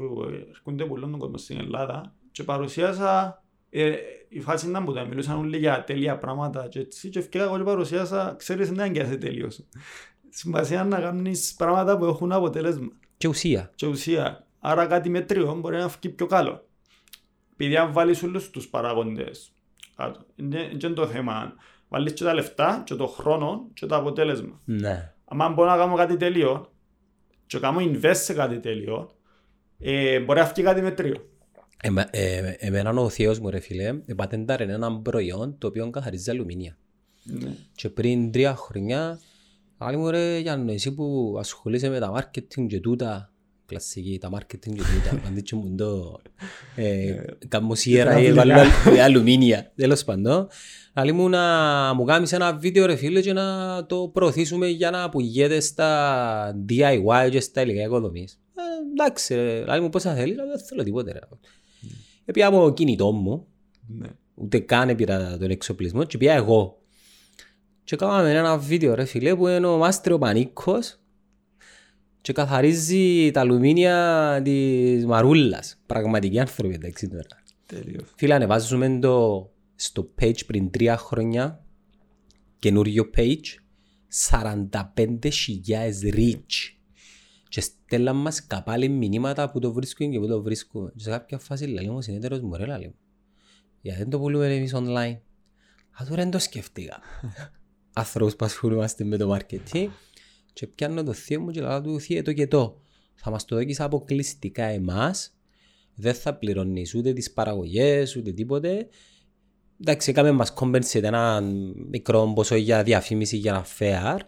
έρχονται 0.50 0.84
πολλών 0.84 1.10
τον 1.10 1.20
κόσμο 1.20 1.36
στην 1.36 1.58
Ελλάδα 1.58 2.14
και 2.32 2.42
παρουσίασα 2.42 3.42
ε, 3.70 3.92
η 4.28 4.40
φάση 4.40 4.68
ήταν 4.68 4.84
που 4.84 4.92
τα 4.92 5.04
μιλούσαν 5.04 5.38
όλοι 5.38 5.58
για 5.58 5.84
τέλεια 5.84 6.18
πράγματα 6.18 6.68
και 6.68 6.78
έτσι 6.78 7.08
και 7.08 7.18
ευκαιρία 7.18 7.46
εγώ 7.46 7.56
και 7.56 7.62
παρουσίασα 7.62 8.34
ξέρεις 8.38 8.70
δεν 8.70 8.86
είναι 8.86 8.98
και 8.98 9.04
σε 9.04 9.16
τέλειος. 9.16 9.64
Σημασία 10.28 10.84
να 10.84 11.00
κάνεις 11.00 11.54
πράγματα 11.54 11.98
που 11.98 12.04
έχουν 12.04 12.32
αποτέλεσμα 12.32 12.88
Και 13.16 13.28
ουσία. 13.28 13.70
και 13.74 13.86
ουσία. 13.86 14.46
Άρα 14.60 14.86
κάτι 14.86 15.08
μετρίο 15.08 15.54
μπορεί 15.54 15.76
να 15.76 15.88
βγει 15.88 16.08
πιο 16.08 16.26
καλό. 16.26 16.66
Επειδή 17.62 17.76
αν 17.76 17.92
βάλεις 17.92 18.22
όλους 18.22 18.50
τους 18.50 18.68
παράγοντες 18.68 19.52
κάτω, 19.96 20.26
είναι, 20.36 20.70
είναι 20.72 20.88
το 20.92 21.06
θέμα. 21.06 21.54
Βάλεις 21.88 22.12
και 22.12 22.24
τα 22.24 22.34
λεφτά 22.34 22.82
και 22.86 22.94
το 22.94 23.06
χρόνο 23.06 23.68
και 23.74 23.86
το 23.86 23.96
αποτέλεσμα. 23.96 24.60
Ναι. 24.64 25.14
Αν 25.24 25.52
μπορώ 25.52 25.70
να 25.70 25.76
κάνω 25.76 25.94
κάτι 25.94 26.16
τέλειο 26.16 26.72
και 27.46 27.58
κάνω 27.58 27.78
invest 27.80 28.14
σε 28.14 28.34
κάτι 28.34 28.60
τέλειο, 28.60 29.10
ε, 29.78 30.20
μπορεί 30.20 30.38
να 30.38 30.46
βγει 30.46 30.62
κάτι 30.62 30.82
μετρίο. 30.82 31.28
Εμα, 31.82 32.06
ε, 32.10 32.56
εμένα 32.58 32.90
ο 32.90 33.08
θείος 33.08 33.38
μου 33.38 33.50
ρε 33.50 33.60
φίλε, 33.60 33.92
πατένταρε 33.92 34.64
ένα 34.64 35.00
προϊόν 35.00 35.58
το 35.58 35.66
οποίο 35.66 35.90
καθαρίζει 35.90 36.30
αλουμίνια. 36.30 36.76
Ναι. 37.22 37.56
Και 37.74 37.88
πριν 37.88 38.32
τρία 38.32 38.54
χρόνια, 38.54 39.20
άλλη 39.78 39.96
μου 39.96 40.10
ρε 40.10 40.38
Γιάννο, 40.38 40.72
εσύ 40.72 40.94
που 40.94 41.36
ασχολείσαι 41.38 41.88
με 41.88 41.98
τα 41.98 42.12
marketing 42.14 42.66
και 42.66 42.80
τούτα, 42.80 43.32
κλασική, 43.66 44.18
τα 44.20 44.30
marketing 44.34 44.58
και 44.58 44.82
τούτα, 44.82 45.22
αντίτσο 45.26 45.56
μου 45.56 45.74
το 45.76 46.20
ε, 46.76 47.14
καμοσιέρα 47.48 48.18
ή 48.20 48.32
βάλω 48.32 48.54
αλουμίνια, 49.04 49.72
τέλος 49.76 50.04
πάντων. 50.04 50.48
Άλλη 50.92 51.12
μου 51.12 51.28
να 51.28 51.40
μου 51.94 52.04
κάνεις 52.04 52.32
ένα 52.32 52.52
βίντεο 52.56 52.86
ρε 52.86 52.96
φίλε 52.96 53.20
και 53.20 53.32
να 53.32 53.86
το 53.86 54.10
προωθήσουμε 54.12 54.66
για 54.66 54.90
να 54.90 55.08
πουλιέται 55.08 55.60
στα 55.60 56.64
DIY 56.68 57.28
και 57.30 57.40
στα 57.40 57.62
υλικά 57.62 57.82
οικοδομής. 57.82 58.40
Ε, 58.56 58.60
εντάξει 58.92 59.34
ρε, 59.34 59.64
άλλη 59.66 59.82
μου 59.82 59.88
πώς 59.88 60.02
θα 60.02 60.14
θέλεις, 60.14 60.38
αλλά 60.38 60.50
δεν 60.50 60.64
θέλω 60.64 60.82
τίποτε 60.82 61.12
ρε. 61.12 61.18
Επία 62.24 62.46
από 62.46 62.72
κινητό 62.72 63.12
μου, 63.12 63.46
Ναι. 63.98 64.08
ούτε 64.34 64.58
καν 64.58 64.96
πήρα 64.96 65.36
τον 65.38 65.50
εξοπλισμό 65.50 66.04
και 66.04 66.18
πήγα 66.18 66.34
εγώ. 66.34 66.76
Και 67.84 67.96
κάναμε 67.96 68.30
ένα 68.30 68.58
βίντεο 68.58 68.94
ρε 68.94 69.04
φίλε 69.04 69.36
που 69.36 69.48
είναι 69.48 69.66
ο 69.66 69.76
Μάστρο 69.76 70.18
Πανίκος 70.18 70.98
και 72.22 72.32
καθαρίζει 72.32 73.30
τα 73.30 73.40
αλουμίνια 73.40 74.40
της 74.44 75.06
Μαρούλας. 75.06 75.80
Πραγματικοί 75.86 76.40
άνθρωποι 76.40 76.74
εντάξει 76.74 77.08
τώρα. 77.08 77.42
Τέλειος. 77.66 78.12
Φίλε 78.16 78.34
ανεβάζουμε 78.34 78.98
το 78.98 79.50
στο 79.74 80.10
page 80.20 80.46
πριν 80.46 80.70
τρία 80.70 80.96
χρόνια 80.96 81.64
καινούριο 82.58 83.10
page 83.16 83.44
45.000 84.30 84.70
reach 86.14 86.74
και 87.48 87.60
στέλναν 87.60 88.16
μας 88.16 88.46
καπάλι 88.46 88.88
μηνύματα 88.88 89.50
που 89.50 89.58
το 89.58 89.72
βρίσκουν 89.72 90.10
και 90.10 90.18
που 90.18 90.26
το 90.26 90.42
βρίσκουν. 90.42 90.92
Και 90.96 91.02
σε 91.02 91.10
κάποια 91.10 91.38
φάση 91.38 91.66
λέει 91.66 91.88
μου 91.88 91.96
ο 91.96 92.00
συνέτερος 92.00 92.40
μου 92.40 92.56
ρε 92.56 92.66
λέει 92.66 92.86
μου. 92.86 92.94
Γιατί 93.80 93.98
δεν 93.98 94.10
το 94.10 94.18
πουλούμε 94.18 94.54
εμείς 94.54 94.72
online; 94.74 95.16
Α, 96.00 96.04
τώρα 96.08 96.22
δεν 96.22 96.30
το 96.30 96.38
σκέφτηκα. 96.38 97.00
Ανθρώπους 97.92 98.36
που 98.36 98.44
ασχολούμαστε 98.44 99.04
με 99.04 99.16
το 99.16 99.36
marketing 99.36 99.88
και 100.52 100.66
πιάνω 100.66 101.02
το 101.02 101.12
θείο 101.12 101.40
μου 101.40 101.50
και 101.50 101.60
λέω 101.60 101.80
του 101.80 102.00
θείο 102.00 102.22
το 102.22 102.32
και 102.32 102.46
το. 102.46 102.80
Θα 103.14 103.30
μας 103.30 103.44
το 103.44 103.56
δώκεις 103.56 103.80
αποκλειστικά 103.80 104.64
εμάς. 104.64 105.34
Δεν 105.94 106.14
θα 106.14 106.34
πληρώνεις 106.34 106.94
ούτε 106.94 107.12
τις 107.12 107.32
παραγωγές 107.32 108.16
ούτε 108.16 108.32
τίποτε. 108.32 108.88
Εντάξει, 109.80 110.10
έκαμε 110.10 110.32
μας 110.32 110.54
compensate 110.56 111.02
ένα 111.02 111.40
μικρό 111.90 112.32
ποσό 112.34 112.56
για 112.56 112.82
διαφήμιση 112.82 113.36
για 113.36 113.52
ένα 113.52 113.66
fair. 113.78 114.18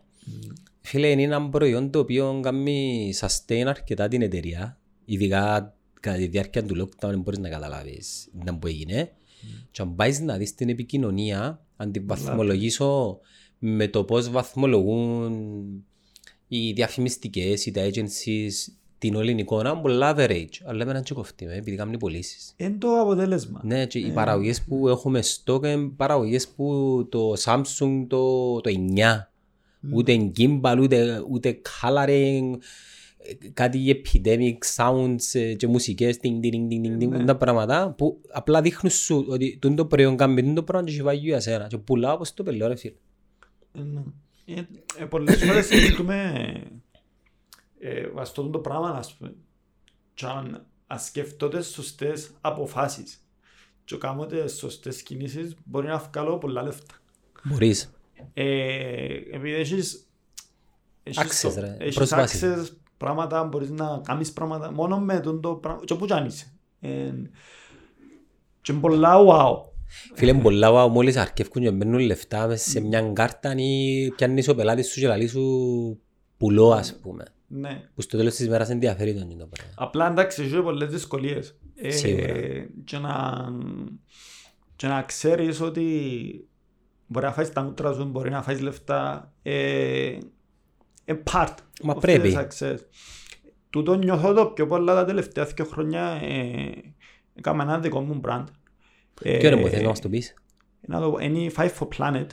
Φίλε, 0.81 1.09
είναι 1.11 1.23
ένα 1.23 1.49
προϊόν 1.49 1.91
το 1.91 1.99
οποίο 1.99 2.41
κάνει 2.43 3.13
sustain 3.21 3.65
αρκετά 3.67 4.09
την 4.09 4.23
εταιρεία. 4.23 4.79
Ειδικά 5.05 5.75
κατά 6.01 6.17
τη 6.17 6.27
διάρκεια 6.27 6.65
του 6.65 6.75
lockdown 6.83 7.09
δεν 7.09 7.21
μπορείς 7.21 7.39
να 7.39 7.49
καταλάβεις 7.49 8.29
να 8.45 8.59
που 8.59 8.67
έγινε. 8.67 9.13
Και 9.71 9.83
αν 9.83 9.95
πάεις 9.95 10.21
να 10.21 10.37
δεις 10.37 10.55
την 10.55 10.69
επικοινωνία, 10.69 11.67
αν 11.77 11.93
την 11.93 12.07
βαθμολογήσω 12.07 13.19
με 13.59 13.89
το 13.89 14.05
πώς 14.05 14.31
βαθμολογούν 14.31 15.33
οι 16.49 16.73
διαφημιστικές 16.73 17.67
ή 17.67 17.71
τα 17.71 17.91
agencies 17.91 18.75
την 18.99 19.15
όλη 19.15 19.35
εικόνα, 19.39 19.81
πολλά 19.81 20.15
average. 20.17 20.61
Αλλά 20.65 20.83
εμένα 20.83 21.01
και 21.01 21.15
κοφτεί 21.15 21.45
με, 21.45 21.55
επειδή 21.55 21.77
κάνουν 21.77 21.97
πωλήσεις. 21.97 22.55
Είναι 22.57 22.77
το 22.79 23.01
αποτέλεσμα. 23.01 23.61
Ναι, 23.65 23.87
και 23.87 23.99
οι 23.99 24.11
παραγωγές 24.11 24.63
που 24.63 24.89
έχουμε 24.89 25.23
στο 25.23 25.61
είναι 25.65 25.89
παραγωγές 25.97 26.49
που 26.49 27.07
το 27.11 27.33
Samsung 27.45 28.05
το, 28.09 28.61
το 28.61 28.71
9. 28.97 29.29
Ούτε 29.93 30.31
gimbal, 30.37 30.79
ούτε, 30.81 31.25
ούτε 31.31 31.61
coloring, 31.83 32.57
ε, 33.19 33.49
κάτι 33.55 34.03
epidemic 34.03 34.59
sounds 34.77 35.17
ε, 35.33 35.55
και 35.55 35.67
μουσικές, 35.67 36.19
τινγκ, 36.19 36.43
τινγκ, 36.43 36.69
τινγκ, 36.69 36.83
τινγκ, 36.83 36.99
τινγκ, 36.99 37.27
τα 37.27 37.37
πράγματα 37.37 37.95
που 37.99 38.21
απλά 38.33 38.61
δείχνουν 38.61 38.93
σου 38.93 39.27
ότι 39.29 39.59
τούτο 39.61 39.75
το 39.75 39.87
προϊόν 39.87 40.17
κάνει 40.17 40.43
τούτο 40.43 40.63
πράγμα 40.63 40.87
και 40.87 40.93
έχει 40.93 41.03
βάγει 41.03 41.27
για 41.27 41.41
σένα 41.41 41.67
και 41.67 41.79
πουλάω 41.79 42.15
όπως 42.15 42.35
το 42.35 42.43
πελώ 42.43 42.67
ρε 42.67 42.77
φίλε. 42.77 42.95
Ε, 43.73 43.83
ναι. 43.83 44.03
Ε, 44.45 44.63
ε, 44.99 45.05
πολλές 45.05 45.45
φορές 45.45 45.67
σκέφτομαι 45.67 46.43
ε, 47.79 48.07
αυτό 48.19 48.49
το 48.51 48.59
πράγμα 48.59 48.91
ας 48.91 49.15
πούμε 49.17 49.35
και 50.15 50.27
αν 50.27 50.67
ας 50.87 51.05
σκέφτονται 51.05 51.63
σωστές 51.63 52.31
αποφάσεις 52.41 53.19
και 53.85 53.97
κάνω 53.97 54.27
τις 54.27 54.53
σωστές 54.57 55.03
κινήσεις 55.03 55.55
μπορεί 55.65 55.87
να 55.87 55.99
βγάλω 55.99 56.39
πολλά 56.39 56.63
λεφτά. 56.63 56.95
Μπορείς. 57.45 57.91
Ε, 58.35 59.15
επειδή 59.15 59.53
έχεις, 59.55 60.07
έχεις 61.03 61.45
Access, 61.47 61.53
το- 61.55 61.61
ρε. 61.61 61.77
έχεις 61.81 61.95
Πρόσβαση. 61.95 62.41
access 62.43 62.69
πράγματα, 62.97 63.45
μπορείς 63.45 63.71
να 63.71 64.01
κάνεις 64.05 64.33
πράγματα 64.33 64.73
μόνο 64.73 65.01
με 65.01 65.21
τον 65.21 65.41
το 65.41 65.55
πράγμα 65.55 65.85
και 65.85 65.93
όπου 65.93 66.07
κι 66.07 66.13
αν 66.13 66.27
είσαι. 66.27 66.53
Ε, 66.81 67.13
και 68.61 68.73
πολλά 68.73 69.15
wow. 69.29 69.74
Φίλε 70.15 70.33
μου 70.33 70.43
πολλά 70.43 70.69
wow, 70.73 70.89
μόλις 70.91 71.17
αρκεύκουν 71.17 71.63
και 71.63 71.71
μπαίνουν 71.71 72.01
λεφτά 72.01 72.47
μέσα 72.47 72.71
σε 72.71 72.81
μια 72.81 73.01
κάρτα 73.13 73.55
ή 73.57 74.09
πιάνεις 74.17 74.49
ο 74.49 74.55
πελάτης 74.55 74.89
σου 74.89 75.01
και 75.01 75.07
λαλείς 75.07 75.31
σου 75.31 76.01
πουλό 76.37 76.71
ας 76.73 76.99
πούμε. 77.03 77.25
Ναι. 77.47 77.81
Που 77.95 78.01
στο 78.03 78.17
τέλος 78.17 78.35
της 78.35 78.49
μέρας 78.49 78.71
ενδιαφέρει 78.71 79.15
τον 79.15 79.39
το 79.39 79.47
πράγμα. 79.47 79.75
Απλά 79.77 80.11
εντάξει, 80.11 80.43
έχει 80.43 80.63
πολλές 80.63 80.91
δυσκολίες. 80.91 81.59
Ε, 81.75 81.91
Σίγουρα. 81.91 82.33
και, 82.85 82.99
να, 82.99 83.45
και 84.77 84.87
να 84.87 85.03
ξέρεις 85.03 85.61
ότι 85.61 85.85
μπορεί 87.07 87.27
να 87.27 87.33
φάεις 87.33 87.53
τα 87.53 87.63
μούτρα 87.63 87.93
σου, 87.93 88.05
μπορεί 88.05 88.31
να 88.31 88.43
φάεις 88.43 88.61
λεφτά. 88.61 89.33
Ε, 89.43 90.19
ε, 91.05 91.15
part 91.33 91.55
Μα 91.83 91.95
of 91.97 92.01
πρέπει. 92.01 92.37
the 92.37 92.41
success. 92.41 92.79
Τούτο 93.71 93.95
νιώθω 93.95 94.33
το 94.33 94.47
πιο 94.47 94.67
πολλά 94.67 94.95
τα 94.95 95.05
τελευταία 95.05 95.45
δύο 95.45 95.65
χρόνια. 95.65 96.03
Ε, 96.23 96.73
έκανα 97.35 97.63
ένα 97.63 97.79
δικό 97.79 98.01
μου 98.01 98.21
brand. 98.25 98.45
Ε, 99.23 99.37
Ποιο 99.37 99.49
είναι 99.51 99.61
που 99.61 99.69
θες 99.69 99.83
να 99.83 99.89
μας 99.89 100.01
το 100.01 100.09
πεις; 100.09 100.35
να 100.81 101.01
το- 101.01 101.19
Είναι 101.21 101.39
η 101.39 101.53
Five 101.57 101.71
for 101.79 101.89
Planet. 101.99 102.27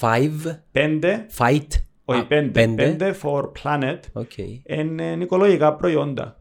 Five, 0.00 0.58
Πέντε, 0.72 1.26
fight. 1.38 1.66
όχι 2.04 2.20
Α, 2.20 2.26
πέντε, 2.26 2.50
πέντε. 2.50 2.84
πέντε 2.84 3.14
for 3.22 3.42
Planet. 3.62 3.98
Οκ. 4.12 4.36
Είναι 4.66 5.16
οικολογικά 5.20 5.74
προϊόντα. 5.74 6.38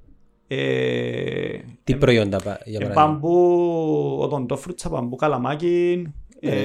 Ε, 0.47 1.57
Τι 1.83 1.95
προϊόντα 1.95 2.37
πα- 2.43 2.59
για 2.65 2.79
ε, 2.81 2.83
παράδειγμα; 2.87 3.11
Μπαμπού, 3.11 4.17
οδοντόφρουτσα, 4.19 4.89
μπαμπού 4.89 5.15
καλαμάκι. 5.15 6.03
ε, 6.39 6.57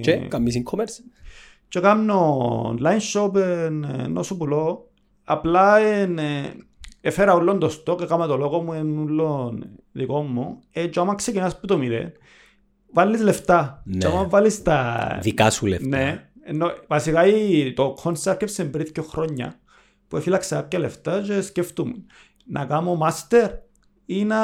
Και 0.00 0.12
κάνεις 0.16 0.62
e-commerce; 0.62 1.04
Και 1.68 1.80
κάνω 1.80 2.76
online 2.78 3.00
shop 3.20 3.34
ενώ 3.98 4.22
σου 4.22 4.36
πουλώ. 4.36 4.90
Απλά 5.24 5.78
εν, 5.78 6.18
ε, 6.18 6.52
έφερα 7.00 7.34
όλον 7.34 7.58
το 7.58 7.70
stock, 7.86 8.00
έκανα 8.02 8.26
το 8.26 8.36
λόγο 8.36 8.60
μου, 8.60 8.72
εν 8.72 8.98
όλον 8.98 9.64
δικό 9.92 10.22
μου. 10.22 10.58
Ε, 10.72 10.86
και 10.86 11.00
άμα 11.00 11.14
ξεκινάς 11.14 11.60
που 11.60 11.66
το 11.66 11.78
μηδέν, 11.78 12.12
βάλεις 12.92 13.20
λεφτά. 13.20 13.82
Ναι. 13.84 13.98
Και 13.98 14.06
άμα 14.06 14.28
βάλεις 14.28 14.62
τα... 14.62 15.18
Δικά 15.22 15.50
σου 15.50 15.66
λεφτά. 15.66 15.86
Ναι. 15.88 16.28
Ενώ, 16.42 16.72
βασικά 16.86 17.26
η- 17.26 17.72
το 17.72 17.96
concept 18.02 18.26
έρχεψε 18.26 18.64
πριν 18.64 18.86
δύο 18.92 19.02
χρόνια 19.02 19.54
που 20.08 20.16
έφυλαξα 20.16 20.56
κάποια 20.56 20.78
λεφτά 20.78 21.20
και 21.20 21.40
σκεφτούμε 21.40 21.92
να 22.46 22.64
κάνω 22.64 22.98
master 23.02 23.48
ή 24.06 24.24
να, 24.24 24.40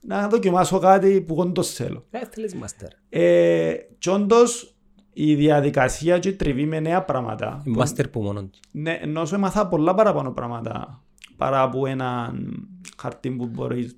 να 0.00 0.28
δοκιμάσω 0.28 0.78
κάτι 0.78 1.20
που 1.20 1.34
όντως 1.38 1.70
θέλω. 1.72 2.04
Ε, 2.10 2.18
θέλεις 2.30 2.54
master. 2.62 2.88
Ε, 3.08 3.74
και 3.98 4.10
όντως 4.10 4.74
η 5.12 5.34
διαδικασία 5.34 6.18
και 6.18 6.28
η 6.28 6.32
τριβή 6.34 6.66
με 6.66 6.80
νέα 6.80 7.02
πράγματα. 7.04 7.62
Η 7.64 7.74
Master 7.78 8.04
που 8.10 8.20
μόνο 8.22 8.44
τους. 8.44 8.60
Ναι, 8.72 8.98
ενώ 9.00 9.24
σου 9.24 9.34
έμαθα 9.34 9.68
πολλά 9.68 9.94
παραπάνω 9.94 10.30
πράγματα 10.32 11.02
παρά 11.36 11.62
από 11.62 11.86
έναν 11.86 12.54
χαρτί 12.98 13.30
που 13.30 13.46
μπορείς. 13.46 13.96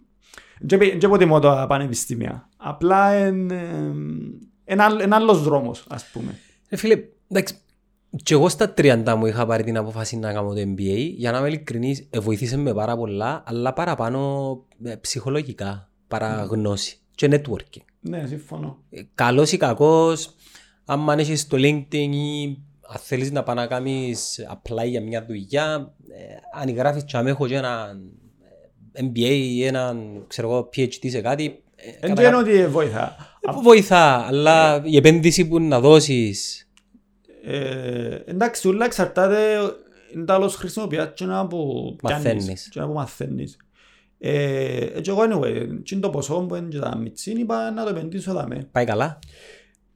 Δεν 0.60 0.80
υποτιμώ 0.80 1.38
τα 1.38 1.66
πανεπιστήμια. 1.68 2.48
Απλά 2.68 3.26
είναι 3.26 3.92
ένα 4.64 5.16
άλλος 5.16 5.42
δρόμος, 5.42 5.84
ας 5.88 6.10
πούμε. 6.12 6.38
Ε, 6.68 6.76
φίλε, 6.76 7.02
εντάξει, 7.28 7.54
και 8.22 8.34
εγώ 8.34 8.48
στα 8.48 8.74
30 8.76 9.14
μου 9.16 9.26
είχα 9.26 9.46
πάρει 9.46 9.62
την 9.62 9.76
απόφαση 9.76 10.16
να 10.16 10.32
κάνω 10.32 10.54
το 10.54 10.60
MBA. 10.60 11.12
Για 11.16 11.32
να 11.32 11.38
είμαι 11.38 11.48
ειλικρινής, 11.48 12.06
ε, 12.10 12.18
βοήθησε 12.18 12.56
με 12.56 12.74
πάρα 12.74 12.96
πολλά, 12.96 13.42
αλλά 13.46 13.72
παραπάνω 13.72 14.50
ε, 14.84 14.94
ψυχολογικά, 14.94 15.90
παραγνώση 16.08 16.98
και 17.14 17.28
networking. 17.30 17.84
Ναι, 18.00 18.26
συμφωνώ. 18.26 18.78
Ε, 18.90 19.02
καλός 19.14 19.52
ή 19.52 19.56
κακός, 19.56 20.34
άμα 20.84 21.14
έχεις 21.14 21.46
το 21.46 21.56
LinkedIn 21.56 22.10
ή 22.12 22.44
αν 22.88 22.98
θέλεις 23.00 23.30
να 23.32 23.42
πάει 23.42 23.56
να 23.56 23.66
κάνεις 23.66 24.46
apply 24.50 24.86
για 24.86 25.00
μια 25.00 25.24
δουλειά, 25.24 25.94
ε, 26.08 26.60
αν 26.60 26.74
γράφεις 26.74 27.04
και 27.04 27.16
αν 27.16 27.26
έχω 27.26 27.46
και 27.46 27.56
ένα 27.56 28.00
ε, 28.92 29.04
MBA 29.04 29.18
ή 29.18 29.64
ένα 29.64 29.96
ξέρω 30.26 30.50
εγώ, 30.50 30.68
PhD 30.76 31.10
σε 31.10 31.20
κάτι, 31.20 31.44
ε, 31.44 31.65
Δεν 32.00 32.00
κατά- 32.00 32.14
ξέρω 32.22 32.38
ότι 32.38 32.66
βοηθά. 32.66 33.16
ε, 33.40 33.52
βοηθά, 33.62 34.26
αλλά 34.26 34.82
η 34.84 34.96
επένδυση 34.96 35.48
που 35.48 35.60
να 35.60 35.80
δώσεις 35.80 36.68
Ε, 37.44 38.14
εντάξει, 38.24 38.68
όλα 38.68 38.84
εξαρτάται 38.84 39.38
είναι 40.14 40.24
τα 40.24 40.34
άλλος 40.34 40.54
χρησιμοποιάς 40.54 41.10
και 41.14 41.24
να 41.24 41.46
που 41.46 41.94
πιάνεις 42.06 42.24
Μαθαίνεις. 42.24 42.68
και 42.68 42.80
να 42.80 42.86
που 42.86 42.92
μαθαίνεις. 42.92 43.56
Ε, 44.18 44.86
και 45.00 45.10
εγώ 45.10 45.20
anyway, 45.22 45.68
και 45.82 45.94
είναι 45.94 46.02
το 46.02 46.10
ποσό 46.10 46.40
που 46.40 46.54
είναι 46.54 46.68
και 46.68 46.78
τα 46.78 46.96
μητσίν, 46.96 47.36
είπα 47.38 47.70
να 47.70 47.82
το 47.84 47.88
επενδύσω 47.88 48.32
δάμε. 48.32 48.68
πάει 48.72 48.84
καλά. 48.84 49.18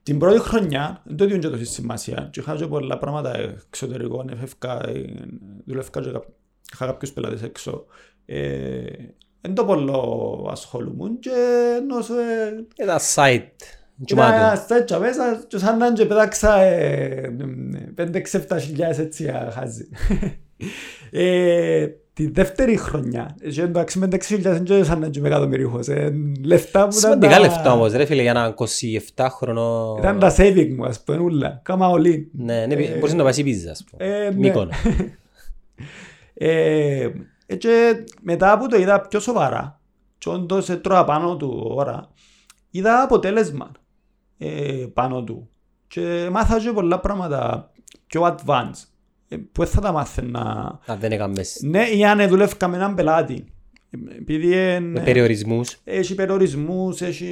Την 0.03 0.17
πρώτη 0.19 0.39
χρονιά, 0.39 1.01
δεν 1.05 1.15
το 1.17 1.25
διούν 1.25 1.39
και 1.39 1.47
τόση 1.47 1.65
σημασία 1.65 2.29
και 2.31 2.39
είχα 2.39 2.55
και 2.55 2.67
πολλά 2.67 2.97
πράγματα 2.97 3.37
εξωτερικών, 3.37 4.29
εφεύκα, 4.29 4.81
ε, 4.87 5.05
δουλεύκα 5.65 6.01
και 6.01 6.11
κά- 6.11 6.27
είχα 6.73 6.85
κάποιους 6.85 7.11
πελάτες 7.11 7.41
έξω. 7.43 7.85
Ε, 9.41 9.47
Δεν 9.47 9.53
το 9.55 9.65
πολλό 9.65 10.47
ασχολούμουν 10.51 11.19
και 11.19 11.29
ενώ 11.77 12.01
σου 12.01 12.13
ε, 12.13 12.65
Ένα 12.83 12.99
site. 13.15 13.41
Κοίτα, 14.05 14.23
Τσουμάτο. 14.31 14.61
στα 14.61 14.75
έτσι 14.75 14.99
μέσα 14.99 15.43
και 15.47 15.57
σαν 15.57 15.77
να 15.77 15.93
και 15.93 16.05
πέταξα 16.05 16.61
ε, 16.61 17.35
πέντε-ξεφτά 17.95 18.59
χιλιάδες 18.59 18.99
έτσι 18.99 19.31
χάζει. 19.53 19.87
Ε, 21.11 21.87
Τη 22.13 22.31
δεύτερη 22.31 22.77
χρονιά, 22.77 23.35
και 23.53 23.61
εντάξει 23.61 23.99
με 23.99 24.07
6.000 24.11 24.39
δεν 24.39 24.65
είναι 24.65 24.83
σαν 24.83 24.99
να 24.99 25.09
είμαι 25.17 25.27
εκατομμυρίχος. 25.27 25.87
ε, 25.87 26.13
Λεφτά 26.43 26.79
που 26.87 26.87
ήταν 26.87 26.91
Σημαντικά 26.99 27.31
τα- 27.33 27.39
λεφτά 27.39 27.71
όμως 27.73 27.93
ρε 27.93 28.05
φίλε 28.05 28.21
για 28.21 28.31
έναν 28.31 28.53
27 29.15 29.27
χρονό. 29.31 29.95
Ήταν 29.99 30.19
τα 30.19 30.35
saving 30.37 30.73
μου 30.77 30.85
ας 30.85 31.01
πούμε 31.03 31.17
ούλα. 31.17 31.59
Κάμα 31.63 31.87
όλοι. 31.89 32.29
Ναι, 32.33 32.65
ναι, 32.65 32.75
μπορείς 32.75 33.13
να 33.13 33.23
πάει 33.23 33.43
πίζα 33.43 33.71
ας 33.71 33.83
πούμε. 33.89 34.05
Ε, 36.33 37.07
ναι. 37.51 37.57
Μύκονο. 37.57 37.81
Ε, 37.81 37.87
ε, 37.93 38.03
και 38.03 38.03
μετά 38.21 38.57
που 38.57 38.67
το 38.67 38.77
είδα 38.77 39.01
πιο 39.01 39.19
σοβαρά 39.19 39.79
και 40.17 40.29
όντως 40.29 40.69
έτρωα 40.69 41.03
πάνω 41.03 41.37
του 41.37 41.71
ώρα 41.75 42.09
είδα 42.69 43.01
αποτέλεσμα 43.01 43.71
ε, 44.37 44.85
πάνω 44.93 45.23
του 45.23 45.49
και 45.87 46.29
μάθα 46.31 46.59
και 46.59 46.71
πολλά 46.71 46.99
πράγματα 46.99 47.71
πιο 48.07 48.23
advanced 48.23 48.87
ε, 49.27 49.37
που 49.37 49.63
δεν 49.63 49.67
θα 49.67 49.81
τα 49.81 49.91
μάθαινα 49.91 50.79
Αν 50.85 50.99
δεν 50.99 51.11
έκαμες 51.11 51.59
ναι 51.63 51.83
ή 51.83 52.05
αν 52.05 52.27
δούλευκα 52.27 52.67
με 52.67 52.75
έναν 52.75 52.95
πελάτη 52.95 53.33
Ε, 53.33 53.60
επειδή 54.17 54.53
εν- 54.55 54.83
με 54.83 55.01
περιορισμούς, 55.03 55.77
έχει 55.83 56.15
περιορισμούς 56.15 57.01
έχει 57.01 57.25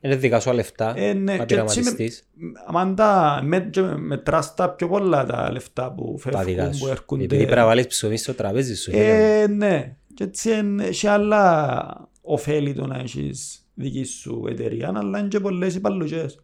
είναι 0.00 0.16
δικά 0.16 0.40
σου 0.40 0.52
λεφτά, 0.52 0.94
ε, 0.96 1.12
ναι, 1.12 1.36
να 1.36 1.44
και 1.44 1.54
έτσι 1.54 1.54
με- 1.54 1.64
πειραματιστείς. 1.64 2.28
αν 2.74 2.94
τα 2.94 3.40
με, 3.44 3.68
και 3.70 3.80
μετράς 3.80 4.54
τα 4.54 4.70
πιο 4.70 4.88
πολλά 4.88 5.24
τα 5.26 5.52
λεφτά 5.52 5.92
που 5.92 6.18
Τα 6.30 6.44
δικά 6.44 6.56
φεύγουν 6.62 6.74
σου. 6.74 6.80
που 6.84 6.88
έρχονται 6.90 7.24
Επειδή 7.24 7.42
πρέπει 7.44 7.58
να 7.60 7.66
βάλεις 7.66 7.86
ψωμί 7.86 8.16
στο 8.16 8.34
τραπέζι 8.34 8.74
σου. 8.76 8.90
φίλε 8.90 9.02
μου. 9.02 9.42
Ε, 9.42 9.46
ναι. 9.46 9.96
Και 10.14 10.24
έτσι 10.24 10.50
εν- 10.50 10.80
έχει 10.80 11.06
άλλα 11.06 12.10
ωφέλη 12.20 12.72
το 12.74 12.86
να 12.86 12.98
έχεις 12.98 13.66
δική 13.74 14.04
σου 14.04 14.44
εταιρεία, 14.48 14.92
αλλά 14.94 15.18
είναι 15.18 15.28
και 15.28 15.40
πολλές 15.40 15.74
υπαλλουτζές. 15.74 16.38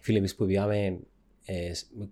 Φίλε, 0.00 0.18
εμείς 0.18 0.34
που 0.34 0.46
πήγαμε, 0.46 0.98
ε, 1.44 1.74
σ- 1.74 1.86
με- 1.98 2.10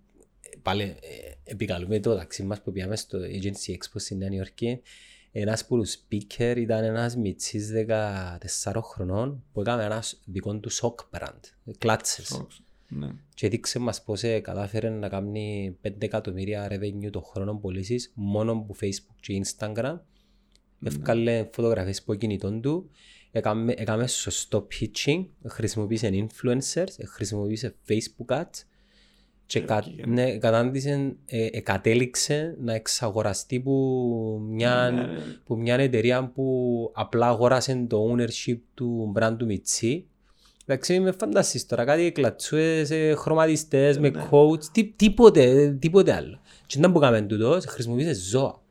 πάλι 0.62 0.82
ε, 0.82 0.96
επικαλούμε 1.44 2.00
το 2.00 2.16
ταξί 2.16 2.42
μας 2.42 2.62
που 2.62 2.72
πήγαμε 2.72 2.96
στο 2.96 3.18
Agency 3.18 3.70
Expo 3.72 3.94
στη 3.94 4.14
Νέα 4.16 4.28
Υόρκη. 4.32 4.80
Ένας 5.36 5.66
που 5.66 5.78
τους 5.78 5.96
speaker 5.98 6.54
ήταν 6.56 6.84
ένας 6.84 7.16
μητσής 7.16 7.70
14 7.70 8.80
χρονών 8.82 9.42
που 9.52 9.60
έκαμε 9.60 9.84
ένας 9.84 10.06
σ- 10.08 10.16
δικός 10.24 10.58
του 10.60 10.72
shock 10.72 11.18
brand, 11.18 11.40
κλάτσες. 11.78 12.30
Ναι. 12.88 13.08
Και 13.34 13.46
έδειξε 13.46 13.78
μας 13.78 14.02
πώς 14.02 14.22
ε, 14.22 14.40
κατάφερε 14.40 14.88
να 14.88 15.08
κάνει 15.08 15.76
5 15.82 15.90
εκατομμύρια 15.98 16.68
revenue 16.70 17.10
το 17.10 17.20
χρόνο 17.20 17.54
πωλήσεις 17.54 18.12
μόνο 18.14 18.52
από 18.52 18.74
Facebook 18.80 19.16
και 19.20 19.42
Instagram. 19.44 19.98
Εύκαλε 20.84 21.48
φωτογραφίες 21.52 21.98
από 21.98 22.14
κινητών 22.14 22.60
του. 22.60 22.90
Έκαμε, 23.32 23.72
έκαμε 23.76 24.06
σωστό 24.06 24.66
pitching. 24.80 25.26
Χρησιμοποίησε 25.46 26.10
influencers. 26.12 26.88
Χρησιμοποίησε 27.06 27.74
Facebook 27.88 28.36
ads. 28.40 28.62
Και 29.46 29.60
κα, 29.60 29.76
Ευκήγε. 29.76 30.02
ναι, 30.06 30.38
κατάντησε, 30.38 31.16
ε, 31.26 31.46
ε, 31.46 31.60
κατέληξε 31.60 32.56
να 32.60 32.74
εξαγοραστεί 32.74 33.60
που 33.60 33.72
μια, 34.50 34.90
Ναι, 34.94 35.00
ναι. 35.00 35.18
που 35.44 35.56
μια 35.58 35.74
εταιρεία 35.74 36.30
που 36.34 36.90
απλά 36.94 37.26
αγόρασε 37.28 37.84
το 37.88 38.12
ownership 38.12 38.58
του 38.74 39.12
brand 39.18 39.34
του 39.38 39.44
Μιτσί. 39.46 40.06
Εντάξει, 40.66 41.00
με 41.00 41.12
φανταστείς 41.12 41.66
τώρα 41.66 41.84
κάτι 41.84 42.12
κλατσούες, 42.12 42.90
ε, 42.90 43.14
χρωματιστές, 43.14 43.98
με 43.98 44.08
Ναι. 44.08 44.28
coach, 44.30 44.64
τι, 44.64 44.84
τίποτε, 44.84 45.70
τίποτε 45.80 46.12
άλλο. 46.12 46.38
Και 46.66 46.78
ήταν 46.78 46.92
που 46.92 46.98
κάνουμε 46.98 47.22
τούτος, 47.26 47.64
χρησιμοποίησες 47.64 48.18
ζώα. 48.18 48.62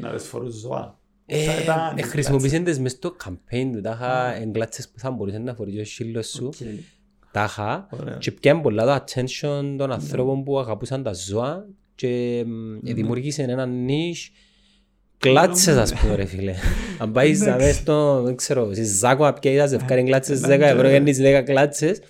Να 0.00 0.10
δες 0.10 0.24
φορούς 0.26 0.54
ζώα. 0.54 0.98
Ε, 1.26 1.44
Θα 1.44 1.60
ήταν- 1.62 1.98
ε, 1.98 2.02
χρησιμοποίησαν 2.02 2.64
τις 2.64 2.78
μες 2.80 2.92
στο 2.92 3.16
campaign 3.24 3.70
του, 3.72 3.80
τα 3.80 3.90
είχα 3.90 4.34
εγκλάτσες 4.34 4.88
που 4.88 4.98
θα 4.98 5.10
μπορούσε 5.10 5.38
να 5.38 5.54
φορείς 5.54 5.80
ο 5.80 5.84
σύλλος 5.84 6.28
σου, 6.28 6.46
Οκ. 6.46 6.54
Τα 7.32 7.44
είχα 7.44 7.88
Ωραία. 7.90 8.16
και 8.16 8.32
πιάνε 8.32 8.60
πολλά 8.60 8.84
το 8.84 9.04
attention 9.04 9.74
των 9.78 9.92
ανθρώπων 9.92 10.44
που 10.44 10.58
αγαπούσαν 10.58 11.02
τα 11.02 11.12
ζώα 11.12 11.66
και 11.94 12.44
μ, 12.46 12.86
ε, 12.86 12.92
δημιούργησε 12.92 13.42
ένα 13.42 13.68
niche 13.86 14.32
κλάτσες 15.18 15.76
ας 15.76 15.94
πούμε 15.94 16.14
ρε 16.14 16.24
φίλε. 16.24 16.54
Αν 16.98 17.12
πάεις 17.12 17.40
να 17.40 17.56
δεις 17.56 17.82
το, 17.82 18.22
δεν 18.22 18.36
ξέρω, 18.36 18.72
στη 18.72 18.84
Ζάκο 18.84 19.24
να 19.24 19.32
πιέσεις 19.32 19.58
ένα 19.58 19.68
ζευκάρι 19.68 20.02
κλάτσες 20.02 20.40
10 20.44 20.48
ευρώ 20.48 20.88
για 20.88 21.02
τις 21.02 21.18
10 21.22 21.42
κλάτσες 21.44 22.00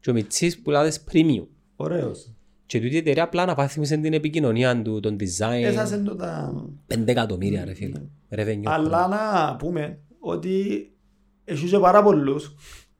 και 0.00 0.10
ο 0.10 0.12
Μιτσής 0.12 0.58
πουλά 0.58 0.86
τις 0.86 1.04
premium. 1.12 1.46
Ωραίος. 1.76 2.30
Και 2.66 2.80
τούτη 2.80 2.94
η 2.94 2.96
εταιρεία 2.96 3.22
απλά 3.22 3.42
αναβάθμισε 3.42 3.96
την 3.96 4.12
επικοινωνία 4.12 4.82
του, 4.82 5.00
τον 5.00 5.16
design. 5.20 5.62
Έσασαν 5.62 6.04
το 6.04 6.16
τα... 6.16 6.52
5 6.94 7.02
εκατομμύρια 7.06 7.64
ρε 7.64 7.74
φίλε. 7.74 8.00
Revenue. 8.30 8.62
Αλλά 8.64 9.08
να 9.08 9.56
πούμε 9.56 9.98
ότι 10.18 10.86
έχει 11.44 11.66
και 11.66 11.78
πάρα 11.78 12.02
πολλούς 12.02 12.54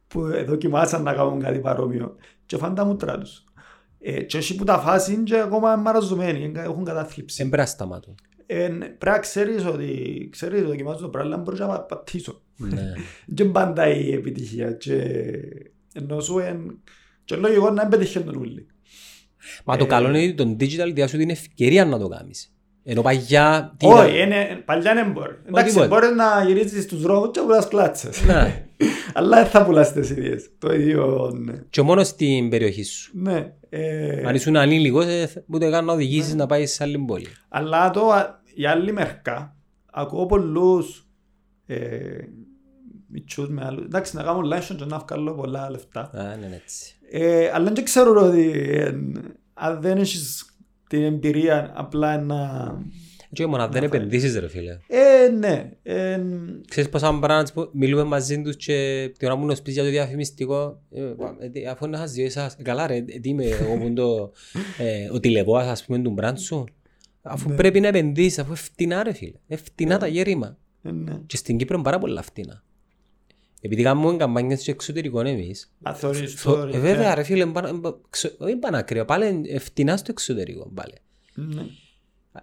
που 0.09 0.45
δοκιμάσαν 0.47 1.03
να 1.03 1.13
κάνουν 1.13 1.41
κάτι 1.41 1.59
παρόμοιο 1.59 2.17
και 2.47 2.57
φάνε 2.57 2.75
τα 2.75 2.85
μούτρα 2.85 3.19
τους. 3.19 3.45
Ε, 4.01 4.23
και 4.23 4.37
όχι 4.37 4.55
που 4.57 4.65
τα 4.65 4.79
φάση 4.79 5.13
είναι 5.13 5.23
και 5.23 5.39
ακόμα 5.39 5.77
μαραζωμένοι, 5.77 6.53
έχουν 6.57 6.85
κατάθλιψη. 6.85 7.37
Δεν 7.37 7.51
πρέπει 7.51 7.63
να 7.63 7.75
σταματούν. 7.75 8.15
Ε, 8.47 8.69
πρέπει 8.69 9.05
να 9.05 9.19
ξέρεις 9.19 9.65
ότι 9.65 10.29
ξέρεις 10.33 10.59
ότι 10.61 10.69
δοκιμάζω 10.69 10.99
το 11.01 11.09
πράγμα, 11.09 11.37
μπορείς 11.37 11.61
να 11.61 11.81
πατήσω. 11.81 12.43
Ναι. 12.57 12.93
Και 13.35 13.45
πάντα 13.45 13.89
η 13.89 14.13
επιτυχία 14.13 14.73
και 14.73 15.03
ενώ 15.95 16.21
σου 16.21 16.39
εν... 16.39 16.81
και 17.25 17.37
λογικό 17.37 17.71
να 17.71 17.83
μην 17.83 17.91
πετυχαίνει 17.91 18.25
τον 18.25 18.37
ούλη. 18.37 18.67
Μα 19.65 19.77
το 19.77 19.87
καλό 19.87 20.09
είναι 20.09 20.19
ότι 20.23 20.35
το 20.35 20.57
digital 20.61 20.93
διάσου 20.95 21.17
την 21.19 21.31
ευκαιρία 21.31 21.85
να 21.85 21.99
το 21.99 22.09
κάνεις. 22.09 22.51
Ενώ 22.83 23.03
παγιά... 23.03 23.75
τι 23.77 23.87
Όχι, 23.87 23.95
ήταν- 24.15 24.15
είναι- 24.31 24.63
παλιά 24.65 24.95
δεν 24.95 25.11
μπορεί. 25.11 25.37
Εντάξει, 25.49 25.69
τίποτε. 25.71 25.89
μπορείς 25.89 26.11
να 26.11 26.45
γυρίσεις 26.47 26.83
στους 26.83 27.01
δρόμους 27.01 27.31
και 27.33 27.41
να 27.41 27.47
πουλάς 27.47 27.69
κλάτσες. 27.69 28.23
Ναι. 28.25 28.65
Αλλά 29.15 29.37
δεν 29.37 29.47
θα 29.47 29.65
πουλάς 29.65 29.93
τις 29.93 30.11
ίδιες. 30.11 30.51
Το 30.59 30.73
ίδιο, 30.75 31.33
ναι. 31.45 31.63
Και 31.71 31.83
μόνος 31.83 32.07
στην 32.09 32.49
περιοχή 32.49 32.83
σου. 32.83 33.11
Ναι. 33.15 33.53
ε, 33.69 34.27
Αν 34.27 34.35
ήσουν 34.35 34.57
ανήλικος, 34.57 35.05
ε, 35.07 35.27
θα- 35.27 35.43
ούτε 35.53 35.71
καν 35.71 35.85
να 35.85 35.93
οδηγήσεις 35.93 36.35
να 36.35 36.47
πάει 36.47 36.67
σε 36.67 36.83
άλλη 36.83 36.99
πόλη. 36.99 37.27
Αλλά 37.49 37.91
το, 37.91 38.03
η 38.55 38.67
άλλη 38.67 38.93
μερικά, 38.93 39.57
ακούω 39.93 40.27
πολλούς 40.27 41.07
ε, 41.67 41.79
μητσούς 43.09 43.49
με 43.49 43.65
άλλους. 43.65 43.85
Εντάξει, 43.85 44.17
να 44.17 44.23
κάνουν 44.23 44.53
live 44.53 44.73
show 44.73 44.77
και 44.77 44.85
να 44.85 44.99
βγάλω 44.99 45.35
πολλά 45.35 45.71
λεφτά. 45.71 46.01
Α, 46.15 46.37
ναι, 46.37 46.61
έτσι. 46.63 46.95
Ε, 47.11 47.51
αλλά 47.55 47.73
δεν 47.73 47.85
ξέρω 47.85 48.27
ότι 48.27 48.51
ε, 48.67 48.95
αν 49.55 49.81
δεν 49.81 49.99
έχεις 49.99 50.45
την 50.89 51.03
εμπειρία 51.03 51.73
απλά 51.77 52.19
να... 52.19 52.39
Και 53.33 53.47
μόνο 53.47 53.63
αν 53.63 53.71
δεν 53.73 53.83
επενδύσεις 53.83 54.39
ρε 54.39 54.49
φίλε. 54.49 54.79
Ε, 54.87 55.29
ναι. 55.29 55.71
Ε, 55.83 56.21
Ξέρεις 56.69 56.91
πόσα 56.91 57.19
brands 57.23 57.47
που 57.55 57.71
μιλούμε 57.73 58.05
μαζί 58.05 58.43
τους 58.43 58.57
και 58.57 59.11
την 59.19 59.29
ώρα 59.29 59.37
μου 59.37 59.47
νοσπείς 59.47 59.75
για 59.75 59.83
το 59.83 59.89
διαφημιστικό 59.91 60.81
ε, 60.93 61.01
ε, 61.61 61.67
αφού 61.69 61.89
να 61.89 61.99
χάσει 61.99 62.23
εσάς 62.23 62.55
ε, 62.59 62.63
καλά 62.63 62.87
ρε, 62.87 62.97
ε, 62.97 63.01
τι 63.03 63.29
είμαι 63.29 63.45
εγώ 63.45 63.77
που 63.79 63.85
είναι 63.87 63.95
το 63.95 64.33
ε, 64.79 65.09
ο 65.13 65.21
τηλεβόας 65.21 65.67
ας 65.67 65.85
πούμε 65.85 65.99
του 65.99 66.15
brand 66.21 66.35
σου. 66.39 66.65
Αφού 67.23 67.55
πρέπει 67.55 67.81
να 67.81 67.89
επενδύσεις 67.89 68.39
αφού 68.39 68.55
φτηνά 68.55 69.03
ρε 69.03 69.13
φίλε. 69.13 69.39
Ε, 69.49 69.57
φτηνά 69.57 69.99
τα 69.99 70.07
γέρημα 70.07 70.57
ε, 70.83 70.91
ναι. 70.91 71.21
και 71.27 71.37
στην 71.37 71.57
Κύπρο 71.57 71.75
είναι 71.75 71.85
πάρα 71.85 71.99
πολλά 71.99 72.23
φτηνά. 72.23 72.65
Επειδή 73.61 73.83
κάνουμε 73.83 74.17
καμπάνιες 74.17 74.61
στο 74.61 74.71
εξωτερικό 74.71 75.21
εμείς. 75.21 75.73
Αν 75.83 75.95
θεωρείς 75.95 76.43
το- 76.43 76.67
το 76.67 76.77
ε, 76.77 76.79
βέβαια 76.81 77.15
ρε 77.15 77.23
φίλε 77.23 77.47
μπα- 77.47 77.73
μπα- 77.73 77.95
ξο- 78.11 78.35
όχι 78.39 78.57
πανάκριο 78.57 79.05
πάλι 79.05 79.43
ε, 79.49 79.59
φτηνά 79.59 79.97
στο 79.97 80.07
εξωτερικό 80.11 80.71
πάλι. 80.75 80.95
Ναι. 81.35 81.63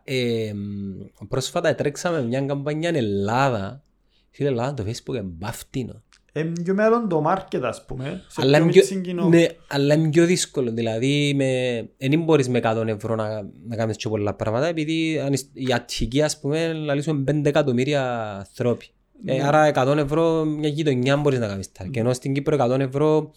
Ε, 0.04 0.52
μ, 0.54 1.26
πρόσφατα 1.28 1.76
τρέξαμε 1.76 2.24
μια 2.24 2.42
καμπάνια 2.42 2.90
στην 2.90 3.04
Ελλάδα 3.04 3.84
Φίλε, 4.32 4.48
Ελλάδα 4.48 4.74
το 4.74 4.84
Facebook 4.88 5.14
είναι 5.14 5.22
μπαφτίνο. 5.26 6.04
Ε, 6.36 6.44
πιο 6.64 6.74
μέλλον 6.74 7.10
το 7.10 7.24
market 7.28 7.60
ας 7.62 7.86
πούμε. 7.86 8.22
Σε 8.28 8.42
Αλλά 8.42 8.52
πιο 8.58 8.64
είναι 8.64 8.72
πιο, 8.72 8.82
μίτσι 8.82 9.02
κοινό. 9.02 9.28
ναι, 9.30 9.46
αλλά 9.68 9.94
είναι 9.94 10.10
πιο 10.10 10.26
δύσκολο. 10.26 10.72
Δηλαδή, 10.72 11.34
με, 11.36 11.82
δεν 12.10 12.24
μπορείς 12.24 12.50
με 12.50 12.60
100 12.64 12.84
ευρώ 12.88 13.16
να, 13.16 13.50
να 13.68 13.76
κάνεις 13.76 13.98
και 13.98 14.10
πολλά 14.10 14.34
πράγματα, 14.34 14.66
επειδή 14.68 15.20
αν 15.20 15.34
είσαι- 15.34 15.46
η 15.54 15.68
Αττική, 15.74 16.22
ας 16.22 16.40
πούμε, 16.40 16.74
λαλήσουμε 16.74 17.24
5 17.32 17.46
εκατομμύρια 17.46 18.32
ανθρώποι. 18.38 18.86
Ε, 19.26 19.34
Ναι. 19.36 19.44
άρα 19.48 19.66
100 19.66 19.98
ευρώ 19.98 20.44
μια 20.46 20.70
γειτονιά 20.70 21.18
μπορείς 21.18 21.40
να 21.40 21.48
κάνεις 21.48 21.72
τα. 21.72 21.88
Και 21.92 22.00
ενώ 22.00 22.14
στην 22.14 22.34
Κύπρο 22.34 22.56
100 22.56 22.80
ευρώ 22.80 23.32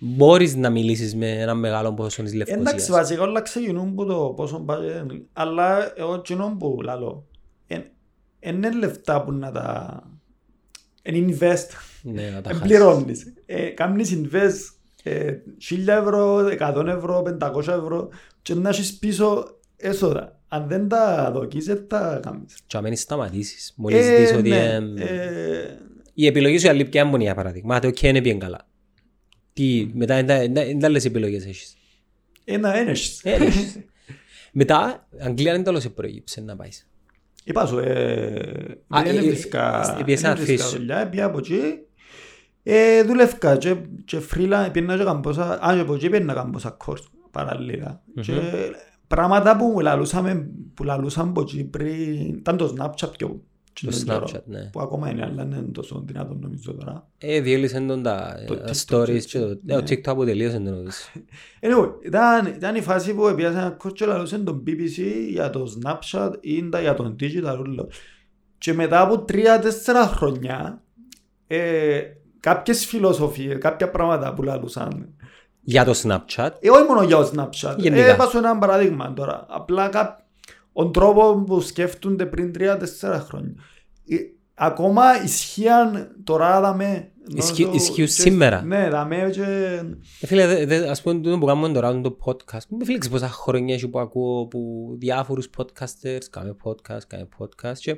μπορείς 0.00 0.56
να 0.56 0.70
μιλήσεις 0.70 1.14
με 1.14 1.30
ένα 1.30 1.54
μεγάλο 1.54 1.94
ποσό 1.94 2.22
της 2.22 2.32
Εντάξει, 2.32 2.56
Λευκοσίας. 2.56 2.88
βασικά 2.88 3.22
όλα 3.22 3.40
ξεκινούν 3.40 3.94
που 3.94 4.06
το 4.06 4.32
πόσο 4.36 4.60
πάει. 4.60 4.80
Αλλά 5.32 5.92
εγώ 5.96 6.20
κοινό 6.20 6.56
που 6.58 6.78
λαλώ. 6.82 7.24
Είναι 8.40 8.70
λεφτά 8.72 9.24
που 9.24 9.32
να 9.32 9.52
τα... 9.52 10.02
Είναι 11.02 11.36
invest. 11.38 11.66
Ναι, 12.02 12.30
να 12.30 12.40
τα 12.40 12.48
χάσεις. 12.48 12.62
Εμπληρώνεις. 12.62 13.32
Ε, 13.46 13.68
Κάνεις 13.68 14.16
invest 14.16 14.74
ε, 15.02 15.32
1000 15.70 15.86
ευρώ, 15.86 16.46
100 16.60 16.86
ευρώ, 16.86 17.22
500 17.40 17.58
ευρώ 17.58 18.08
και 18.42 18.54
να 18.54 18.68
έχεις 18.68 18.98
πίσω 18.98 19.58
έσοδα. 19.76 20.40
Αν 20.48 20.68
δεν 20.68 20.88
τα 20.88 21.30
δοκίσεις, 21.34 21.66
δεν 21.66 21.88
τα 21.88 22.20
κάνεις. 22.22 22.56
Και 22.66 22.76
αν 22.76 22.96
σταματήσεις, 22.96 23.74
μόλις 23.76 24.08
δεις 24.08 24.32
ότι 24.32 24.48
ναι, 24.48 24.74
εμ, 24.74 24.96
ε, 24.96 25.78
η 26.14 26.26
επιλογή 26.26 26.58
σου 26.58 26.68
άλλη 26.68 26.84
ποια 26.84 27.02
είναι 27.02 27.22
για 27.22 27.34
παράδειγμα. 27.34 27.74
Άτε, 27.74 27.86
οκ, 27.86 28.02
είναι 28.02 28.20
bien 28.24 28.36
καλά. 28.38 28.68
Τι, 29.60 29.90
μετά 29.94 30.18
είναι 30.18 30.86
άλλες 30.86 31.04
επιλογές 31.04 31.46
έχεις. 31.46 31.76
Ένα 32.44 32.76
ένες. 32.76 33.20
Ε, 33.22 33.32
έχεις. 33.32 33.78
Μετά, 34.52 35.08
Αγγλία 35.20 35.52
δεν 35.52 35.64
τέλος 35.64 35.90
προήγηψε 35.90 36.40
να 36.40 36.56
πάεις. 36.56 36.88
Είπα 37.44 37.66
σου, 37.66 37.78
ε, 37.78 38.40
Α, 38.88 39.02
δεν 39.02 39.16
ε, 39.16 39.18
έβρισκα 39.18 39.96
ε, 39.98 40.02
πήγες 40.04 40.20
δεν 40.20 40.30
να 40.30 40.36
έβρισκα 40.36 40.62
αφήσεις. 40.64 40.78
δουλειά, 40.78 41.08
πήγα 41.08 41.24
από 41.24 41.38
εκεί. 41.38 41.60
Ε, 42.62 43.02
Δούλευκα 43.02 43.56
και, 43.56 43.76
και 44.04 44.20
φρίλα, 44.20 44.70
πήγαινα 44.70 44.96
και 44.96 45.04
καμπόσα, 45.04 45.66
α, 45.66 45.74
και 45.74 45.80
από 45.80 45.94
εκεί 45.94 46.10
πήγαινα 46.10 46.34
καμπόσα 46.34 46.70
κόρς 46.70 47.10
παραλληλα. 47.30 48.02
Και 48.20 48.32
πράγματα 49.06 49.56
που 49.56 49.80
λαλούσαμε, 49.80 50.50
που 50.74 50.84
λαλούσαν 50.84 51.28
από 51.28 51.40
εκεί 51.40 51.64
πριν, 51.64 52.34
ήταν 52.34 52.56
το 52.56 52.74
Snapchat 52.78 53.10
πιο 53.16 53.42
Το 53.86 53.90
τον 53.90 54.04
καιρό, 54.04 54.24
Snapchat, 54.32 54.42
ναι. 54.44 54.68
Που 54.72 54.80
ακόμα 54.80 55.10
είναι, 55.10 55.22
αλλά 55.22 55.44
δεν 55.44 55.58
είναι 55.58 55.72
τόσο 55.72 56.02
δυνατό 56.06 56.36
νομίζω 56.40 56.74
τώρα. 56.74 57.08
Ε, 57.18 57.40
διέλυσαν 57.40 57.86
τον 57.86 58.02
τα 58.02 58.34
Το 58.46 58.54
ε, 58.54 58.64
TikTok, 58.66 58.96
stories 59.00 59.20
και 59.24 59.38
το 59.38 59.46
ναι. 59.62 59.74
ε, 59.74 59.76
το 59.82 59.84
TikTok 59.88 60.06
αποτελείωσε 60.06 60.56
το 60.58 60.70
νομίζω. 60.70 60.98
Anyway, 61.62 61.90
ήταν, 62.06 62.46
ήταν 62.46 62.74
η 62.74 62.80
φάση 62.80 63.14
που 63.14 63.32
πήγα 63.36 63.50
σε 63.52 63.58
ένα 63.58 63.76
coach 63.84 63.92
και 63.92 64.06
λαλούσαν 64.06 64.44
τον 64.44 64.62
BBC 64.66 64.98
για 65.30 65.50
το 65.50 65.66
Snapchat 65.82 66.30
ή 66.40 66.68
τα- 66.68 66.80
για 66.80 66.94
τον 66.94 67.16
digital 67.20 67.56
όλο. 67.58 67.88
Και 68.58 68.72
μετά 68.74 69.00
από 69.00 69.18
τρία-τέσσερα 69.18 70.06
χρόνια, 70.06 70.82
ε, 71.46 72.00
κάποιες 72.40 72.86
φιλοσοφίες, 72.86 73.58
κάποια 73.58 73.90
πράγματα 73.90 74.34
που 74.34 74.42
λαλούσαν. 74.42 75.14
Για 75.62 75.84
το 75.84 75.92
Snapchat, 76.02 76.50
Ε, 76.60 76.70
όχι 76.70 76.84
μόνο 76.88 77.02
για 77.02 77.16
το 77.16 77.30
Snapchat. 77.36 77.74
Γενικά. 77.78 78.04
Ε, 78.06 78.14
πάσω 78.14 78.38
ένα 78.38 78.58
παράδειγμα 78.58 79.12
τώρα. 79.12 79.46
Απλά 79.48 79.88
κά... 80.80 80.86
ο 80.86 80.90
τρόπο 80.90 81.42
που 81.46 81.60
σκέφτονται 81.60 82.26
πριν 82.26 82.52
τρία-τέσσερα 82.52 83.20
χρόνια. 83.20 83.52
Ε, 84.08 84.16
ακόμα 84.54 85.22
ισχύαν 85.22 86.16
τώρα 86.24 86.60
δαμέ. 86.60 87.12
Ισχύ- 87.34 87.66
νομίζω, 87.66 87.84
ισχύουν 87.84 88.06
και- 88.06 88.12
σήμερα. 88.12 88.62
Ναι, 88.62 88.88
δαμέ 88.90 89.30
και... 89.32 89.42
Ε, 90.20 90.26
Φίλε, 90.26 90.46
δε- 90.46 90.66
δε- 90.66 90.88
ας 90.90 91.02
πούμε 91.02 91.20
τούτο 91.20 91.38
που 91.38 91.46
κάνουμε 91.46 91.68
τώρα 91.72 92.00
το 92.00 92.16
podcast, 92.24 92.58
με 92.68 92.84
φίλε 92.84 92.98
πόσα 93.10 93.28
χρόνια 93.28 93.74
έχει 93.74 93.88
που 93.88 93.98
ακούω 93.98 94.46
που 94.46 94.88
διάφορους 94.98 95.50
podcasters, 95.56 96.24
κάμε 96.30 96.56
podcast, 96.64 97.00
κάμε 97.06 97.28
podcast 97.38 97.76
και 97.78 97.96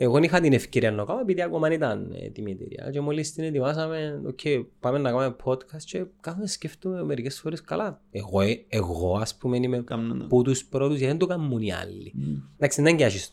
εγώ 0.00 0.12
δεν 0.12 0.22
είχα 0.22 0.40
την 0.40 0.52
ευκαιρία 0.52 0.90
να 0.90 0.96
το 0.96 1.04
κάνω 1.04 1.20
επειδή 1.20 1.42
ακόμα 1.42 1.68
δεν 1.68 1.76
ήταν 1.76 2.14
έτοιμη 2.22 2.50
η 2.50 2.52
εταιρεία 2.52 2.90
και 2.90 3.00
μόλις 3.00 3.32
την 3.32 3.44
ετοιμάσαμε, 3.44 4.20
οκ, 4.26 4.38
πάμε 4.80 4.98
να 4.98 5.10
κάνουμε 5.10 5.36
podcast 5.44 5.82
και 5.84 6.04
κάθομαι 6.20 6.42
να 6.42 6.48
σκέφτομαι 6.48 7.04
μερικές 7.04 7.40
φορές 7.40 7.60
καλά. 7.60 8.00
Εγώ, 8.10 8.40
ε, 8.40 8.64
εγώ 8.68 9.16
ας 9.16 9.36
πούμε 9.36 9.56
είμαι 9.56 9.78
Κάμνουν. 9.78 10.26
που 10.26 10.42
τους 10.42 10.64
πρώτους 10.64 10.96
γιατί 10.96 11.06
δεν 11.06 11.18
το 11.18 11.26
κάνουν 11.26 11.60
οι 11.60 11.72
άλλοι. 11.72 12.12
Εντάξει, 12.56 12.82
δεν 12.82 12.98
έχεις 12.98 13.32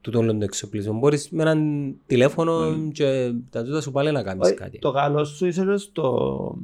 τούτο 0.00 0.18
όλο 0.18 0.36
το 0.36 0.44
εξοπλισμό. 0.44 0.98
Μπορείς 0.98 1.30
με 1.30 1.42
έναν 1.42 1.92
τηλέφωνο 2.06 2.76
και 2.92 3.32
τα 3.50 3.64
τούτα 3.64 3.80
σου 3.80 3.90
πάλι 3.90 4.12
να 4.12 4.22
κάνεις 4.22 4.46
Όχι, 4.46 4.54
κάτι. 4.54 4.78
Το 4.78 4.90
καλό 4.90 5.24
σου 5.24 5.46
είσαι 5.46 5.64
και 5.64 5.76
στο... 5.76 6.56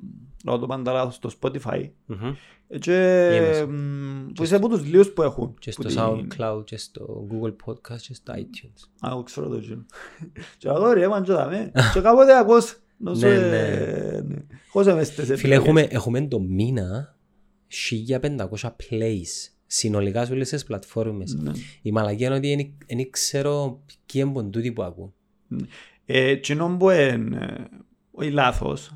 Λόγω 0.44 0.58
του 0.58 0.66
πάντα 0.66 0.92
λάθος, 0.92 1.14
στο 1.14 1.30
Spotify. 1.40 1.88
Μμμ. 2.06 2.34
Ε, 2.68 2.78
Και 2.78 2.92
Είμαι. 3.36 3.66
μ, 3.72 4.32
που 4.34 4.42
είσαι 4.42 4.54
από 4.54 4.68
τους 4.68 4.84
λίγους 4.84 5.12
που 5.12 5.22
έχουν. 5.22 5.54
Και 5.58 5.72
Που 5.76 5.88
στο 5.90 6.16
την- 6.16 6.28
SoundCloud 6.38 6.64
και 6.64 6.76
στο 6.76 7.26
Google 7.30 7.54
Podcast 7.64 8.00
και 8.00 8.14
στο 8.14 8.32
iTunes. 8.36 9.06
Α, 9.06 9.08
εγώ 9.10 9.22
ξέρω 9.22 9.48
το 9.48 9.58
γύρω. 9.58 9.84
Και 10.58 10.68
εγώ 10.68 10.92
ρε, 10.92 11.08
μαν 11.08 11.22
και 11.22 11.32
δαμε. 11.32 11.72
Και 11.94 12.00
κάποτε 12.00 12.36
ακούς. 12.38 12.78
Νόσο, 13.00 13.26
Ναι, 13.26 13.34
ε, 13.34 14.20
ναι. 14.26 14.36
Χώσε 14.70 14.94
μες 14.94 15.06
στις 15.06 15.24
Φίλε, 15.24 15.34
επιλογές; 15.34 15.62
έχουμε, 15.64 15.80
έχουμε 15.90 16.20
το 16.28 16.40
μήνα 16.40 17.16
1500 17.68 18.76
plays 18.90 19.50
συνολικά 19.66 20.24
σε 20.24 20.32
όλες 20.32 20.48
τις 20.48 20.64
πλατφόρμες. 20.64 21.34
Ναι. 21.34 21.52
Η 21.82 21.92
μαλακία 21.92 22.26
είναι 22.26 22.36
ότι 22.36 22.76
δεν 22.86 23.10
ξέρω 23.10 23.82
ποιοι 24.12 24.22
είναι 24.26 24.42
τούτοι 24.42 24.72
που 24.72 24.82
ακούν. 24.82 25.14
Ε, 26.04 26.34
Κοινό 26.34 26.76
που 26.78 26.90
είναι, 26.90 27.68
όχι 28.10 28.30
λάθος, 28.30 28.92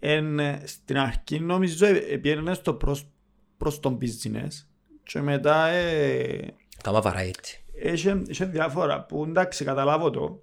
εν, 0.00 0.38
ε, 0.38 0.62
στην 0.64 0.98
αρχή 0.98 1.40
νομίζω 1.40 1.86
ε, 1.86 1.92
πήγαινε 2.16 2.54
στο 2.54 2.74
προς, 2.74 3.08
προς 3.56 3.80
τον 3.80 3.98
business 4.00 4.66
και 5.02 5.20
μετά 5.20 5.66
ε, 5.66 6.54
Κάμα 6.82 7.02
variety. 7.04 7.82
είχε, 7.92 8.22
είχε 8.26 8.44
διάφορα 8.44 9.04
που 9.04 9.24
εντάξει 9.28 9.64
καταλάβω 9.64 10.10
το 10.10 10.42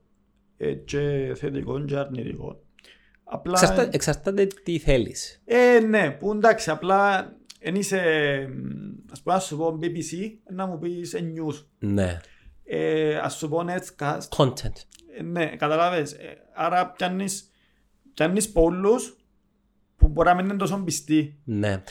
ε, 0.57 0.73
και 0.73 1.33
θετικό 1.37 1.85
και 1.85 1.95
αρνητικό. 1.95 2.61
Απλά, 3.23 3.59
Εξαρτά- 3.61 3.93
Εξαρτάται 3.93 4.45
τι 4.63 4.79
θέλεις. 4.79 5.41
ε, 5.45 5.79
ναι, 5.79 6.11
που 6.11 6.31
εντάξει 6.31 6.69
απλά 6.69 7.31
εν 7.59 7.75
είσαι, 7.75 7.99
μ, 8.53 9.11
ας 9.11 9.21
πούμε, 9.21 9.35
ας 9.35 9.45
σου 9.45 9.57
πω 9.57 9.79
BBC, 9.81 10.31
να 10.53 10.65
μου 10.65 10.79
πεις 10.79 11.13
ε, 11.13 11.33
news. 11.35 11.65
Ναι. 11.79 12.17
Ε, 12.63 13.15
ας 13.17 13.35
σου 13.37 13.49
πω 13.49 13.65
Netscast, 13.67 14.19
Content. 14.37 14.75
Ε, 15.17 15.23
Ναι, 15.23 15.45
καταλάβες. 15.45 16.11
Ε, 16.13 16.37
Άρα 16.53 16.91
πιάνεις, 16.91 17.51
πιάνεις 18.13 18.51
πολλούς 18.51 19.16
που 20.07 20.13
μπορεί 20.13 20.27
να 20.27 20.35
μην 20.35 20.45
είναι 20.45 20.53
τόσο 20.57 20.81
πιστοί. 20.85 21.37
Ναι. 21.43 21.81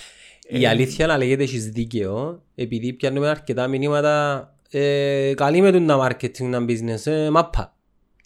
Ε, 0.48 0.58
Η 0.58 0.66
αλήθεια 0.66 1.06
να 1.06 1.16
λέγεται 1.16 1.42
έχεις 1.42 1.68
δίκαιο, 1.68 2.42
επειδή 2.54 2.92
πιάνουμε 2.92 3.28
αρκετά 3.28 3.66
μηνύματα 3.66 4.40
ε, 4.70 5.32
καλή 5.36 5.60
με 5.60 5.70
τον 5.72 5.86
marketing 5.90 6.42
να 6.48 6.58
business, 6.58 7.06
ε, 7.12 7.30
μάπα. 7.30 7.74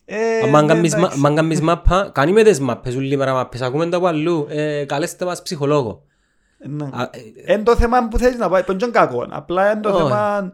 Ε, 0.05 0.17
Αν 0.55 0.65
ναι, 0.65 0.73
κάνεις 0.73 0.95
μα- 0.95 0.99
εντάξει. 1.07 1.23
αν 1.27 1.35
κάνεις 1.35 1.61
μάπα, 1.61 2.11
κάνει 2.15 2.33
με 2.33 2.43
τις 2.43 2.61
μάπες, 2.61 2.95
ούλοι 2.95 3.17
μέρα 3.17 3.33
μάπες, 3.33 3.61
ακούμε 3.63 3.89
τα 3.89 3.97
από 3.97 4.07
αλλού, 4.07 4.47
ε, 4.49 4.85
καλέστε 4.85 5.25
μας 5.25 5.43
ψυχολόγο. 5.43 6.03
Ναι. 6.69 6.85
Α, 6.85 7.11
ε, 7.45 7.53
Εν 7.53 7.65
το 7.65 7.77
θέμα 7.77 8.09
που 8.09 8.19
θέλεις 8.19 8.39
να 8.39 8.49
πάει, 8.49 8.63
δεν 8.67 8.77
είναι 8.83 8.91
κακό. 8.91 9.27
Απλά 9.31 9.73
είναι 9.73 9.81
το 9.81 9.89
Όχι. 9.89 9.99
θέμα 9.99 10.53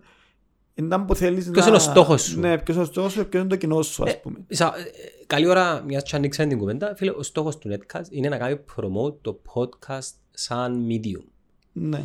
είναι 0.79 0.99
που 0.99 1.15
θέλεις 1.15 1.51
Ποιος 1.51 1.65
να... 1.65 1.67
είναι 1.67 1.77
ο 1.77 1.81
στόχος 1.81 2.23
σου; 2.23 2.41
Ναι, 2.41 2.59
ποιος 2.59 2.77
είναι 2.77 2.85
ο 2.85 2.89
στόχος 2.89 3.13
σου 3.13 3.19
και 3.19 3.25
ποιος 3.25 3.43
είναι 3.43 3.51
το 3.51 3.57
κοινό 3.57 3.83
σου, 3.83 4.03
ας 4.05 4.21
πούμε. 4.21 4.39
Σα- 4.49 4.67
ε, 4.67 4.93
Καλή 5.27 5.47
ώρα, 5.47 5.83
μιας 5.83 6.03
και 6.03 6.17
ανοίξαμε 6.17 6.49
την 6.49 6.59
κουβέντα, 6.59 6.95
φίλε, 6.97 7.11
ο 7.11 7.23
στόχος 7.23 7.59
του 7.59 7.71
Netcast 7.73 8.05
είναι 8.11 8.29
να 8.29 8.37
κάνει 8.39 8.61
promote 8.77 9.15
το 9.21 9.43
podcast 9.55 10.13
σαν 10.31 10.87
medium. 10.91 11.25
Ναι. 11.73 12.05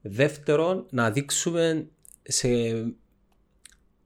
Δεύτερον, 0.00 0.86
να 0.90 1.10
δείξουμε 1.10 1.88
σε 2.22 2.48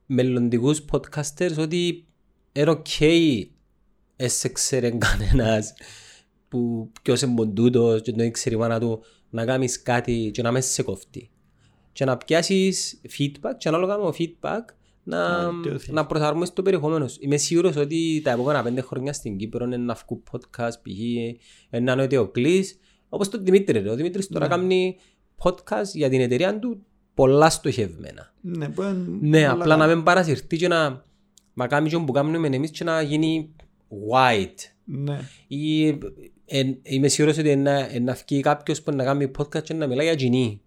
μελλοντικούς 0.05 0.85
podcasters 0.91 1.57
ότι 1.57 2.05
είναι 2.51 2.81
ok 2.83 3.41
έσαι 4.15 4.49
ξέρει 4.49 4.97
κανένας 4.97 5.73
που 6.47 6.91
ποιος 7.01 7.21
είναι 7.21 7.35
ποντούτος 7.35 8.01
και 8.01 8.11
δεν 8.11 8.31
ξέρει 8.31 8.55
η 8.55 8.57
μάνα 8.57 8.79
του 8.79 9.03
να 9.29 9.45
κάνεις 9.45 9.81
κάτι 9.81 10.29
και 10.33 10.41
να 10.41 10.51
μέσα 10.51 10.69
σε 10.71 10.83
κοφτεί. 10.83 11.29
Και 11.95 12.05
να 12.05 12.17
πιάσεις 12.17 13.01
feedback 13.17 13.51
και 13.57 13.67
ανάλογα 13.67 13.97
με 13.97 14.03
το 14.03 14.13
feedback 14.19 14.59
να, 15.03 15.41
Να 15.43 15.51
βελτιωθείς. 15.51 15.89
να 15.89 16.05
προσαρμόσεις 16.05 16.53
το 16.53 16.61
περιεχόμενος 16.61 17.11
σου. 17.11 17.17
Είμαι 17.21 17.37
σίγουρος 17.37 17.75
ότι 17.75 18.21
τα 18.23 18.31
επόμενα 18.31 18.63
πέντε 18.63 18.81
χρόνια 18.81 19.13
στην 19.13 19.37
Κύπρο 19.37 19.65
είναι 19.65 19.77
να 19.77 19.93
βγουν 20.05 20.23
podcast, 20.31 20.69
π.χ. 20.81 20.99
ένα 21.69 21.91
είναι 21.93 22.01
ότι 22.01 22.15
ο 22.17 22.27
Κλής, 22.27 22.79
όπως 23.09 23.29
τον 23.29 23.43
Δημήτρη. 23.45 23.79
ρε. 23.79 23.89
Ο 23.89 23.95
Δημήτρης 23.95 24.27
τώρα 24.27 24.45
Ναι. 24.47 24.55
κάνει 24.55 24.95
podcast 25.43 25.85
για 25.93 26.09
την 26.09 26.21
εταιρεία 26.21 26.59
του 26.59 26.85
πολλά 27.13 27.49
στοχευμένα. 27.49 28.33
Ναι, 28.41 28.69
που 28.69 28.81
είναι 28.81 28.93
Ναι, 29.21 29.39
πολλά 29.39 29.51
απλά 29.51 29.75
να 29.75 29.81
καλά. 29.83 29.95
μην 29.95 30.03
παρασυρθεί 30.03 30.57
και 30.57 30.67
να 30.67 31.05
μα 31.53 31.67
κάνει 31.67 31.89
και 31.89 31.97
που 31.97 32.11
κάνουμε 32.11 32.47
εμείς 32.47 32.71
και 32.71 32.83
να 32.83 33.01
γίνει 33.01 33.55
white. 34.11 34.71
Ναι. 34.85 35.19
Ή, 35.47 35.87
εν, 36.45 36.77
είμαι 36.83 37.07
σίγουρος 37.07 37.37
ότι 37.37 37.55
να, 37.55 37.99
να 37.99 38.13
βγει 38.13 38.41
κάποιος 38.41 38.81
που 38.81 38.91
να 38.95 39.03
κάνει 39.03 39.31
podcast 39.37 39.63
και 39.63 39.73
να 39.73 39.87
μιλάει 39.87 40.05
για 40.05 40.15
κοινή. 40.15 40.61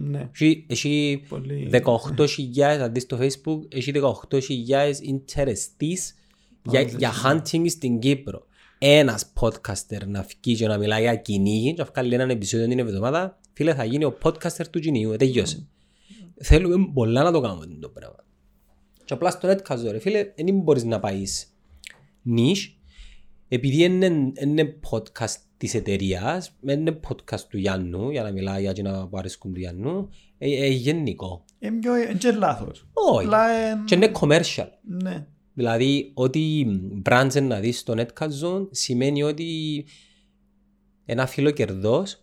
Ναι. 0.00 0.28
Έχει, 0.32 0.64
έχει 0.68 1.22
Πολύ. 1.28 1.68
18.000, 1.72 2.60
αν 2.60 2.92
δεις 2.92 3.02
στο 3.02 3.18
facebook, 3.20 3.60
έχει 3.68 3.92
18.000 3.94 4.38
interestees 4.38 6.14
για, 6.62 6.84
Πάμε 6.84 6.98
για 6.98 7.12
σε 7.12 7.20
hunting 7.24 7.70
στην 7.70 7.98
Κύπρο. 7.98 8.46
Ένας 8.78 9.32
podcaster 9.40 10.06
να 10.06 10.22
βγει 10.22 10.56
και 10.56 10.66
να 10.66 10.78
μιλάει 10.78 11.00
για 11.00 11.14
κυνήγι 11.14 11.74
και 11.74 11.82
να 11.82 11.88
βγάλει 11.92 12.14
έναν 12.14 12.30
επεισόδιο 12.30 12.68
την 12.68 12.78
εβδομάδα, 12.78 13.38
φίλε 13.52 13.74
θα 13.74 13.84
γίνει 13.84 14.04
ο 14.04 14.18
podcaster 14.22 14.66
του 14.70 14.80
κυνήγου, 14.80 15.16
τέλειωσε. 15.16 15.66
Θέλουμε 16.40 16.90
πολλά 16.94 17.22
να 17.22 17.32
το 17.32 17.40
κάνουμε 17.40 17.66
το 17.80 17.88
πράγμα. 17.88 18.24
Και 19.04 19.14
απλά 19.14 19.30
στο 19.30 19.48
netcast 19.48 19.90
ρε 19.90 19.98
φίλε, 19.98 20.32
δεν 20.36 20.54
μπορείς 20.54 20.84
να 20.84 21.00
πάεις 21.00 21.54
niche, 22.36 22.72
επειδή 23.48 23.82
είναι, 23.82 24.32
είναι 24.40 24.76
podcast 24.90 25.36
της 25.58 25.74
εταιρείας, 25.74 26.56
είναι 26.66 27.00
podcast 27.08 27.40
του 27.40 27.58
Γιάννου, 27.58 28.10
για 28.10 28.22
να 28.22 28.30
μιλάει 28.30 28.62
για 28.62 28.82
να 28.82 29.08
που 29.08 29.18
αρέσκουν 29.18 29.52
του 29.52 29.58
Γιάννου, 29.60 30.08
ε, 30.38 30.64
ε, 30.64 30.68
γενικό. 30.68 31.44
Είναι 31.58 31.78
πιο- 31.78 31.96
είναι 31.96 32.14
και 32.18 32.32
λάθος. 32.32 32.88
Όχι. 32.92 33.24
Απλά 33.24 33.48
εν- 33.50 33.84
Και 33.84 33.94
είναι 33.94 34.10
commercial. 34.20 34.68
Ναι. 35.02 35.26
Δηλαδή, 35.54 36.10
ό,τι 36.14 36.64
brands 37.08 37.42
να 37.42 37.60
δεις 37.60 37.78
στο 37.78 37.94
Netcast 37.96 38.30
Zone 38.44 38.68
σημαίνει 38.70 39.22
ότι 39.22 39.84
ένα 41.04 41.26
φύλλο 41.26 41.50
κερδός 41.50 42.22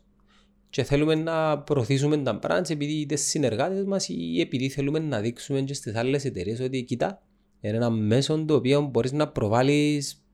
και 0.69 0.83
θέλουμε 0.83 1.15
να 1.15 1.59
προωθήσουμε 1.59 2.17
τα 2.17 2.39
brands 2.41 2.69
επειδή 2.69 2.93
είτε 2.93 3.15
συνεργάτες 3.15 3.83
μας 3.85 4.09
ή 4.09 4.39
επειδή 4.39 4.69
θέλουμε 4.69 4.99
να 4.99 5.19
δείξουμε 5.19 5.61
και 5.61 5.73
στις 5.73 5.95
άλλες 5.95 6.25
εταιρείες 6.25 6.59
ότι 6.59 6.83
κοίτα, 6.83 7.21
είναι 7.61 7.75
ένα 7.75 7.89
μέσο 7.89 8.45
το 8.45 8.55
οποίο 8.55 8.81
μπορείς 8.81 9.11
να 9.11 9.27
προβάλλεις 9.27 10.25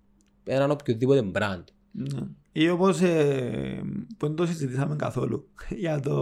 έναν 0.43 0.72
οποιοδήποτε 0.72 1.32
brand. 1.34 1.64
Ναι. 1.91 2.20
Ή 2.52 2.70
όπως 2.70 3.02
ε, 3.02 3.82
που 4.18 4.28
δεν 4.28 4.36
το 4.36 4.45
συζητήσαμε 4.45 4.95
καθόλου 4.95 5.49
για 5.84 5.99
το 5.99 6.14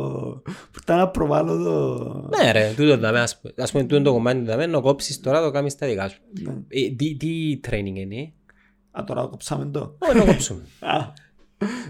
που 0.44 0.80
ήταν 0.82 0.98
να 0.98 1.08
προβάλλω 1.10 1.64
το... 1.64 2.38
Ναι 2.38 2.52
ρε, 2.52 2.74
τούτο 2.76 2.98
δάμε, 2.98 3.20
ας 3.20 3.40
πούμε, 3.40 3.54
ας 3.58 3.72
πούμε 3.72 3.84
τούτο 3.84 4.02
το 4.02 4.12
κομμάτι 4.12 4.40
δάμε, 4.40 4.66
να 4.66 4.80
κόψεις 4.80 5.20
τώρα 5.20 5.42
το 5.42 5.52
κάνεις 5.52 5.76
τα 5.76 5.88
δικά 5.88 6.10
σου. 6.10 6.20
Ναι. 6.42 6.52
Ε, 6.68 6.90
τι, 6.90 7.16
τι 7.16 7.60
training 7.68 7.96
είναι, 7.96 8.32
Α, 8.92 9.04
τώρα 9.04 9.26
κόψαμε 9.26 9.66
το. 9.66 9.96
όχι 10.00 10.18
να 10.18 10.26
κόψουμε. 10.26 10.62
Α, 10.80 11.14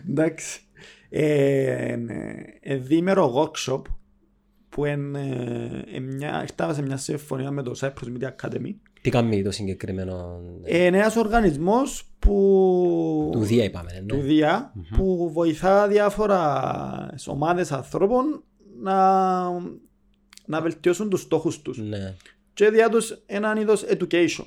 εντάξει. 0.10 0.62
Ε, 1.10 1.96
ναι, 1.96 2.34
ε, 2.62 2.76
διήμερο 2.76 3.34
workshop 3.36 3.82
που 4.70 4.86
είναι, 4.86 5.86
ε, 5.94 6.00
μια, 6.00 6.42
ήρθαμε 6.42 6.74
σε 6.74 6.82
μια 6.82 6.98
συμφωνία 6.98 7.52
με 7.52 7.64
το 7.64 7.72
Cyprus 7.80 8.18
Media 8.18 8.30
Academy. 8.42 8.74
Τι 9.10 9.16
κάνει 9.16 9.43
το 9.43 9.51
συγκεκριμένο 9.51 10.41
Ε, 10.64 10.86
ένας 10.86 11.16
οργανισμός 11.16 12.03
που... 12.20 13.30
του 13.32 13.39
Δία 13.39 13.64
είπαμε, 13.64 13.91
ναι. 13.93 14.05
του 14.05 14.22
ΔΙΑ 14.22 14.74
που 14.97 15.30
βοηθά 15.34 15.88
διάφορα 15.88 17.16
ομάδες 17.28 17.72
ανθρώπων 17.72 18.43
να, 18.82 19.41
να 20.45 20.62
βελτιώσουν 20.62 21.10
τους 21.10 21.22
στόχους 21.22 21.62
τους. 21.62 21.78
Ναι. 21.78 22.14
Και 22.53 22.70
διά 22.70 22.89
τους 22.89 23.24
έναν 23.26 23.57
είδος 23.57 23.86
education 23.89 24.45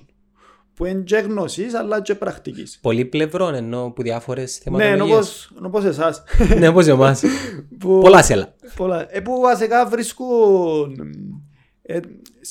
που 0.74 0.84
είναι 0.84 1.00
και 1.02 1.16
γνώσης 1.16 1.74
αλλά 1.74 2.02
και 2.02 2.14
πρακτικής. 2.14 2.78
Πολύ 2.82 3.04
πλευρό 3.04 3.48
ενώ 3.48 3.90
που 3.90 4.02
διάφορες 4.02 4.62
Ναι, 4.64 4.76
θεματολογίες. 4.78 5.16
όπως, 5.16 5.52
όπως 5.62 5.84
εσάς. 5.84 6.22
ναι, 6.58 6.68
όπως 6.68 6.86
εμάς. 6.86 7.22
που, 7.78 7.98
Πολλά 8.00 8.22
σέλα. 8.22 8.54
πολλά, 8.76 9.06
ε, 9.10 9.20
που 9.20 9.40
βασικά 9.40 9.86
βρίσκουν 9.86 10.96
ε, 11.82 11.98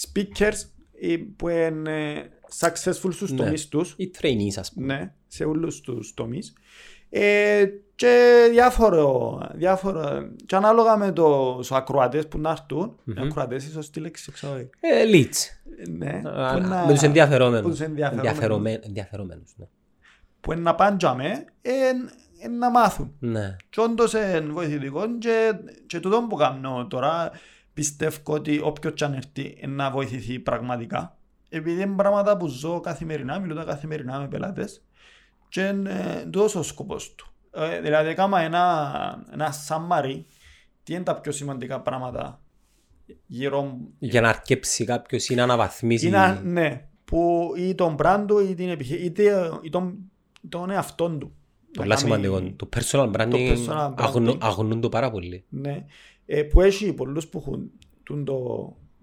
speakers 0.01 0.39
ε, 0.39 0.70
που 1.35 1.49
είναι 1.49 2.11
ε, 2.11 2.23
successful 2.59 3.13
στους 3.13 3.31
Ναι. 3.31 3.37
τομείς 3.37 3.67
τους. 3.67 3.93
Οι 3.97 4.11
trainees 4.21 4.55
ας 4.59 4.73
πούμε. 4.73 4.93
Ναι, 4.95 5.13
σε 5.27 5.43
όλους 5.43 5.81
τους 5.81 6.13
τομείς. 6.13 6.53
Ε, 7.09 7.65
και 7.95 8.47
διάφορο, 8.51 9.39
διάφορο, 9.53 10.29
και 10.45 10.55
ανάλογα 10.55 10.97
με 10.97 11.11
τους 11.11 11.71
ακροατές 11.71 12.27
που 12.27 12.37
να 12.37 12.49
έρθουν, 12.49 12.99
Μμμ. 13.03 13.17
ακροατές 13.23 13.65
ίσως 13.67 13.89
τη 13.89 13.99
λέξη, 13.99 14.31
ξέρω. 14.31 14.55
ε, 14.55 14.69
Ε, 14.79 15.03
leads. 15.13 15.37
Ναι, 15.97 16.21
Α, 16.25 16.53
που 16.53 16.67
να- 16.67 16.85
Με 16.85 16.93
τους 16.93 17.01
ενδιαφερόμενους. 17.01 17.61
που 17.61 17.69
τους 17.69 17.79
ενδιαφερόμενους. 17.79 18.29
Ενδιαφερομέν- 18.31 18.85
Ενδιαφερόμενους, 18.85 19.53
ναι. 19.57 19.65
που 20.41 20.51
είναι 20.51 20.61
να 20.61 20.75
πάνε 20.75 20.97
τζαμέ, 20.97 21.45
ε, 21.61 21.71
ε, 22.43 22.47
να 22.47 22.69
μάθουν. 22.71 23.13
Ναι. 23.19 23.55
Και 23.69 23.79
όντως 23.81 24.13
είναι 24.13 24.39
βοηθητικό 24.39 25.17
και, 25.17 25.53
και 25.87 25.99
τούτο 25.99 26.25
που 26.29 26.35
κάνω 26.35 26.87
τώρα 26.89 27.31
πιστεύω 27.73 28.33
ότι 28.33 28.59
όποιος 28.63 28.93
και 28.93 29.03
αν 29.03 29.13
έρθει 29.13 29.57
ε, 29.61 29.67
να 29.67 29.91
βοηθηθεί 29.91 30.39
πραγματικά. 30.39 31.17
Επειδή 31.49 31.81
είναι 31.81 31.95
πράγματα 31.95 32.37
που 32.37 32.47
ζω 32.47 32.79
καθημερινά, 32.79 33.39
μιλώ 33.39 33.65
καθημερινά 33.65 34.19
με 34.19 34.27
πελάτες 34.27 34.83
και 35.49 35.61
είναι 35.61 36.21
τούτος 36.23 36.55
ο 36.55 36.63
σκοπός 36.63 37.15
του. 37.15 37.33
Ε, 37.51 37.81
δηλαδή 37.81 38.09
έκανα 38.09 38.39
ένα, 38.39 39.25
ένα 39.31 39.53
summary 39.67 40.23
τι 40.83 40.93
είναι 40.93 41.03
τα 41.03 41.19
πιο 41.19 41.31
σημαντικά 41.31 41.81
πράγματα 41.81 42.41
γύρω 43.25 43.77
Για 43.99 44.21
να 44.21 44.29
αρκέψει 44.29 44.85
κάποιος 44.85 45.29
ή 45.29 45.35
να 45.35 45.43
αναβαθμίσει. 45.43 46.07
είναι, 46.07 46.41
ναι, 46.43 46.87
που 47.05 47.51
ή 47.57 47.75
τον 47.75 47.95
brand 47.99 48.23
του 48.27 48.39
ή 48.39 48.55
την 48.55 48.69
επιχείρηση 48.69 49.05
είτε 49.05 49.51
ή 49.61 49.69
τον, 49.69 50.11
τον 50.49 50.69
εαυτόν 50.69 51.19
του. 51.19 51.35
Πολλά 51.73 51.95
Να 51.95 52.01
κάνει- 52.01 52.23
σημαντικό. 52.23 52.53
Το 52.55 52.69
personal 52.75 53.11
branding 53.11 53.55
personal 53.57 53.93
αγνο- 53.95 54.31
branding. 54.33 54.37
αγνούν 54.41 54.81
το 54.81 54.89
πάρα 54.89 55.11
πολύ. 55.11 55.43
Ναι. 55.49 55.85
Ε, 56.25 56.43
που 56.43 56.61
έχει 56.61 56.93
πολλούς 56.93 57.27
που 57.27 57.37
έχουν 57.37 57.71
τούν 58.03 58.25
το 58.25 58.37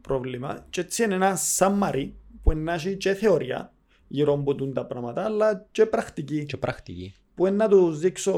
πρόβλημα 0.01 0.67
και 0.71 0.81
έτσι 0.81 1.05
είναι 1.05 1.15
ένα 1.15 1.39
summary 1.59 2.11
που 2.43 2.53
είναι 2.53 2.61
να 2.61 2.73
έχει 2.75 2.97
και 2.97 3.13
θεωρία 3.15 3.73
γύρω 4.09 4.33
από 4.33 4.55
τούν 4.55 4.73
τα 4.73 4.87
πράγματα 4.87 5.25
αλλά 5.25 5.67
και 5.71 5.87
πρακτική 5.87 6.45
Και 6.45 6.57
πρακτική. 6.57 7.15
που 7.35 7.47
είναι 7.47 7.57
να 7.57 7.69
τους 7.69 7.99
δείξω 7.99 8.33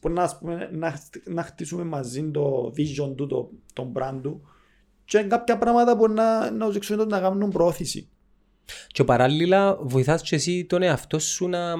που 0.00 0.08
είναι, 0.08 0.20
ας 0.20 0.38
πούμε, 0.38 0.68
να, 0.72 1.00
να 1.24 1.42
χτίσουμε 1.42 1.84
μαζί 1.84 2.30
το 2.30 2.72
vision 2.76 3.12
του, 3.16 3.26
το, 3.26 3.50
τον 3.72 3.92
brand 3.96 4.18
του 4.22 4.40
και 5.04 5.18
κάποια 5.22 5.58
πράγματα 5.58 5.96
που 5.96 6.08
να, 6.08 6.50
να 6.50 6.64
τους 6.64 6.74
δείξουμε 6.74 7.04
να 7.04 7.20
κάνουν 7.20 7.50
προώθηση. 7.50 8.08
Και 8.86 9.04
παράλληλα 9.04 9.78
βοηθάς 9.82 10.22
και 10.22 10.34
εσύ 10.34 10.64
τον 10.64 10.82
εαυτό 10.82 11.18
σου 11.18 11.48
να, 11.48 11.74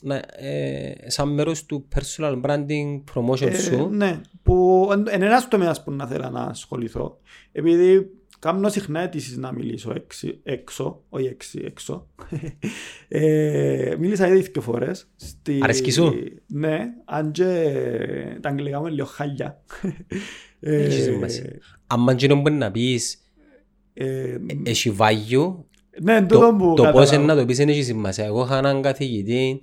να 0.00 0.14
ε, 0.36 0.94
σαν 1.06 1.28
μέρος 1.34 1.66
του 1.66 1.88
personal 1.94 2.40
branding 2.42 3.02
promotion 3.14 3.46
Ε, 3.50 3.58
σου. 3.58 3.88
ναι, 3.92 4.20
που 4.42 4.88
είναι 5.14 5.26
ένας 5.26 5.48
τομέας 5.48 5.82
που 5.82 5.92
να 5.92 6.06
θέλω 6.06 6.28
να 6.30 6.40
ασχοληθώ. 6.42 7.18
Επειδή 7.52 8.10
κάνω 8.38 8.68
συχνά 8.68 9.00
αιτήσεις 9.00 9.36
να 9.36 9.52
μιλήσω 9.52 9.92
έξι, 9.96 10.40
έξω, 10.42 11.02
όχι 11.08 11.26
έξι, 11.26 11.62
έξω. 11.64 12.08
ε, 13.08 13.94
μίλησα 13.98 14.28
ήδη 14.28 14.40
δύο 14.52 14.60
φορές. 14.62 15.06
Στη... 15.16 15.58
Αρέσκει 15.62 15.90
σου; 15.90 16.12
Ναι, 16.46 16.78
αν 17.04 17.30
και 17.30 17.44
τα 18.40 18.48
αγγλικά 18.48 18.78
μου 18.80 18.86
είναι 18.86 18.94
λίγο 18.94 19.06
χάλια. 19.06 19.62
Ε, 20.60 20.82
Έχει 20.84 21.00
σημασία. 21.00 21.58
Αν 21.86 22.08
εκείνο 22.08 22.40
μπορεί 22.40 22.54
να 22.54 22.70
πεις 22.70 23.16
ε, 23.94 24.36
έχει 24.64 24.96
value, 24.98 25.54
ναι, 26.00 26.20
τούτο 26.20 26.40
το, 26.40 26.56
που 26.56 26.74
το 26.76 26.82
πώς 26.82 26.92
καταλάβω. 26.92 27.14
είναι 27.14 27.24
να 27.24 27.36
το 27.36 27.46
πεις 27.46 27.56
δεν 27.56 27.68
έχει 27.68 27.82
σημασία. 27.82 28.24
Εγώ 28.24 28.44
είχα 28.44 28.58
έναν 28.58 28.82
καθηγητή 28.82 29.60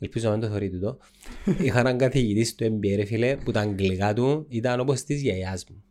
ελπίζω 0.00 0.28
να 0.28 0.32
μην 0.32 0.40
το 0.40 0.48
θεωρείτε 0.48 0.78
το, 0.78 0.98
είχα 1.64 1.78
έναν 1.78 1.98
καθηγητή 1.98 2.44
στο 2.44 2.66
MBA 2.66 2.96
ρε 2.96 3.04
φίλε 3.04 3.36
που 3.36 3.50
τα 3.50 3.60
αγγλικά 3.60 4.14
του 4.14 4.46
ήταν 4.48 4.80
όπως 4.80 5.02
της 5.02 5.22
γιαγιάς 5.22 5.64
μου. 5.70 5.82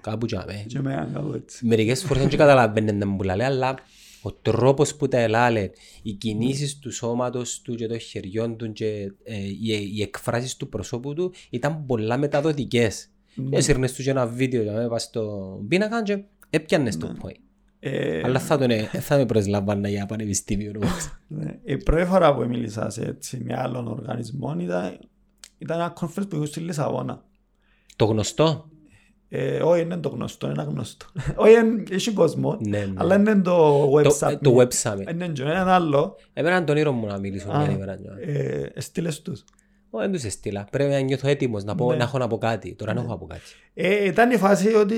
Κάπου 0.00 0.26
τζάμε. 0.26 0.64
Και 0.66 0.80
με 0.80 1.08
κάπου 1.12 1.32
έτσι. 1.32 1.66
Μερικές 1.66 2.04
φορές 2.04 2.26
δεν 2.26 2.38
καταλαβαίνετε 2.38 3.04
μου 3.04 3.16
που 3.16 3.22
λέει, 3.22 3.42
αλλά 3.42 3.74
ο 4.22 4.32
τρόπος 4.32 4.94
που 4.94 5.08
τα 5.08 5.18
ελάλε, 5.18 5.70
οι 6.02 6.12
κινήσεις 6.12 6.78
του 6.78 6.92
σώματος 6.92 7.60
του 7.60 7.74
και 7.74 7.86
των 7.86 7.98
χεριών 7.98 8.56
του 8.56 8.72
και 8.72 9.12
ε, 9.24 9.36
οι, 9.36 9.92
οι 9.94 10.02
εκφράσεις 10.02 10.56
του 10.56 10.68
προσώπου 10.68 11.14
του 11.14 11.32
ήταν 11.50 11.86
πολλά 11.86 12.16
μεταδοτικές. 12.16 13.08
Ναι. 13.34 13.56
Έσυρνες 13.56 13.92
τους 13.92 14.04
και 14.04 14.10
ένα 14.10 14.26
βίντεο 14.26 14.62
για 14.62 14.72
να 14.72 14.88
πας 14.88 15.02
στο 15.02 15.56
πίνακα 15.68 16.02
και 16.02 16.22
έπιανες 16.50 16.96
το 16.96 17.16
point. 17.22 17.45
Ε, 17.90 18.20
Αλλά 18.24 18.38
θα, 18.38 18.58
τον, 18.58 18.70
ε, 18.70 18.82
θα 18.82 19.16
με 19.16 19.26
προσλαμβάνα 19.26 19.88
για 19.88 20.06
πανεπιστήμιο 20.06 20.72
όμως. 20.76 21.12
ναι. 21.28 21.58
Η 21.64 21.76
πρώτη 21.76 22.04
φορά 22.04 22.34
που 22.34 22.46
μίλησα 22.48 22.90
σε 22.90 23.02
έτσι 23.04 23.42
με 23.44 23.54
άλλον 23.58 23.86
οργανισμό 23.88 24.56
ήταν, 24.60 24.98
ήταν 25.58 25.80
ένα 25.80 25.92
conference 26.00 26.28
που 26.28 26.36
είχα 26.36 26.46
στη 26.46 26.60
Λισαβόνα. 26.60 27.24
το 27.96 28.04
γνωστό; 28.04 28.68
Ε, 29.28 29.62
όχι, 29.62 29.80
είναι 29.82 29.96
το 29.96 30.08
γνωστό, 30.08 30.50
είναι 30.50 30.62
γνωστό. 30.68 31.06
όχι, 31.36 31.52
είναι- 31.54 31.82
έχει 31.90 32.12
κόσμο, 32.12 32.56
Ναι, 32.60 32.78
ναι. 32.78 32.92
αλλά 32.96 33.14
είναι 33.16 33.34
το 33.40 33.82
web 33.92 34.02
Το, 34.02 34.16
summit. 34.20 34.30
ε, 34.32 34.36
το 34.36 34.56
web 34.58 34.68
summit. 34.82 35.10
Είναι 35.12 35.28
και 35.28 35.42
ένα 35.42 35.74
άλλο. 35.74 36.16
Εμένα 36.32 36.64
τον 36.64 36.74
όνειρο 36.76 36.92
μου 36.92 37.06
να 37.06 37.18
μιλήσω 37.18 37.50
Α, 37.50 37.58
μια 37.58 37.70
ημέρα. 37.70 37.98
ε, 38.20 38.80
Στείλες 38.80 39.22
τους. 39.22 39.44
Ω, 39.90 39.98
Δεν 39.98 40.12
τους 40.12 40.24
έστειλα. 40.24 40.66
Πρέπει 40.70 40.90
να 40.90 40.98
νιώθω 41.00 41.28
έτοιμος 41.28 41.64
να, 41.64 41.74
πω, 41.74 41.90
Ναι. 41.90 41.96
να 41.96 42.02
έχω 42.04 42.18
να 42.18 42.26
πω 42.26 42.38
κάτι. 42.38 42.74
Τώρα 42.74 42.92
δεν 42.92 43.02
έχω 43.02 43.12
να 43.12 43.18
πω 43.18 43.26
κάτι. 43.26 43.40
Ε, 43.74 44.04
ήταν 44.06 44.30
η 44.30 44.36
φάση 44.36 44.74
ότι 44.74 44.96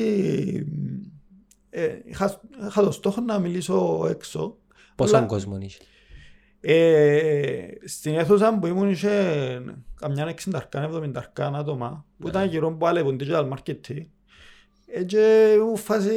ε, 1.82 2.02
είχα, 2.04 2.40
είχα 2.68 2.82
το 2.82 2.90
στόχο 2.90 3.20
να 3.20 3.38
μιλήσω 3.38 4.06
έξω. 4.10 4.56
Πόσο 4.94 5.16
Αλλά- 5.16 5.26
κόσμο 5.26 5.58
είχε. 5.60 5.78
Ε, 6.60 7.66
στην 7.84 8.14
αίθουσα 8.14 8.58
που 8.58 8.66
ήμουν 8.66 8.90
είχε 8.90 9.10
καμιά 9.94 10.34
60-70 10.50 11.10
άτομα 11.36 12.04
που 12.18 12.28
ήταν 12.28 12.48
γύρω 12.48 12.72
που 12.72 12.86
άλλοι 12.86 13.16
digital 13.20 13.48
marketing. 13.48 14.02
Ε, 14.86 15.02
και 15.04 15.54
μου 15.60 15.76
φάση... 15.76 16.12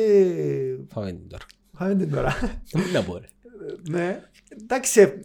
Φάμε 0.90 1.12
την 1.12 1.30
τώρα. 1.30 1.44
Πάμε 1.78 1.96
την 1.96 2.12
τώρα. 2.12 2.34
Τι 2.72 2.92
να 2.94 3.04
πω 3.04 3.18
ρε. 3.18 3.28
ναι. 3.90 4.22
Εντάξει, 4.62 5.20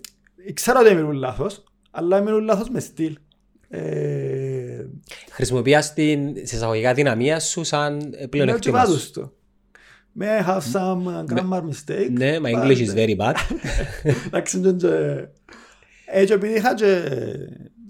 ξέρω 0.55 0.81
ότι 0.81 0.95
μιλούν 0.95 1.13
λάθος, 1.13 1.65
αλλά 1.91 2.21
μιλούν 2.21 2.45
λάθος 2.45 2.69
με 2.69 2.81
στυλ. 2.81 3.17
Ε, 3.69 4.87
Χρησιμοποιάς 5.31 5.93
την, 5.95 6.35
σε 6.47 6.57
εισαγωγικά 6.57 6.95
δυναμία 6.95 7.41
σου 7.41 7.65
σαν 7.65 7.99
ε, 7.99 8.21
ναι, 8.21 8.29
πλέον 8.29 8.47
και 8.47 8.53
εκτίμα 8.53 8.79
βάζω 8.79 8.99
σου. 8.99 9.07
στο. 9.07 9.33
May 10.19 10.41
I 10.41 10.43
have 10.49 10.63
some 10.73 11.25
grammar 11.27 11.63
mistake; 11.63 12.11
Ναι, 12.11 12.37
my 12.39 12.43
but- 12.43 12.63
English 12.63 12.81
is 12.89 12.95
very 12.95 13.17
bad. 13.17 13.35
Εντάξει, 14.27 14.61
και- 14.61 14.73
και- 14.73 15.27
ε, 16.07 16.25
και 16.25 16.33
επειδή 16.33 16.55
είχα 16.55 16.75
και, 16.75 17.03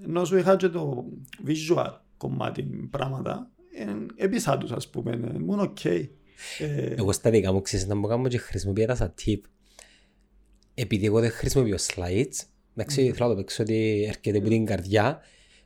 ενώ 0.05 0.24
σου 0.24 0.37
είχα 0.37 0.57
και 0.57 0.68
το 0.68 1.05
visual 1.47 1.93
κομμάτι 2.16 2.62
πράγματα, 2.91 3.51
ε, 4.16 4.24
έπεισα 4.24 4.59
τους 4.59 4.70
ας 4.72 4.89
πούμε, 4.91 5.11
ε, 5.11 5.35
ήμουν 5.37 5.61
οκ. 5.61 5.85
Ε, 5.85 6.07
Εγώ 6.97 7.12
στα 7.12 7.31
δικά 7.31 7.53
μου 7.53 7.61
ξέρεις 7.61 7.87
να 7.87 7.95
μου 7.95 8.07
κάνω 8.07 8.29
και 8.29 8.39
χρησιμοποιώ 8.39 8.87
τα 8.87 8.95
σαν 8.95 9.14
tip. 9.24 9.41
Επειδή 10.74 11.07
εγώ 11.07 11.20
δεν 11.20 11.31
χρησιμοποιώ 11.31 11.77
slides, 11.77 12.45
εντάξει, 12.77 13.12
θέλω 13.12 13.29
να 13.29 13.35
το 13.35 13.35
παίξω 13.35 13.62
ότι 13.62 14.05
έρχεται 14.09 14.39
από 14.39 14.49
την 14.49 14.64
καρδιά, 14.64 15.20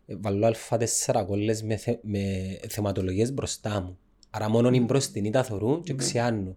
ε, 0.07 0.15
βάλω 0.21 0.55
A4 0.71 1.25
κόλλες 1.27 1.63
με, 1.63 1.77
θε, 1.77 1.97
με 2.03 2.23
θεματολογίες 2.69 3.33
μπροστά 3.33 3.81
μου. 3.81 3.99
Άρα 4.31 4.49
μόνο 4.49 4.69
είναι 4.69 4.85
μπροστινή 4.85 5.31
τα 5.31 5.45
θωρούν 5.45 5.83
και 5.83 5.95
ξιάνω. 5.95 6.57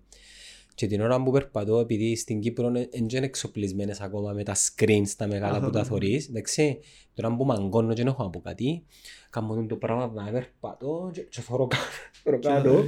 Και 0.75 0.87
την 0.87 1.01
ώρα 1.01 1.23
που 1.23 1.31
περπατώ, 1.31 1.79
επειδή 1.79 2.15
στην 2.15 2.39
Κύπρο 2.39 2.71
δεν 2.71 2.87
είναι 2.93 3.25
εξοπλισμένες 3.25 4.01
ακόμα 4.01 4.31
με 4.31 4.43
τα 4.43 4.55
screens 4.55 5.07
τα 5.17 5.27
μεγάλα 5.27 5.61
που 5.61 5.69
τα 5.69 5.83
θωρείς, 5.83 6.27
εντάξει, 6.27 6.79
τώρα 7.13 7.35
που 7.35 7.45
μαγκώνω 7.45 7.89
και 7.89 7.95
δεν 7.95 8.07
έχω 8.07 8.23
να 8.23 8.29
πω 8.29 8.41
κάτι, 8.41 8.83
κάνω 9.29 9.65
το 9.65 9.75
πράγμα 9.75 10.11
να 10.23 10.31
περπατώ 10.31 11.09
και, 11.13 11.21
και 11.21 11.41
θωρώ 11.41 11.67
κάτω. 11.73 11.83
θωρώ 12.23 12.39
κάτω. 12.39 12.83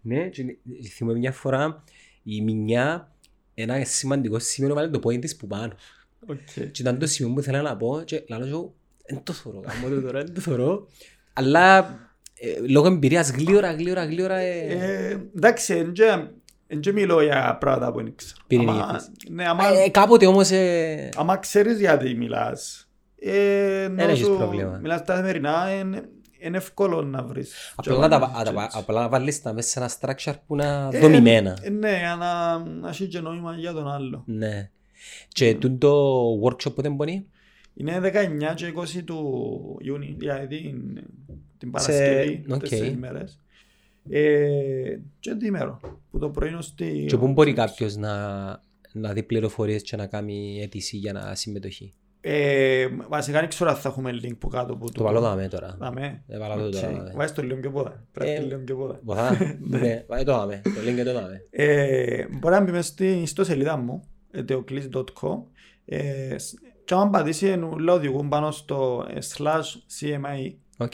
Ναι, 0.00 0.28
και 0.28 0.58
θυμάμαι 0.90 1.18
μια 1.18 1.32
φορά 1.32 1.84
η 2.22 2.42
μηνιά 2.42 3.14
ένα 3.54 3.84
σημαντικό 3.84 4.38
σημείο 4.38 4.74
βάλε 4.74 4.88
το 4.88 4.98
πόδι 4.98 5.18
της 5.18 5.36
που 5.36 5.46
πάνω. 5.46 5.72
οκ. 6.26 6.38
Και 6.54 6.80
ήταν 6.82 6.98
το 6.98 7.06
σημείο 7.06 7.32
που 7.32 7.40
ήθελα 7.40 7.62
να 7.62 7.76
πω 7.76 8.02
και 8.04 8.24
λαλώ 8.28 8.46
σου, 8.46 8.74
δεν 9.06 9.22
το 9.22 9.32
θωρώ, 9.32 9.60
κάνω 9.60 9.94
το 9.94 10.00
τώρα, 10.00 10.24
δεν 10.24 10.34
το 10.34 10.40
θωρώ. 10.40 10.86
Αλλά 11.32 11.78
ε, 11.78 12.09
λόγω 12.68 12.86
εμπειρίας 12.86 13.30
γλύωρα, 13.30 13.72
γλύωρα, 13.72 14.04
γλύωρα, 14.04 14.36
ε, 14.36 14.58
Ε, 14.60 15.16
Εντάξει, 15.36 15.74
εν 15.74 15.92
και- 15.92 16.26
εν 16.66 16.80
και 16.80 16.92
μιλώ 16.92 17.22
για 17.22 17.56
πράγματα 17.60 17.92
που 17.92 18.02
δεν 18.02 18.12
ξέρω. 18.16 18.40
Πυρηνικές. 18.46 18.80
Άμα- 18.80 19.00
Ναι, 19.30 19.48
άμα, 19.48 19.64
ε, 19.84 19.88
κάποτε 19.88 20.26
όμως 20.26 20.50
ε, 20.50 21.08
άμα 21.16 21.36
ξέρεις 21.36 21.78
γιατί 21.80 22.14
μιλάς, 22.14 22.88
ε, 23.18 23.82
ενώ 23.82 24.02
έχεις 24.02 24.18
σου 24.26 24.36
πρόβλημα. 24.36 24.78
μιλάς 24.82 25.04
τα 25.04 25.12
καθημερινά, 25.12 25.70
είναι, 25.80 26.08
είναι 26.38 26.56
εύκολο 26.56 27.02
να 27.02 27.22
βρεις. 27.22 27.72
απλά 27.76 27.96
να 27.96 28.08
τα, 28.08 28.16
τζόγα, 28.18 28.28
να 28.32 28.44
τα- 28.44 28.52
και 28.52 28.64
έτσι. 28.64 28.78
απλά 28.78 29.00
να 29.00 29.08
βάλεις 29.08 29.42
τα 29.42 29.52
μέσα 29.52 29.68
σε 29.68 29.78
ένα 29.78 29.90
structure 30.14 30.34
που 30.46 30.54
είναι 30.54 30.88
Ε, 30.92 30.98
δομημένα. 30.98 31.58
ε, 31.62 31.70
Ναι, 31.70 31.88
για 31.98 32.16
να, 32.18 32.58
να 32.58 32.88
έχει 32.88 33.06
και 33.06 33.20
νόημα 33.20 33.54
για 33.54 33.72
τον 33.72 33.90
άλλο. 33.90 34.22
Ναι. 34.26 34.70
Και 35.28 35.54
τούτο 35.54 36.24
workshop 36.44 36.74
που 36.74 36.82
δεν 36.82 36.94
μπορεί, 36.94 37.26
Είναι 37.74 38.00
19 38.00 38.54
και 38.54 38.66
20 38.66 39.02
του 39.04 39.18
Ιούνιου, 39.80 40.14
δηλαδή 40.18 40.74
την, 41.60 41.70
την 41.70 41.70
Παρασκευή, 41.70 42.44
οκ. 42.52 42.58
τέσσερις 42.60 42.96
μέρες. 42.96 43.38
Ε, 44.10 44.98
και 45.20 45.32
διήμερο, 45.34 45.80
που 46.10 46.18
το 46.18 46.30
πρωί 46.30 46.48
είναι 46.48 46.62
στη... 46.62 47.04
και 47.08 47.16
πού 47.16 47.28
μπορεί 47.28 47.52
κάποιος 47.52 47.96
να, 47.96 48.14
να 48.92 49.12
δει 49.12 49.22
πληροφορίες 49.22 49.82
και 49.82 49.96
να 49.96 50.06
κάνει 50.06 50.60
αίτηση 50.62 50.96
για 50.96 51.12
να 51.12 51.34
συμμετοχή. 51.34 51.94
Ε, 52.22 52.86
βασικά 53.08 53.40
δεν 53.40 53.48
ξέρω 53.48 53.70
αν 53.70 53.76
θα 53.76 53.88
έχουμε 53.88 54.10
link 54.22 54.36
που 54.38 54.48
κάτω 54.48 54.76
που 54.76 54.90
Το 54.92 55.02
βάλω 55.02 55.20
δάμε 55.20 55.48
τώρα. 55.48 55.76
Δάμε. 55.78 56.22
Ε, 56.28 56.38
βάλω 56.38 56.54
το 56.70 56.78
Οκ. 56.78 56.82
τώρα. 56.82 57.12
Βάζεις 57.16 57.34
το 57.34 57.42
λίγο 57.42 57.60
πιο 57.60 57.70
πόδα. 57.70 58.04
Πρέπει 58.12 58.30
Ε, 58.30 58.40
λίγο 58.40 58.60
πιο 58.60 58.76
πόδα. 58.76 59.00
Βοηθά. 59.02 59.36
Ναι, 59.60 60.04
βάλε 60.08 60.22
το 60.24 60.32
δάμε. 60.32 60.60
Το 60.64 60.70
link 60.86 61.04
το 61.04 61.12
δάμε. 61.12 61.42
Ε, 61.50 62.24
μπορεί 62.30 62.54
να 62.54 62.60
μπει 62.60 62.70
μέσα 62.70 62.88
στην 62.88 63.22
ιστοσελίδα 63.22 63.76
μου, 63.76 64.02
teoclis.com 64.48 65.42
ε, 65.84 66.38
σ- 66.38 66.54
και 66.84 66.94
άμα 66.94 67.10
πατήσει 67.10 67.46
εν 67.46 67.61
ούλα 67.61 67.92
οδηγούν 67.92 68.28
πάνω 68.28 68.50
στο 68.50 69.06
ε, 69.10 69.18
slash 69.36 70.00
CMI 70.00 70.52
Οκ. 70.78 70.92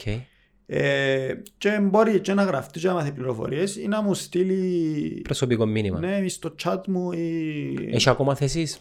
Ε, 0.69 1.33
και 1.57 1.79
μπορεί 1.81 2.19
και 2.19 2.33
να 2.33 2.43
γραφτεί 2.43 2.79
και 2.79 2.87
να 2.87 2.93
μάθει 2.93 3.11
πληροφορίες 3.11 3.75
ή 3.75 3.87
να 3.87 4.01
μου 4.01 4.13
στείλει 4.13 5.21
Προσωπικό 5.23 5.65
μήνυμα. 5.65 5.99
ναι, 5.99 6.17
ή 6.23 6.29
στο 6.29 6.55
chat 6.63 6.81
μου 6.87 7.11
ή... 7.11 7.89
Έχει 7.91 8.09
ακόμα 8.09 8.35
θέσεις; 8.35 8.79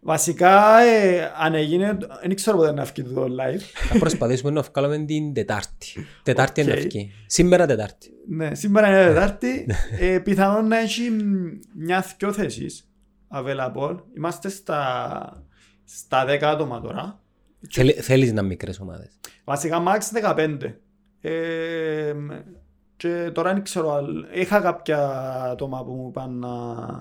Βασικά, 0.00 0.78
ε, 0.80 1.32
αν 1.38 1.54
έγινε, 1.54 1.96
δεν 2.22 2.34
ξέρω 2.34 2.56
πότε 2.56 2.72
να 2.72 2.84
βγει 2.84 3.02
το 3.02 3.24
live. 3.24 3.60
Θα 3.88 3.98
προσπαθήσουμε 3.98 4.50
να 4.50 4.62
βγάλουμε 4.62 5.04
την 5.04 5.32
Τετάρτη. 5.34 6.06
Τετάρτη 6.22 6.60
είναι 6.60 6.70
Οκ. 6.72 6.76
να 6.78 6.82
βγει. 6.84 7.12
Σήμερα 7.26 7.66
Τετάρτη. 7.66 8.08
Ναι, 8.28 8.54
σήμερα 8.54 8.88
είναι 8.88 9.06
Τετάρτη. 9.06 9.66
ε, 10.00 10.18
πιθανόν 10.18 10.66
να 10.68 10.78
έχει 10.78 11.10
μια-δυο 11.74 12.32
θέσεις 12.32 12.88
available. 13.34 13.96
Είμαστε 14.16 14.48
στα, 14.48 15.46
στα 15.84 16.24
10 16.28 16.38
άτομα 16.42 16.80
τώρα. 16.80 17.20
Θέλει- 17.70 18.00
Θέλεις 18.00 18.32
να 18.32 18.42
μικρές 18.42 18.80
ομάδες. 18.80 19.08
Βασικά 19.44 19.82
max 19.86 19.98
15. 20.34 20.58
Ε, 21.20 22.14
και 22.96 23.30
τώρα 23.34 23.52
δεν 23.54 23.62
ξέρω, 23.62 23.92
αν- 23.92 24.26
είχα 24.34 24.60
κάποια 24.60 25.10
άτομα 25.50 25.84
που 25.84 25.92
μου 25.92 26.08
είπαν 26.08 26.38
να, 26.38 26.48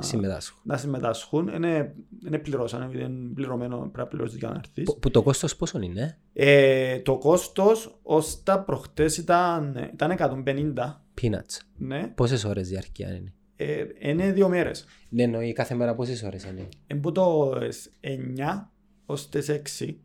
Συμμετάσχω. 0.02 0.60
να 0.64 0.78
συμμετάσχουν. 0.78 1.48
Είναι, 1.48 1.96
είναι 2.26 2.38
πληρώσανε, 2.38 2.86
επειδή 2.86 3.04
είναι 3.04 3.34
πληρωμένο, 3.34 3.78
πρέπει 3.78 3.98
να 3.98 4.06
πληρώσεις 4.08 4.38
για 4.38 4.50
να 4.50 4.56
έρθεις. 4.56 4.84
Που- 4.84 5.00
Που 5.00 5.12
το 5.12 5.22
κόστος 5.24 5.56
πόσο 5.56 5.80
είναι; 5.82 6.18
Ε, 6.34 7.00
το 7.00 7.18
κόστος 7.18 8.00
ως 8.04 8.44
τα 8.44 8.60
προχτές 8.64 9.18
ήταν, 9.18 9.90
ήταν 9.94 10.12
150. 10.12 11.04
Peanuts. 11.22 11.60
Ναι. 11.78 12.08
Πόσες 12.16 12.44
ώρες 12.44 12.68
διαρκεία 12.70 13.10
είναι; 13.16 13.34
Ε, 13.56 13.86
είναι 14.00 14.32
δύο 14.32 14.50
μέρες. 14.50 14.86
Ναι, 15.10 15.24
εννοεί 15.24 15.54
κάθε 15.54 15.76
μέρα 15.76 15.96
πόσες 15.96 16.24
ώρες 16.24 16.44
είναι; 16.44 16.68
Εν 16.88 17.00
που 17.00 17.12
το 17.12 17.52
9 18.00 18.72
ως 19.06 19.30
τις 19.30 19.50
6 19.50 19.86
Ε, 19.88 19.98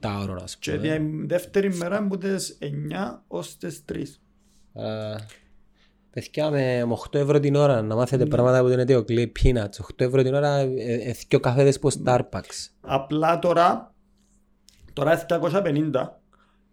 8 0.00 0.28
ώρες 0.30 0.42
ας 0.42 0.56
και 0.56 0.72
πούμε. 0.72 0.96
τη 0.98 1.26
δεύτερη 1.26 1.74
μέρα 1.74 1.96
εν 1.96 2.08
που 2.08 2.18
τις 2.18 2.58
9 2.60 3.22
ως 3.28 3.56
τις 3.56 3.84
3. 3.92 3.96
Α, 4.82 5.16
Παιδιά 6.10 6.50
με 6.50 6.82
8 7.10 7.14
ευρώ 7.18 7.40
την 7.40 7.54
ώρα 7.54 7.82
να 7.82 7.94
μάθετε 7.94 8.26
πράγματα 8.26 8.60
που 8.60 8.68
δεν 8.68 8.78
είναι 8.78 9.02
κλειπ 9.02 9.36
peanuts. 9.42 9.80
8 9.96 10.04
ευρώ 10.04 10.22
την 10.22 10.34
ώρα 10.34 10.56
ε, 10.56 10.72
ε, 10.76 11.12
δυο 11.28 11.40
καφέδες 11.40 11.76
από 11.76 11.88
Starbucks. 12.04 12.68
Απλά 12.80 13.38
τώρα, 13.38 13.94
τώρα 14.92 15.26
750, 15.28 15.90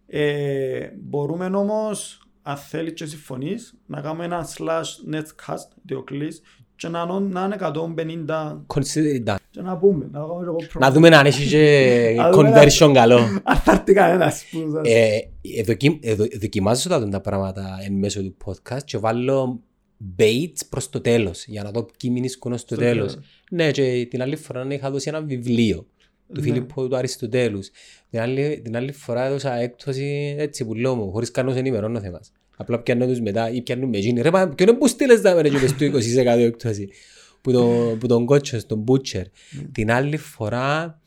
ε, 0.06 0.88
μπορούμε 1.00 1.46
όμως, 1.46 2.28
αν 2.42 2.56
θέλεις 2.56 2.92
και 2.92 3.06
συμφωνείς, 3.06 3.74
να 3.86 4.00
κάνουμε 4.00 4.24
ένα 4.24 4.46
slash 4.56 5.14
netcast, 5.14 5.68
διοκλής, 5.82 6.42
και 6.76 6.88
να, 6.88 7.00
είναι- 7.10 7.32
να 7.32 7.44
είναι 7.44 7.54
150 7.54 8.64
Consider 8.74 9.22
it 9.22 9.24
done. 9.24 9.36
Και 9.54 9.60
να 9.60 9.76
πούμε, 9.76 10.08
να 10.12 10.18
κάνουμε 10.18 10.44
εγώ 10.46 10.56
Να 10.78 10.90
δούμε 10.90 11.08
αν 11.08 11.26
έχει 11.26 11.48
και 11.48 11.64
Να 12.16 12.30
δούμε 12.30 12.50
conversion 12.54 12.90
καλό. 12.94 13.18
Αν 13.50 13.56
θα 13.56 13.72
έρθει 13.72 13.92
κανένας 13.92 14.44
που 14.50 14.70
σας... 14.72 14.92
Ε, 14.92 15.08
εδοκι- 15.58 16.06
εδο- 16.06 16.26
Δοκιμάζω 16.40 16.88
τα 16.88 17.08
τα 17.08 17.20
πράγματα 17.20 17.78
εν 17.86 17.92
μέσω 17.92 18.22
του 18.22 18.36
podcast 18.44 18.82
και 18.84 18.98
βάλω 18.98 19.60
baits 20.18 20.60
προς 20.68 20.88
το 20.90 21.00
τέλος 21.00 21.44
για 21.46 21.62
να 21.62 21.70
δω 21.70 21.82
ποιοι 21.98 22.10
μηνύσκουν 22.14 22.52
ως 22.52 22.64
το 22.64 22.74
Στο 22.74 22.84
τέλος. 22.84 23.12
τέλος. 23.12 23.26
Ναι, 23.50 23.70
και 23.70 24.06
την 24.10 24.22
άλλη 24.22 24.36
φορά 24.36 24.66
είχα 24.70 24.90
δώσει 24.90 25.08
ένα 25.08 25.20
βιβλίο 25.20 25.76
του 25.76 26.40
Ναι. 26.40 26.42
Φίλιππου 26.42 26.88
του 26.88 26.96
Αριστοτέλους. 26.96 27.70
Την 28.10 28.20
άλλη, 28.20 28.60
την 28.64 28.76
άλλη 28.76 28.92
φορά 28.92 29.24
έδωσα 29.26 29.54
έκπτωση 29.56 30.34
έτσι 30.38 30.64
που 30.64 30.74
λέω 30.74 30.94
μου, 30.94 31.10
χωρίς 31.10 31.30
καν 31.30 31.46
να 31.46 31.56
ενημερώνω 31.56 32.00
θέμας. 32.00 32.32
Απλά 32.56 32.78
πιάνω 32.78 33.06
τους 33.06 33.20
μετά 33.20 33.50
ή 33.50 33.62
πιάνουν 33.62 33.88
με 33.88 33.96
εκείνοι. 33.96 34.20
Ρε, 34.20 34.30
μα 34.30 34.48
ποιον 34.48 34.68
είναι 34.68 34.78
που 34.78 34.88
στείλες 34.88 35.20
τα 35.20 35.34
μέρα 35.34 35.48
και 35.48 35.58
μες 35.58 35.72
του 35.74 35.84
20% 35.84 36.38
έκπτωση. 36.38 36.88
Που, 37.44 37.52
το, 37.52 37.96
που 38.00 38.06
τον 38.06 38.24
κότσο, 38.26 38.66
τον 38.66 38.84
Butcher. 38.88 39.22
Την 39.72 39.92
άλλη 39.92 40.16
φορά, 40.16 40.98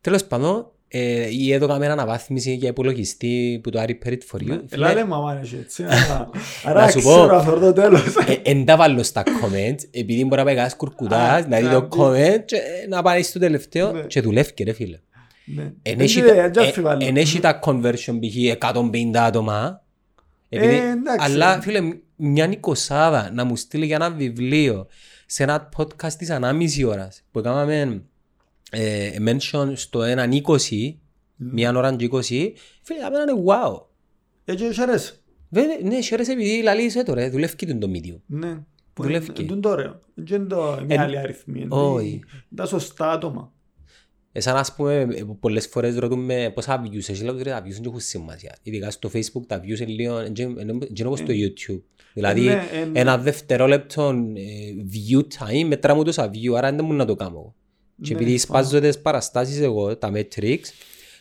τέλος 0.00 0.24
πάντων, 0.24 0.70
ε, 0.88 1.28
ή 1.30 1.52
έδωκαμε 1.52 1.84
ένα 1.84 1.92
αναβάθμιση 1.94 2.54
για 2.54 2.68
υπολογιστή 2.68 3.60
που 3.62 3.70
το 3.70 3.80
Άρη 3.80 3.94
Περίτ 3.94 4.22
for 4.32 4.36
you. 4.36 4.40
Φίλε, 4.44 4.60
Ελάτε 4.70 5.04
μου 5.04 5.14
άμα 5.14 5.32
είναι 5.32 5.60
έτσι. 5.60 5.82
αλλά- 5.82 6.30
Άρα 6.64 6.80
Να 6.80 6.88
σου 6.88 7.00
πω. 7.02 7.10
ξέρω 7.10 7.36
αυτό 7.36 7.58
το 7.58 7.72
τέλος. 7.72 8.02
ε, 8.26 8.50
Εν 8.50 8.64
τα 8.64 8.76
βάλω 8.76 9.02
στα 9.02 9.22
comments, 9.22 9.78
επειδή 9.90 10.22
μπορεί 10.24 10.36
να 10.36 10.44
πάει 10.44 10.54
κανένας 10.54 10.76
κουρκουτάς, 10.76 11.44
Α, 11.44 11.48
να 11.48 11.56
δει 11.56 11.62
να 11.62 11.70
το 11.70 11.80
δει. 11.80 11.88
comment 11.98 12.42
και 12.44 12.56
να 12.88 13.02
πάει 13.02 13.22
στο 13.22 13.38
τελευταίο 13.38 13.92
Ναι. 13.92 14.00
και 14.00 14.20
δουλεύει 14.20 14.52
ρε 14.64 14.72
φίλε. 14.72 14.98
Ναι. 15.44 15.62
Εν 15.62 15.72
Δεν 15.82 16.00
έχει 16.00 16.18
είναι, 16.18 16.28
τα- 16.28 16.34
δεν 16.50 16.62
ε, 16.62 16.66
αμφιβάλλω. 16.66 17.06
εν 17.06 17.16
έχει 17.16 17.40
τα 17.40 17.58
conversion 17.64 18.18
π.χ. 18.20 18.36
150 18.58 19.24
άτομα. 19.24 19.82
Επειδή, 20.48 20.74
Ε, 20.74 20.90
εντάξει. 20.90 21.32
αλλά 21.32 21.60
φίλε, 21.60 21.80
μια 22.16 22.48
εικοσάδα 22.50 23.30
να 23.34 23.44
μου 23.44 23.56
στείλει 23.56 23.86
για 23.86 23.96
ένα 23.96 24.10
βιβλίο 24.10 24.86
σε 25.26 25.42
ένα 25.42 25.68
podcast 25.76 26.12
της 26.12 26.30
ανάμιση 26.30 26.84
ώρας 26.84 27.24
που 27.30 27.38
έκαναμε 27.38 28.02
ε, 28.70 29.10
mention 29.20 29.72
στο 29.74 30.02
έναν 30.02 30.30
20, 30.46 30.94
μια 31.36 31.76
ώρα 31.76 31.96
και 31.96 32.08
20, 32.12 32.20
φίλε, 32.82 32.98
για 32.98 33.10
μένα 33.10 33.22
είναι 33.22 33.42
wow. 33.46 33.80
Έτσι 34.44 34.74
χαίρεσαι. 34.74 35.14
Βέβαια, 35.48 35.76
ναι, 35.82 36.00
χαίρεσαι 36.00 36.32
επειδή 36.32 36.62
λαλείς 36.62 36.96
έτω 36.96 37.14
ρε, 37.14 37.30
δουλεύει 37.30 37.66
τον 37.66 37.80
το 37.80 37.90
medium. 37.94 38.20
Ναι. 38.26 38.58
Δουλεύει. 38.94 39.32
Είναι 39.40 39.56
το 39.56 39.68
ωραίο. 39.68 40.00
Δεν 40.14 40.40
είναι 40.40 40.48
το 40.48 40.80
μια 40.86 41.02
άλλη 41.02 41.18
αριθμή. 41.18 41.60
είναι 41.60 41.74
όχι. 41.74 42.24
Τα 42.54 42.66
σωστά 42.66 43.10
άτομα. 43.10 43.52
Εσάν 44.36 44.56
ας 44.56 44.74
πούμε 44.74 44.94
ε, 45.00 45.24
πολλές 45.40 45.66
φορές 45.66 45.96
ρωτούμε 45.96 46.50
πόσα 46.54 46.82
views 46.82 46.94
έχεις, 46.94 47.22
λέω 47.22 47.32
ότι 47.32 47.42
ρε, 47.42 47.50
τα 47.50 47.62
views 47.64 47.70
δεν 47.70 47.84
έχουν 47.84 48.00
σημασία. 48.00 48.56
Ειδικά 48.62 48.90
στο 48.90 49.10
facebook 49.12 49.46
τα 49.46 49.60
views 49.60 49.80
είναι 49.80 49.90
λίγο, 49.90 50.16
δεν 50.16 50.58
είναι 50.58 51.04
όπως 51.04 51.18
στο 51.18 51.32
youtube. 51.32 51.82
Δηλαδή 52.14 52.40
ναι, 52.40 52.52
ε, 52.72 52.84
ναι. 52.84 53.00
ένα 53.00 53.18
δευτερόλεπτο 53.18 54.08
ε, 54.34 54.84
view 54.92 55.20
time 55.20 55.64
μετρά 55.66 55.94
μου 55.94 56.02
τόσα 56.02 56.30
view, 56.30 56.54
άρα 56.56 56.72
δεν 56.72 56.84
μου 56.84 56.92
να 56.92 57.04
το 57.04 57.14
κάνω. 57.14 57.54
Και 58.02 58.14
Ναι, 58.14 58.20
επειδή 58.20 58.30
πάω. 58.30 58.38
σπάζω 58.38 58.80
τις 58.80 58.98
παραστάσεις 59.00 59.60
εγώ, 59.60 59.96
τα 59.96 60.12
metrics, 60.14 60.66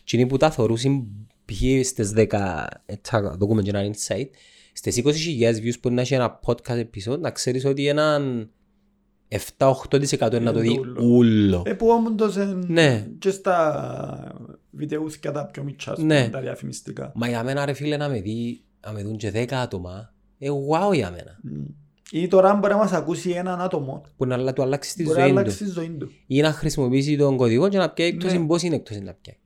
και 0.04 0.18
είναι 0.18 0.28
που 0.28 0.38
τα 0.38 0.52
θωρούσαν 0.52 1.08
π.χ. 1.46 1.86
στις 1.86 2.14
10, 2.16 2.66
έτσι 2.86 3.12
θα 3.12 3.36
δούμε 3.40 3.62
και 3.62 3.70
ένα 3.70 3.92
insight, 3.92 4.28
στις 4.74 5.02
20.000 5.04 5.12
views 5.56 5.80
που 5.82 5.90
να 5.90 6.02
έχει 6.02 6.14
ένα 6.14 6.40
podcast 6.46 6.80
episode, 6.80 7.20
να 7.20 7.32
ξέρεις 7.32 7.66
ότι 7.66 7.88
έναν 7.88 8.50
7-8% 9.28 10.28
είναι 10.32 10.40
να 10.40 10.54
το 10.54 10.60
δει 10.60 10.78
ούλο. 10.80 11.04
ούλο. 11.04 11.64
Ε, 11.66 11.74
που 11.74 11.88
όντως 12.08 12.38
εν- 12.38 12.64
Ναι. 12.68 13.08
και 13.20 13.30
στα 13.30 14.36
βιντεούθηκια 14.72 15.32
τα 15.32 15.46
πιο 15.46 15.64
μητσά, 15.64 15.96
Ναι. 16.00 16.30
τα 16.30 16.40
διαφημιστικά. 16.40 17.12
Μα 17.16 17.28
για 17.28 17.44
μένα 17.44 17.66
ρε 17.66 17.74
φίλε 17.74 17.98
να 17.98 18.10
με 18.10 18.20
δει, 18.22 18.64
να 18.86 18.92
με 18.92 19.02
δουν 19.04 19.18
και 19.18 19.32
10 19.32 19.52
άτομα, 19.62 20.14
ε, 20.40 20.48
wow 20.50 20.94
για 20.94 21.12
μένα. 21.12 21.40
Μμ. 21.42 21.64
Ή 22.12 22.28
τώρα 22.28 22.54
μπορεί 22.56 22.74
να 22.74 22.80
μας 22.80 22.92
ακούσει 22.92 23.30
έναν 23.30 23.62
άτομο. 23.62 24.02
Που 24.18 24.26
να 24.26 24.54
του 24.54 24.62
αλλάξει 24.62 24.96
τη 24.96 25.04
Μπορεί 25.04 25.16
να 25.18 25.22
ζωή 25.24 25.32
αλλάξει 25.32 25.58
του. 25.58 25.64
τη 25.64 25.70
ζωή 25.70 25.90
του. 26.00 26.10
Ή 26.28 26.42
να 26.42 26.52
χρησιμοποιήσει 26.52 27.18
τον 27.18 27.38
κωδικό 27.38 27.70
και 27.70 27.78
να 27.78 27.90
πιάει 27.90 28.08
έκπτωση 28.08 28.38
Ναι. 28.40 28.46
πώς 28.46 28.62
είναι 28.64 28.76
έκπτωση 28.76 29.00
να 29.00 29.14
πιάει. 29.14 29.38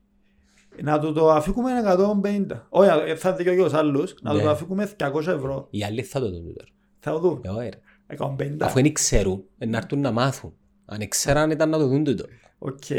Να 0.82 0.98
του 0.98 1.12
το 1.12 1.30
αφήκουμε 1.30 1.70
150. 1.72 2.66
Όχι, 2.68 2.90
ε, 3.06 3.14
θα 3.14 3.32
δει 3.32 3.44
και 3.44 3.50
ο 3.50 3.70
άλλος. 3.72 4.14
Να 4.22 4.30
του 4.30 4.36
Ναι. 4.36 4.42
το 4.42 4.50
αφήκουμε 4.50 4.86
200 4.96 5.32
ευρώ. 5.32 5.66
Οι 5.70 5.84
άλλοι 5.84 6.02
θα 6.02 6.20
το 6.20 6.30
δουν 6.30 6.44
τούτο. 6.46 6.64
Θα 6.98 7.10
το 7.12 7.18
δουν. 7.18 7.40
Ε, 8.10 8.24
όχι, 8.24 8.34
ρε. 8.38 8.54
150. 8.54 8.56
Αφού 8.60 8.82
δεν 8.82 8.92
ξέρουν, 8.92 9.44
ε, 9.58 9.66
να 9.66 9.76
έρθουν 9.76 10.00
να 10.00 10.10
μάθουν. 10.10 10.52
Αν 10.84 11.08
ξέραν 11.08 11.50
ήταν 11.50 11.68
να 11.68 11.78
το 11.78 11.86
δουν 11.86 12.04
τούτο. 12.04 12.24
Οκ. 12.58 12.90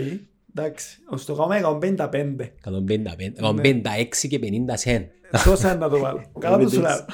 Εντάξει. 0.55 0.97
Ως 1.09 1.25
το 1.25 1.33
κάνουμε 1.35 1.57
155. 1.57 2.53
155, 2.63 3.31
Ναι. 3.53 3.61
156 3.61 4.27
και 4.27 4.39
50 4.39 4.73
σεντ. 4.73 5.07
Τόσα 5.45 5.69
είναι 5.69 5.79
να 5.79 5.89
το 5.89 5.99
βάλω. 5.99 6.23
Καλά 6.39 6.57
το 6.57 6.69
σου 6.69 6.79
λέω. 6.81 7.05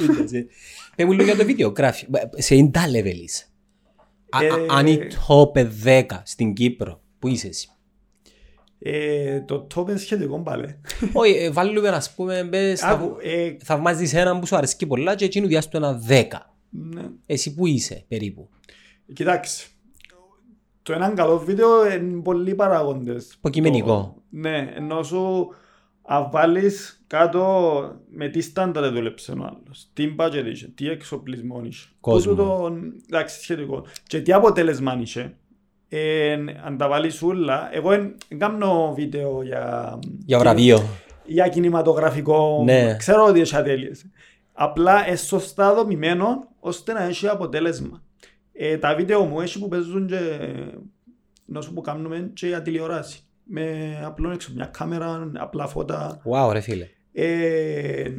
Πες 0.95 1.05
μου 1.05 1.11
λίγο 1.11 1.23
για 1.23 1.35
το 1.35 1.45
videography. 1.45 2.07
Σε 2.35 2.55
ίντα 2.55 2.77
level 2.95 3.13
είσαι. 3.23 3.45
Α- 4.29 4.43
Ε, 4.43 4.49
α- 4.49 4.65
Αν 4.69 4.87
η 4.87 4.99
top 5.27 5.67
10 5.83 6.03
στην 6.23 6.53
Κύπρο, 6.53 7.01
πού 7.19 7.27
είσαι 7.27 7.47
εσύ; 7.47 7.69
Ε, 8.79 9.39
Το 9.41 9.67
top 9.75 9.87
είναι 9.89 9.97
σχετικό 9.97 10.39
πάλι. 10.39 10.79
Όχι, 11.13 11.31
ε, 11.33 11.51
βάλουμε 11.51 11.89
να 11.89 12.01
πούμε, 12.15 12.43
μπες, 12.43 12.79
θα- 12.79 12.87
Άκου, 12.89 13.15
ε, 13.21 13.55
θαυμάζεις 13.63 14.13
έναν 14.13 14.39
που 14.39 14.45
σου 14.45 14.55
αρέσει 14.55 14.85
πολλά 14.87 15.15
και 15.15 15.25
εκείνου 15.25 15.47
διάστου 15.47 15.77
ένα 15.77 16.01
10. 16.07 16.23
Ναι. 16.69 17.09
Εσύ 17.25 17.53
που 17.53 17.65
είσαι 17.67 18.03
περίπου. 18.07 18.49
Κοιτάξτε. 19.13 19.63
Το 20.83 20.93
έναν 20.93 21.15
καλό 21.15 21.39
βίντεο 21.39 21.91
είναι 21.93 22.21
πολλοί 22.21 22.55
παράγοντες. 22.55 23.33
Υποκειμενικό. 23.37 23.87
Το- 23.87 24.21
Ναι, 24.29 24.71
ενώ 24.75 25.03
σου 25.03 25.47
αν 26.01 26.29
βάλεις 26.31 27.03
κάτω 27.07 27.95
με 28.09 28.27
τι 28.27 28.41
στάνταρ 28.41 28.91
δούλεψε 28.93 29.31
ο 29.31 29.35
άλλος, 29.43 29.89
τι 29.93 30.15
budget 30.19 30.43
είχε, 30.51 30.67
τι 30.67 30.89
εξοπλισμό 30.89 31.61
είχε. 31.65 31.87
Κόσμος. 31.99 32.23
Τούτο 32.35 32.43
το, 32.69 32.75
εντάξει, 33.07 33.39
σχετικό. 33.41 33.85
Και 34.07 34.21
τι 34.21 34.33
αποτέλεσμα 34.33 34.97
είχε. 35.01 35.35
Ε, 35.89 36.33
αν 36.63 36.77
τα 36.77 36.87
βάλεις 36.87 37.21
όλα, 37.21 37.69
εγώ 37.75 37.89
δεν 37.89 38.15
κάνω 38.37 38.93
βίντεο 38.95 39.43
για, 39.43 39.99
Για 40.25 40.39
βραβείο. 40.39 40.83
για 41.25 41.47
κινηματογραφικό, 41.47 42.61
Ναι. 42.65 42.95
ξέρω 42.97 43.25
ότι 43.25 43.39
έχει 43.39 43.55
ατέλειες. 43.55 44.05
Απλά 44.59 45.07
είναι 45.07 45.15
σωστά 45.15 45.73
δομημένο 45.73 46.47
ώστε 46.59 46.93
να 46.93 47.03
έχει 47.03 47.27
αποτέλεσμα. 47.27 48.03
Ε, 48.53 48.77
τα 48.77 48.95
βίντεο 48.95 49.23
μου 49.25 49.41
έχει 49.41 49.59
που 49.59 49.67
παίζουν 49.67 50.07
και 50.07 50.19
νόσο 51.45 51.73
που 51.73 51.81
κάνουμε 51.81 52.31
και 52.33 52.47
για 52.47 52.61
τηλεοράση. 52.61 53.21
Με 53.43 53.97
απλό 54.03 54.31
έξω, 54.31 54.51
μια 54.55 54.65
κάμερα, 54.65 55.31
απλά 55.35 55.67
φώτα. 55.67 56.21
Wow, 56.31 56.49
ρε 56.51 56.59
φίλε. 56.59 56.87
Ε, 57.11 58.09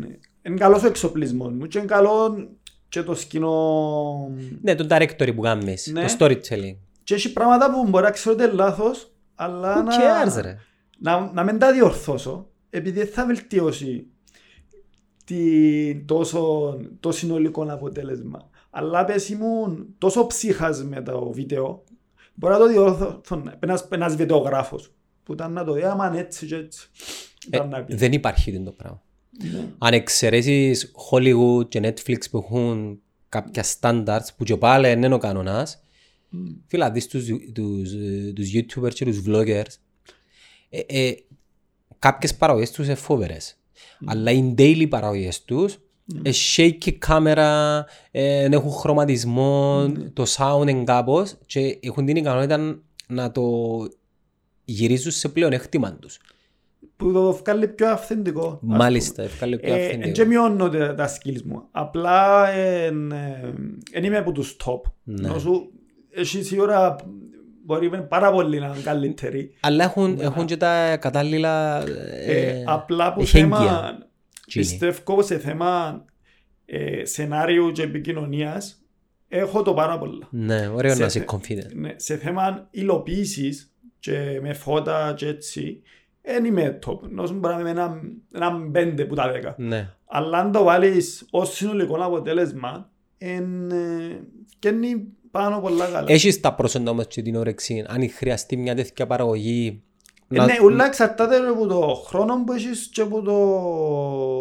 είναι 0.42 0.56
καλός 0.56 0.82
ο 0.82 0.86
εξοπλισμός 0.86 1.52
μου 1.52 1.66
και 1.66 1.78
είναι 1.78 1.86
καλό 1.86 2.48
και 2.88 3.02
το 3.02 3.14
σκηνό... 3.14 4.30
Ναι, 4.62 4.74
τον 4.74 4.86
directory 4.90 5.34
που 5.34 5.40
κάνεις, 5.40 5.86
Ναι. 5.92 6.04
το 6.06 6.16
storytelling. 6.18 6.76
Και 7.04 7.14
έχει 7.14 7.32
πράγματα 7.32 7.70
που 7.72 7.88
μπορεί 7.88 8.04
να 8.04 8.10
ξέρω 8.10 8.34
ότι 8.34 8.44
είναι 8.44 8.52
λάθος, 8.52 9.12
αλλά 9.34 9.82
Who 9.82 9.84
να, 9.84 9.92
cares, 9.96 10.42
ρε; 10.42 10.58
να, 10.98 11.30
να 11.32 11.44
μην 11.44 11.58
τα 11.58 11.72
διορθώσω, 11.72 12.48
επειδή 12.70 12.98
δεν 12.98 13.08
θα 13.12 13.26
βελτιώσει 13.26 14.06
τη, 15.28 15.94
τόσο, 16.04 16.76
το 17.00 17.12
συνολικό 17.12 17.66
αποτέλεσμα. 17.72 18.50
Αλλά 18.70 19.04
πες 19.04 19.28
ήμουν 19.28 19.86
τόσο 19.98 20.26
ψύχας 20.26 20.84
με 20.84 21.02
το 21.02 21.30
βίντεο, 21.32 21.84
μπορεί 22.34 22.52
να 22.52 22.58
το 22.58 22.68
διορθώσω 22.68 23.42
ένας, 23.60 23.88
ένας 23.90 24.16
βιντεογράφος 24.16 24.92
που 25.22 25.32
ήταν 25.32 25.52
να 25.52 25.64
το 25.64 25.72
δει, 25.72 25.82
άμα 25.82 26.08
είναι 26.08 26.18
έτσι 26.18 26.46
και 26.46 26.54
έτσι. 26.54 26.88
Ε, 27.50 27.56
Ήταν 27.56 27.68
να 27.68 27.84
πει. 27.84 27.94
δεν 27.94 28.12
υπάρχει 28.12 28.62
το 28.62 28.70
πράγμα. 28.72 29.02
Ναι. 29.52 29.68
Αν 29.78 29.92
εξαιρέσεις 29.92 30.92
Hollywood 31.10 31.68
και 31.68 31.80
Netflix 31.82 32.30
που 32.30 32.38
έχουν 32.38 33.00
κάποια 33.28 33.64
standards 33.80 34.26
που 34.36 34.44
και 34.44 34.56
πάλι 34.56 34.90
είναι 34.90 35.14
ο 35.14 35.18
κανονάς, 35.18 35.82
Μμ. 36.28 36.46
φίλα, 36.66 36.86
να 36.86 36.92
δεις 36.92 37.06
τους, 37.06 37.26
τους, 37.52 37.92
ε, 37.92 38.32
τους 38.34 38.50
YouTubers 38.54 38.92
και 38.94 39.04
τους 39.04 39.22
vloggers, 39.26 39.74
ε, 40.68 40.80
ε, 40.86 41.14
κάποιες 41.98 42.34
παραγωγές 42.36 42.70
τους 42.70 42.86
είναι 42.86 42.94
φόβερες. 42.94 43.58
Αλλά 44.06 44.30
οι 44.30 44.54
daily 44.58 44.86
παραγωγές 44.88 45.44
τους, 45.44 45.74
ε, 46.22 46.30
shaky 46.56 46.90
κάμερα, 46.98 47.84
ε, 48.10 48.42
δεν 48.42 48.52
έχουν 48.52 48.70
χρωματισμό, 48.70 49.86
το 50.12 50.24
sound 50.36 50.68
είναι 50.68 50.84
κάπως 50.84 51.34
και 51.46 51.78
έχουν 51.82 52.06
την 52.06 52.16
ικανότητα 52.16 52.78
να 53.06 53.32
το 53.32 53.42
γυρίζουν 54.64 55.12
σε 55.12 55.28
πλέον 55.28 55.52
έκτημα 55.52 55.92
τους. 55.92 56.18
Που 56.96 57.12
το 57.12 57.32
βγάλει 57.32 57.68
πιο 57.68 57.88
αυθεντικό. 57.90 58.46
ας 58.46 58.58
πούμε. 58.60 58.76
Μάλιστα, 58.76 59.22
ευκάλλει 59.22 59.58
πιο 59.58 59.74
Ε, 59.74 59.84
αυθεντικό. 59.84 60.10
και 60.10 60.24
μειώνω 60.24 60.68
τα, 60.68 60.94
τα 60.94 61.08
skills 61.08 61.42
μου. 61.44 61.62
Απλά 61.70 62.44
δεν 63.92 64.04
είμαι 64.04 64.16
από 64.16 64.32
τους 64.32 64.56
top. 64.64 64.80
Ναι. 65.04 65.28
Όσο 65.28 65.50
έχεις 66.10 66.50
η 66.50 66.60
ώρα 66.60 66.96
μπορεί 67.68 67.90
με 67.90 68.00
πάρα 68.00 68.32
πολύ 68.32 68.58
να 68.58 68.66
είναι 68.66 68.80
καλύτερη. 68.84 69.54
Αλλά 69.60 69.84
έχουν, 69.84 70.18
έχουν 70.20 70.46
και 70.46 70.56
τα 70.56 70.96
κατάλληλα 70.96 71.82
Ε, 72.26 72.48
ε, 72.50 72.62
απλά 72.66 73.12
που 73.12 73.20
εχέγγυα. 73.20 73.48
θέμα 73.56 73.98
Τσίνη. 74.46 74.64
πιστεύω 74.66 75.22
σε 75.22 75.38
θέμα 75.38 76.04
ε, 76.66 77.04
σενάριου 77.04 77.72
και 77.72 77.82
επικοινωνίας 77.82 78.82
έχω 79.28 79.62
το 79.62 79.74
πάρα 79.74 79.98
πολλά. 79.98 80.26
Ναι, 80.30 80.68
ωραίο 80.74 80.92
σε 80.94 81.00
να 81.00 81.06
είσαι 81.06 81.18
θε- 81.18 81.28
confident. 81.30 81.74
Ναι, 81.74 81.92
σε 81.96 82.16
θέμα 82.16 82.66
υλοποίησης 82.70 83.72
και 84.00 84.38
με 84.42 84.52
φώτα 84.52 85.14
και 85.16 85.26
έτσι 85.26 85.82
δεν 86.22 86.44
είμαι 86.44 86.78
top. 86.86 87.00
Νόσο 87.10 87.34
μπορεί 87.34 87.54
να 87.54 87.60
είμαι 87.60 87.70
ένα, 87.70 88.00
ένα 88.34 88.60
πέντε 88.72 89.04
που 89.04 89.14
τα 89.14 89.32
δέκα. 89.32 89.54
Ναι. 89.58 89.88
Αλλά 90.06 90.38
αν 90.38 90.52
το 90.52 90.62
βάλεις 90.62 91.26
ως 91.30 91.54
συνολικό 91.54 91.94
αποτέλεσμα 92.04 92.90
εν, 93.18 93.70
ε, 93.70 94.20
φκένει 94.54 95.06
πάνω 95.30 95.60
πολλά 95.60 95.86
καλά. 95.86 96.04
Έχεις 96.08 96.40
τα 96.40 96.54
πρόσοντα 96.54 96.90
όμως 96.90 97.06
και 97.06 97.22
την 97.22 97.36
όρεξη, 97.36 97.84
αν 97.88 98.10
χρειαστεί 98.10 98.56
μια 98.56 98.74
τέτοια 98.74 99.06
παραγωγή. 99.06 99.82
Ε, 100.28 100.44
ναι, 100.44 100.54
ούλα 100.62 100.86
εξαρτάται 100.86 101.36
από 101.36 101.66
το 101.66 101.80
χρόνο 102.06 102.44
που 102.44 102.52
έχεις 102.52 102.88
και 102.92 103.00
από 103.00 103.22
το... 103.22 103.34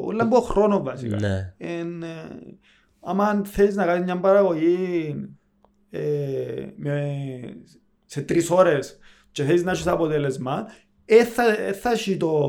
Ούλα 0.05 0.23
από 0.23 0.35
το 0.35 0.41
χρόνος 0.41 0.81
βασικά. 0.83 1.19
Ναι. 1.19 1.53
Εν, 1.57 2.03
ε, 2.03 2.07
άμα 2.99 3.41
θέλεις 3.45 3.75
να 3.75 3.85
κάνεις 3.85 4.03
μια 4.03 4.19
παραγωγή 4.19 5.15
ε, 5.89 6.01
με, 6.75 7.19
σε 8.05 8.21
τρεις 8.21 8.49
ώρες 8.49 8.99
και 9.31 9.43
θέλεις 9.43 9.63
να 9.63 9.71
έχεις 9.71 9.87
αποτέλεσμα, 9.87 10.65
ε, 11.05 11.23
θα, 11.23 11.43
ε, 11.61 11.73
θα 11.73 11.91
έχει 11.91 12.17
το, 12.17 12.39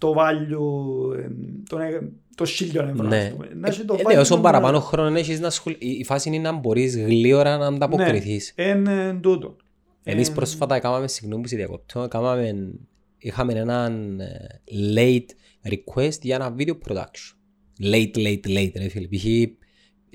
το 0.00 0.14
value, 0.18 1.16
ε, 1.18 1.98
το, 2.34 2.44
το 2.44 2.50
χίλιο 2.50 2.82
ευρώ. 2.82 3.06
Ναι. 3.08 3.16
ας 3.18 3.30
πούμε. 3.32 3.48
Να 3.54 3.68
έχει 3.68 3.84
το 3.84 3.94
Ε, 3.94 4.02
value 4.02 4.14
ναι, 4.14 4.20
όσο 4.20 4.32
των- 4.34 4.42
παραπάνω 4.42 4.80
χρόνο 4.80 5.16
έχεις 5.18 5.40
να 5.40 5.50
σχολ... 5.50 5.72
η 5.78 5.90
η 5.90 6.04
φάση 6.04 6.28
είναι 6.28 6.38
να 6.38 6.52
μπορείς 6.52 6.96
γλύωρα 6.96 7.56
να 7.56 7.66
ανταποκριθείς. 7.66 8.52
Ναι, 8.56 8.64
είναι 8.64 9.18
τούτο. 9.20 9.56
Εμείς 10.04 10.28
Ε, 10.28 10.32
πρόσφατα 10.32 10.74
έκαναμε, 10.74 11.08
συγγνώμη 11.08 11.42
που 11.42 11.48
σε 11.48 11.56
διακόπτω, 11.56 12.02
έκαναμε, 12.02 12.70
είχαμε 13.18 13.52
έναν 13.52 14.20
ε, 14.20 14.60
late 14.96 15.26
request 15.72 16.20
για 16.20 16.34
ένα 16.34 16.54
video 16.58 16.72
production. 16.88 17.34
Late, 17.82 18.16
late, 18.16 18.46
late, 18.46 18.72
ρε 18.76 18.88
φίλε. 18.88 19.06
Π.χ. 19.06 19.24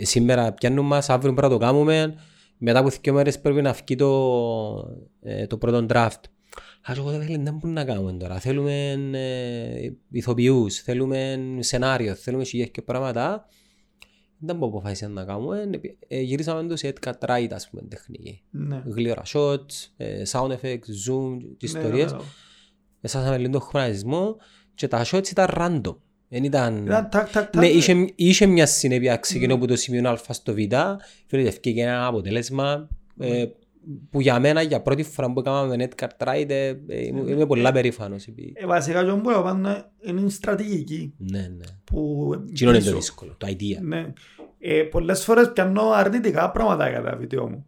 σήμερα 0.07 0.53
πιάνουμε 0.53 0.87
μας, 0.87 1.09
αύριο 1.09 1.33
πρέπει 1.33 1.47
να 1.53 1.59
το 1.59 1.65
κάνουμε, 1.65 2.13
μετά 2.57 2.79
από 2.79 2.89
δύο 3.01 3.13
μέρες 3.13 3.39
πρέπει 3.39 3.61
να 3.61 3.71
βγει 3.73 3.95
το, 3.95 4.11
ε, 5.23 5.47
το 5.47 5.57
πρώτο 5.57 5.85
draft. 5.89 6.21
Ας 6.89 6.97
εγώ 6.97 7.09
δεν 7.11 7.21
φίλε, 7.21 7.37
δεν 7.37 7.53
μπορούμε 7.53 7.79
να 7.79 7.85
κάνουμε 7.85 8.13
τώρα. 8.13 8.39
Θέλουμε 8.39 8.91
ε, 9.13 9.89
ηθοποιούς, 10.11 10.81
θέλουμε 10.81 11.39
σενάριο, 11.59 12.13
θέλουμε 12.15 12.43
χιλιάδες 12.43 12.73
και 12.73 12.81
πράγματα. 12.81 13.47
Δεν 14.39 14.55
μπορούμε 14.55 14.77
αποφάσισα 14.77 15.07
να 15.07 15.23
κάνουμε. 15.25 15.69
Ε, 16.07 16.19
γυρίσαμε 16.21 16.67
το 16.67 16.75
σε 16.75 16.93
Edgar 16.93 17.13
Wright, 17.19 17.47
ας 17.51 17.69
πούμε, 17.69 17.81
τεχνική 17.81 18.43
Ναι. 18.49 18.83
γλύωρα 18.85 19.23
shots, 19.33 19.89
ε, 19.97 20.21
sound 20.31 20.49
effects, 20.51 20.89
zoom 21.07 21.37
και 21.39 21.69
Ναι, 21.71 21.79
ιστορίες. 21.79 22.11
ναι, 22.11 22.17
ναι. 22.17 22.23
Εσάσαμε 23.01 23.37
λίγο 23.37 23.51
τον 23.51 23.61
χρονισμό 23.61 24.37
και 24.75 24.87
τα 24.87 25.05
shots 25.11 25.29
ήταν 25.31 25.47
random. 25.57 25.95
Δεν 26.29 26.43
ήταν... 26.43 26.85
Ήταν 26.85 27.09
τάκ, 27.09 27.29
τάκ, 27.31 27.49
τάκ. 27.49 27.55
Ναι, 27.55 27.67
είχε, 27.67 28.07
είχε 28.15 28.45
μια 28.45 28.65
συνέπεια 28.65 29.17
ξεκινώ 29.17 29.53
από 29.53 29.67
το 29.67 29.75
σημείο 29.75 30.09
Α 30.09 30.17
στο 30.29 30.53
Β, 30.53 30.57
φίλε, 31.27 31.47
ευκήγε 31.47 31.81
ένα 31.83 32.05
αποτέλεσμα 32.05 32.87
ε, 33.19 33.45
που 34.09 34.21
για 34.21 34.39
μένα 34.39 34.61
για 34.61 34.81
πρώτη 34.81 35.03
φορά 35.03 35.31
που 35.33 35.39
έκαναμε 35.39 35.75
με 35.75 35.87
Edgar 35.95 36.07
Wright 36.27 36.45
ε, 36.49 36.67
ε, 36.87 37.05
είμαι 37.05 37.31
είμαι 37.31 37.45
πολλά 37.45 37.71
περήφανος. 37.71 38.27
επί- 38.27 38.51
Ε, 38.61 38.65
βασικά 38.65 39.05
το 39.05 39.17
που 39.17 39.29
πάνω 39.43 39.85
είναι 40.05 40.21
η 40.21 40.29
στρατηγική 40.29 41.13
Ναι, 41.17 41.39
ναι. 41.39 41.65
που 41.83 42.29
Τι 42.55 42.63
είναι 42.63 42.73
το 42.73 42.77
πίσω. 42.79 42.95
δύσκολο, 42.95 43.35
το 43.37 43.47
idea. 43.49 43.81
Ναι. 43.81 44.13
Ε, 44.59 44.81
πολλές 44.81 45.23
φορές 45.23 45.51
πιάνω 45.51 45.89
αρνητικά 45.89 46.51
πράγματα 46.51 46.89
για 46.89 47.01
τα 47.01 47.15
βίντεο 47.15 47.49
μου. 47.49 47.65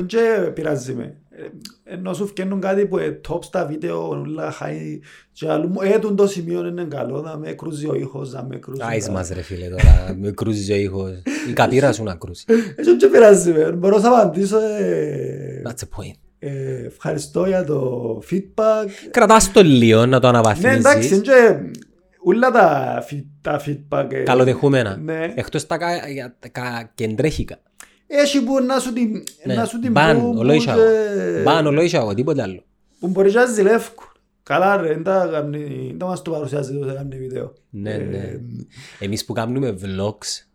Που 0.00 0.06
δεν 0.16 0.52
πειράζει 0.52 0.94
με. 0.94 1.16
Ε, 1.30 1.94
ενώ 1.94 2.12
σου 2.14 2.26
φτιάχνουν 2.26 2.60
κάτι 2.60 2.86
που 2.86 2.98
είναι 2.98 3.20
top 3.28 3.38
στα 3.44 3.66
βίντεο, 3.66 4.08
όλα 4.08 4.52
high, 4.60 4.98
και 5.32 5.48
αλλού 5.50 5.68
μου 5.68 5.80
έτουν 5.82 6.16
το 6.16 6.26
σημείο 6.26 6.66
είναι 6.66 6.84
καλό, 6.84 7.20
να 7.20 7.36
με 7.36 7.52
κρούζει 7.52 7.86
ο 7.88 7.94
ήχος, 7.94 8.32
να 8.32 8.42
με 8.44 8.56
κρούζει. 8.56 8.80
Άις 8.84 9.04
τα- 9.04 9.12
μας 9.12 9.28
ρε 9.28 9.42
φίλε 9.42 9.68
τώρα, 9.68 10.16
με 10.20 10.30
κρούζει 10.30 10.72
ο 10.72 10.76
ήχος. 10.76 11.10
Η 11.48 11.52
καπήρα 11.52 11.92
σου 11.92 12.02
να 12.02 12.14
κρούζει. 12.14 12.44
Έτσι 12.76 12.96
δεν 12.96 13.10
πειράζει 13.10 13.52
με. 13.52 13.72
Μπορώ 13.72 13.98
να 13.98 14.08
απαντήσω. 14.08 14.58
ε, 14.58 15.62
That's 15.66 15.70
the 15.70 16.00
point. 16.02 16.14
ε, 16.38 16.84
ευχαριστώ 16.86 17.46
για 17.46 17.64
το 17.64 18.18
feedback. 18.30 18.88
Κρατάς 19.10 19.52
το 19.52 19.62
λίγο 19.62 20.06
να 20.06 20.20
το 20.20 20.30
Ναι, 20.30 20.38
εντάξει, 20.38 20.66
αναβαθμίζεις. 20.66 21.20
και 21.20 21.56
όλα 22.24 22.50
τα, 22.50 22.98
φι- 23.06 23.26
τα 23.40 23.60
feedback. 23.66 24.06
ε, 24.12 24.22
Καλοδεχούμενα. 24.22 24.96
Ναι. 24.96 25.32
Εκτός 25.34 25.66
τα, 25.66 25.76
κα- 25.78 26.08
για- 26.08 26.36
τα 26.38 26.48
κα- 26.48 26.90
κεντρέχικα. 26.94 27.56
Έχει 28.10 28.42
που 28.42 28.60
να 28.62 28.78
σου 28.78 28.92
την, 28.92 29.22
Ναι. 29.44 29.54
να 29.54 29.64
σου 29.64 29.78
την 29.80 29.92
Ban, 29.92 30.20
πούν 30.20 30.32
που 30.32 30.38
ολόισα 30.38 30.74
και- 30.74 30.80
εγώ. 30.80 31.42
Μπαν, 31.42 31.66
ολόισα 31.66 31.98
εγώ, 31.98 32.14
τίποτε 32.14 32.42
άλλο. 32.42 32.62
που 33.00 33.08
μπορείς 33.08 33.34
να 33.34 33.44
ζηλεύκουν. 33.46 34.06
Καλά 34.42 34.76
ρε, 34.76 34.88
δεν 34.88 35.02
τα 35.02 35.28
κάνει- 35.32 35.94
δεν 35.98 36.08
μας 36.08 36.22
το 36.22 36.30
παρουσιάζει 36.30 36.78
τόσο 36.78 36.94
κάνει 36.94 37.18
βίντεο. 37.18 37.52
Ναι, 37.70 37.92
Ε, 37.92 37.98
ναι. 37.98 38.38
Εμείς 38.98 39.24
που 39.24 39.32
κάνουμε 39.32 39.78
vlogs, 39.82 40.46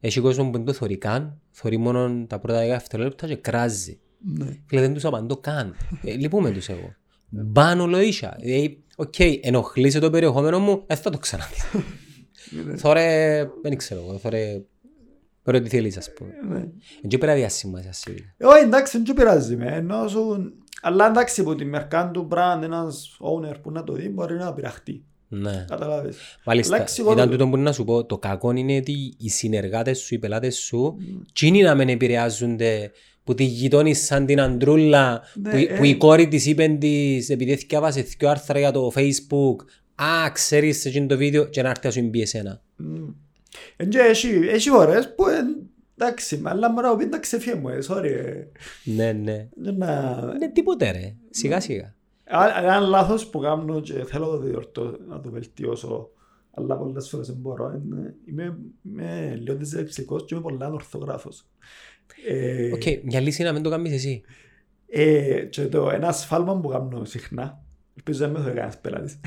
έχει 0.00 0.20
κόσμο 0.20 0.44
που 0.44 0.52
δεν 0.52 0.64
το 0.64 0.72
θωρεί 0.72 0.96
καν, 0.98 1.40
θωρεί 1.50 1.76
μόνο 1.76 2.24
τα 2.28 2.38
πρώτα 2.38 2.60
10 2.60 2.66
δευτερόλεπτα 2.68 3.26
και 3.26 3.36
κράζει. 3.36 3.98
ναι. 4.38 4.56
Φίλε, 4.66 4.80
δεν 4.80 4.94
τους 4.94 5.04
απαντώ 5.04 5.36
καν. 5.36 5.76
Ε, 6.04 6.12
λυπούμε 6.12 6.50
τους 6.50 6.68
εγώ. 6.68 6.94
Ban 7.28 7.80
ολόισα. 7.80 8.36
Δηλαδή, 8.40 8.82
οκ, 8.96 9.14
ενοχλείσαι 9.40 9.98
το 9.98 10.10
περιεχόμενο 10.10 10.58
μου, 10.58 10.82
δεν 10.86 10.96
θα 10.96 11.10
το 11.10 11.18
ξαναδείς. 11.18 11.64
Θωρέ, 12.76 13.46
δεν 13.62 13.76
ξέρω 13.76 14.00
εγώ, 14.08 14.18
θωρέ, 14.18 14.62
θωρέ 15.50 15.58
ό,τι 15.58 15.68
θέλεις 15.76 15.96
ας 15.96 16.12
πούμε. 16.12 16.30
Ναι. 16.48 16.58
Δεν 17.00 17.08
πρέπει 17.08 17.26
να 17.26 17.34
διασημάσεις 17.34 17.96
σίγουρα. 17.98 18.24
Ε, 18.36 18.46
Όχι, 18.46 18.62
εντάξει, 18.64 19.02
δεν 19.02 19.14
πειράζει 19.14 19.56
με. 19.56 19.66
Ενώ 19.66 20.08
σου... 20.08 20.52
Αλλά 20.82 21.06
εντάξει, 21.06 21.40
από 21.40 21.54
τη 21.54 21.64
μερκά 21.64 22.10
του 22.10 22.28
brand 22.30 22.62
ένας 22.62 23.16
owner 23.20 23.54
που 23.62 23.70
να 23.70 23.84
το 23.84 23.92
δει 23.92 24.08
μπορεί 24.08 24.34
να 24.36 24.54
πειραχτεί. 24.54 25.04
Ναι. 25.28 25.64
Καταλάβεις. 25.68 26.16
Μάλιστα, 26.46 26.74
Εντάξει, 26.76 27.00
εγώ 27.00 27.12
ήταν 27.12 27.24
το- 27.30 27.36
τούτο 27.36 27.48
που 27.48 27.56
να 27.56 27.72
σου 27.72 27.84
πω. 27.84 28.04
Το 28.04 28.18
κακό 28.18 28.50
είναι 28.52 28.76
ότι 28.76 29.14
οι 29.18 29.28
συνεργάτες 29.28 29.98
σου, 29.98 30.14
οι 30.14 30.18
πελάτες 30.18 30.56
σου, 30.56 30.96
τσίνοι 31.32 31.62
να 31.62 31.74
μην 31.74 31.88
επηρεάζονται 31.88 32.90
που 33.24 33.34
τη 33.34 33.44
γειτόνι 33.44 33.94
σαν 33.94 34.26
την 34.26 34.40
Αντρούλα, 34.40 35.22
Ναι, 35.34 35.50
που, 35.50 35.56
ε. 35.56 35.76
που 35.76 35.84
η 35.84 35.96
κόρη 35.96 36.28
της 36.28 36.46
είπε 36.46 36.68
της, 36.80 37.28
επειδή 37.30 37.56
θυκιάβασε 37.56 38.00
δυο 38.02 38.28
άρθρα 38.28 38.58
για 38.58 38.70
το 38.70 38.92
Facebook, 38.94 39.56
«Α, 39.94 40.30
ξέρεις 40.32 40.80
σε 40.80 40.88
εκείνο 40.88 41.06
το 41.06 41.16
βίντεο» 41.16 41.44
και 41.44 41.62
να 41.62 41.68
έρθει 41.68 41.86
να 41.86 41.92
σου 41.92 42.10
πει 42.10 42.20
εσένα. 42.20 42.62
Μμ. 43.54 43.76
Εν 43.76 43.88
και 43.88 43.98
έχει, 43.98 44.28
έχει 44.28 44.70
ώρες 44.70 45.14
που 45.14 45.26
εν- 45.28 45.70
εντάξει, 45.96 46.40
αλλά 46.44 46.70
μωρά 46.70 46.96
πει 46.96 47.04
εντάξει 47.04 47.38
φύγε 47.38 47.54
μου, 47.56 47.68
ε, 47.68 47.78
sorry. 47.88 48.04
ε. 48.04 48.44
Ναι, 48.84 49.12
ναι. 49.12 49.48
Δεν 49.56 49.76
να... 49.76 50.20
Ναι, 50.38 50.48
τίποτε 50.50 50.90
ρε. 50.90 51.14
Σιγά 51.30 51.60
σιγά. 51.60 51.94
Α- 52.24 52.58
Ένα 52.62 52.78
λάθος 52.80 53.26
που 53.26 53.38
κάνω 53.38 53.80
και 53.80 53.92
θέλω 54.04 54.24
να 54.26 54.30
το 54.30 54.38
διορθώ, 54.38 54.96
να 55.08 55.20
το 55.20 55.30
βελτιώσω, 55.30 56.10
αλλά 56.54 56.76
πολλές 56.76 57.08
φορές 57.08 57.26
δεν 57.26 57.36
μπορώ. 57.36 57.80
είναι- 57.84 58.14
Είμαι, 58.24 58.56
είμαι 58.82 59.38
λίγο 59.40 59.56
δυσλεξικός 59.56 60.24
και 60.24 60.34
είμαι 60.34 60.42
πολλά 60.42 60.66
ανορθογράφος. 60.66 61.46
Ε, 62.28 62.70
Οκ, 62.72 62.82
μια 63.04 63.20
λύση 63.20 63.42
να 63.42 63.52
μην 63.52 63.62
το 63.62 63.70
κάνεις 63.70 63.92
εσύ. 63.92 64.22
ε, 64.88 65.40
και 65.50 65.66
το 65.66 65.90
ένα 65.90 66.12
σφάλμα 66.12 66.60
που 66.60 66.68
κάνω 66.68 67.04
συχνά, 67.04 67.62
ελπίζω 67.96 68.26
να 68.26 68.32
μην 68.32 68.42
το 68.42 68.48
κανένας 68.48 68.78
πελάτης, 68.78 69.20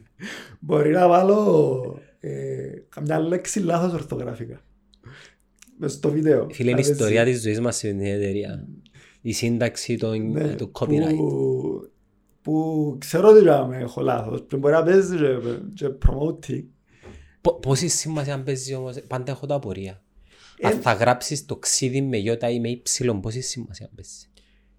μπορεί 0.60 0.90
να 0.90 1.08
βάλω 1.08 1.98
ε, 2.00 2.09
καμιά 2.88 3.18
λέξη 3.20 3.60
λάθος 3.60 3.92
ορθογραφικά. 3.92 4.60
Μες 5.78 5.92
στο 5.92 6.10
βίντεο. 6.10 6.46
Φίλε, 6.50 6.70
είναι 6.70 6.80
η 6.80 6.82
Να 6.82 6.86
παίζει. 6.88 6.90
ιστορία 6.90 7.24
της 7.24 7.42
ζωής 7.42 7.60
μας 7.60 7.76
στην 7.76 8.00
εταιρεία. 8.00 8.66
Η 9.20 9.32
σύνταξη, 9.32 9.96
το, 9.96 10.14
Ναι, 10.14 10.54
το 10.54 10.70
copyright. 10.78 11.14
Που, 11.16 11.90
που 12.42 12.96
ξέρω 13.00 13.28
ότι 13.28 13.44
να 13.44 13.68
έχω 13.78 14.00
λάθος, 14.00 14.42
που 14.42 14.56
μπορεί 14.56 14.74
να 14.74 14.82
παίζει 14.82 15.16
και, 15.16 15.38
και 15.74 15.86
promoting. 16.06 16.64
Πο- 17.40 17.54
Πόση 17.54 17.88
σημασία 17.88 18.42
παίζει 18.42 18.74
όμως, 18.74 19.00
πάντα 19.06 19.32
έχω 19.32 19.46
τα 19.46 19.54
απορία. 19.54 20.02
Ε, 20.58 20.66
Αν 20.68 20.80
θα 20.80 20.92
γράψεις 20.92 21.46
το 21.46 21.56
ξύδι 21.56 22.00
με 22.02 22.16
γιώτα 22.16 22.50
ή 22.50 22.60
με 22.60 22.68
ύψιλον, 22.68 23.20
πόση 23.20 23.40
σημασία 23.40 23.90
παίζει; 23.94 24.26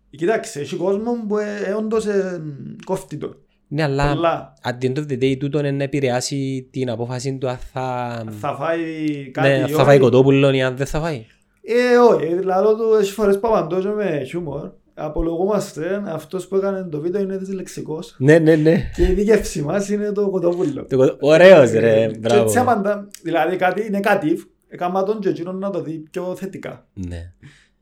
Κοιτάξτε, 0.10 0.60
έχει 0.60 0.76
κόσμο 0.76 1.26
που 1.28 1.38
ε, 1.38 1.62
ε, 1.66 1.72
όντως 1.72 2.06
ε, 2.06 2.42
κόφτει 2.86 3.18
το. 3.18 3.36
Ναι, 3.74 3.84
αλλά 3.84 4.14
Πολλά. 4.14 4.54
at 4.64 4.84
the 4.84 4.88
end 4.92 4.98
of 4.98 5.06
the 5.12 5.18
day 5.24 5.38
τούτο 5.40 5.60
είναι 5.60 5.72
να 5.72 5.84
επηρεάσει 5.84 6.68
την 6.72 6.90
απόφαση 6.90 7.38
του 7.38 7.50
αν 7.50 7.58
θα, 7.74 8.24
Θα 8.40 8.56
φάει 8.56 8.86
κάτι 9.32 9.48
ναι, 9.48 9.54
ή 9.54 9.58
αν 9.58 9.64
όχι. 9.64 9.74
θα 9.74 9.84
φάει 9.84 10.00
κοτόπουλο 10.00 10.52
ή 10.54 10.62
αν 10.62 10.76
δεν 10.78 10.86
θα 10.86 11.00
φάει. 11.00 11.26
Ε, 11.64 11.98
όχι, 12.16 12.36
δηλαδή 12.36 12.68
του 12.76 12.98
έχει 13.02 13.12
φορές 13.12 13.40
που 13.40 13.48
απαντώ 13.48 13.80
και 13.82 13.88
με 13.88 14.24
χιούμορ. 14.28 14.70
Απολογούμαστε, 14.94 16.02
αυτός 16.06 16.48
που 16.48 16.56
έκανε 16.56 16.84
το 16.84 17.00
βίντεο 17.00 17.22
είναι 17.22 17.38
δυσλεξικός 17.38 18.16
Ναι, 18.20 18.40
ναι, 18.40 18.56
ναι. 18.56 18.92
και 18.96 19.04
η 19.04 19.14
δίκευση 19.14 19.62
μας 19.62 19.90
είναι 19.90 20.12
το 20.12 20.30
κοτόπουλο. 20.30 20.86
Το 20.90 20.98
κοτο- 20.98 21.18
Ωραίος 21.20 21.72
ρε, 21.72 22.08
Και 22.12 22.18
μπράβο. 22.18 22.42
έτσι 22.44 22.58
απαντά, 22.58 23.08
δηλαδή 23.24 23.56
κάτι 23.56 23.86
είναι 23.88 24.00
κάτι, 24.00 24.44
έκανα 24.70 25.04
τον 25.04 25.20
και 25.20 25.30
εκείνον 25.30 25.58
να 25.58 25.70
το 25.70 25.82
δει 25.82 26.04
πιο 26.12 26.36
θετικά. 26.36 26.86
Ναι. 26.94 27.32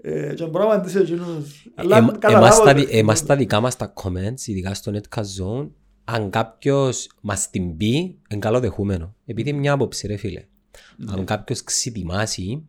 Ε, 0.01 0.33
και 0.33 0.45
μπορώ 0.45 0.67
να 0.67 0.73
απαντήσει 0.73 0.97
ο 0.97 1.01
εκείνος. 1.01 1.65
Ε, 1.65 1.71
Αλλά 1.75 1.97
εμ- 1.97 2.07
εμάς 2.07 2.17
καταλάβω 2.19 2.63
τα 2.63 2.71
ότι- 2.71 2.85
δι- 2.85 2.93
Εμάς 2.95 3.25
τα 3.25 3.35
δικά 3.35 3.59
μας 3.59 3.75
τα 3.75 3.93
comments, 3.95 4.45
ειδικά 4.47 4.73
στο 4.73 4.91
Netcast 4.95 5.21
Zone, 5.43 5.69
αν 6.03 6.29
κάποιος 6.29 7.09
μας 7.21 7.49
την 7.49 7.77
πει, 7.77 7.95
είναι 8.29 8.39
καλοδεχούμενο. 8.39 9.15
Επειδή 9.25 9.49
είναι 9.49 9.59
μια 9.59 9.71
άποψη 9.73 10.07
ρε 10.07 10.15
φίλε. 10.15 10.45
Αν 11.07 11.25
κάποιος 11.25 11.63
ξετοιμάσει, 11.63 12.65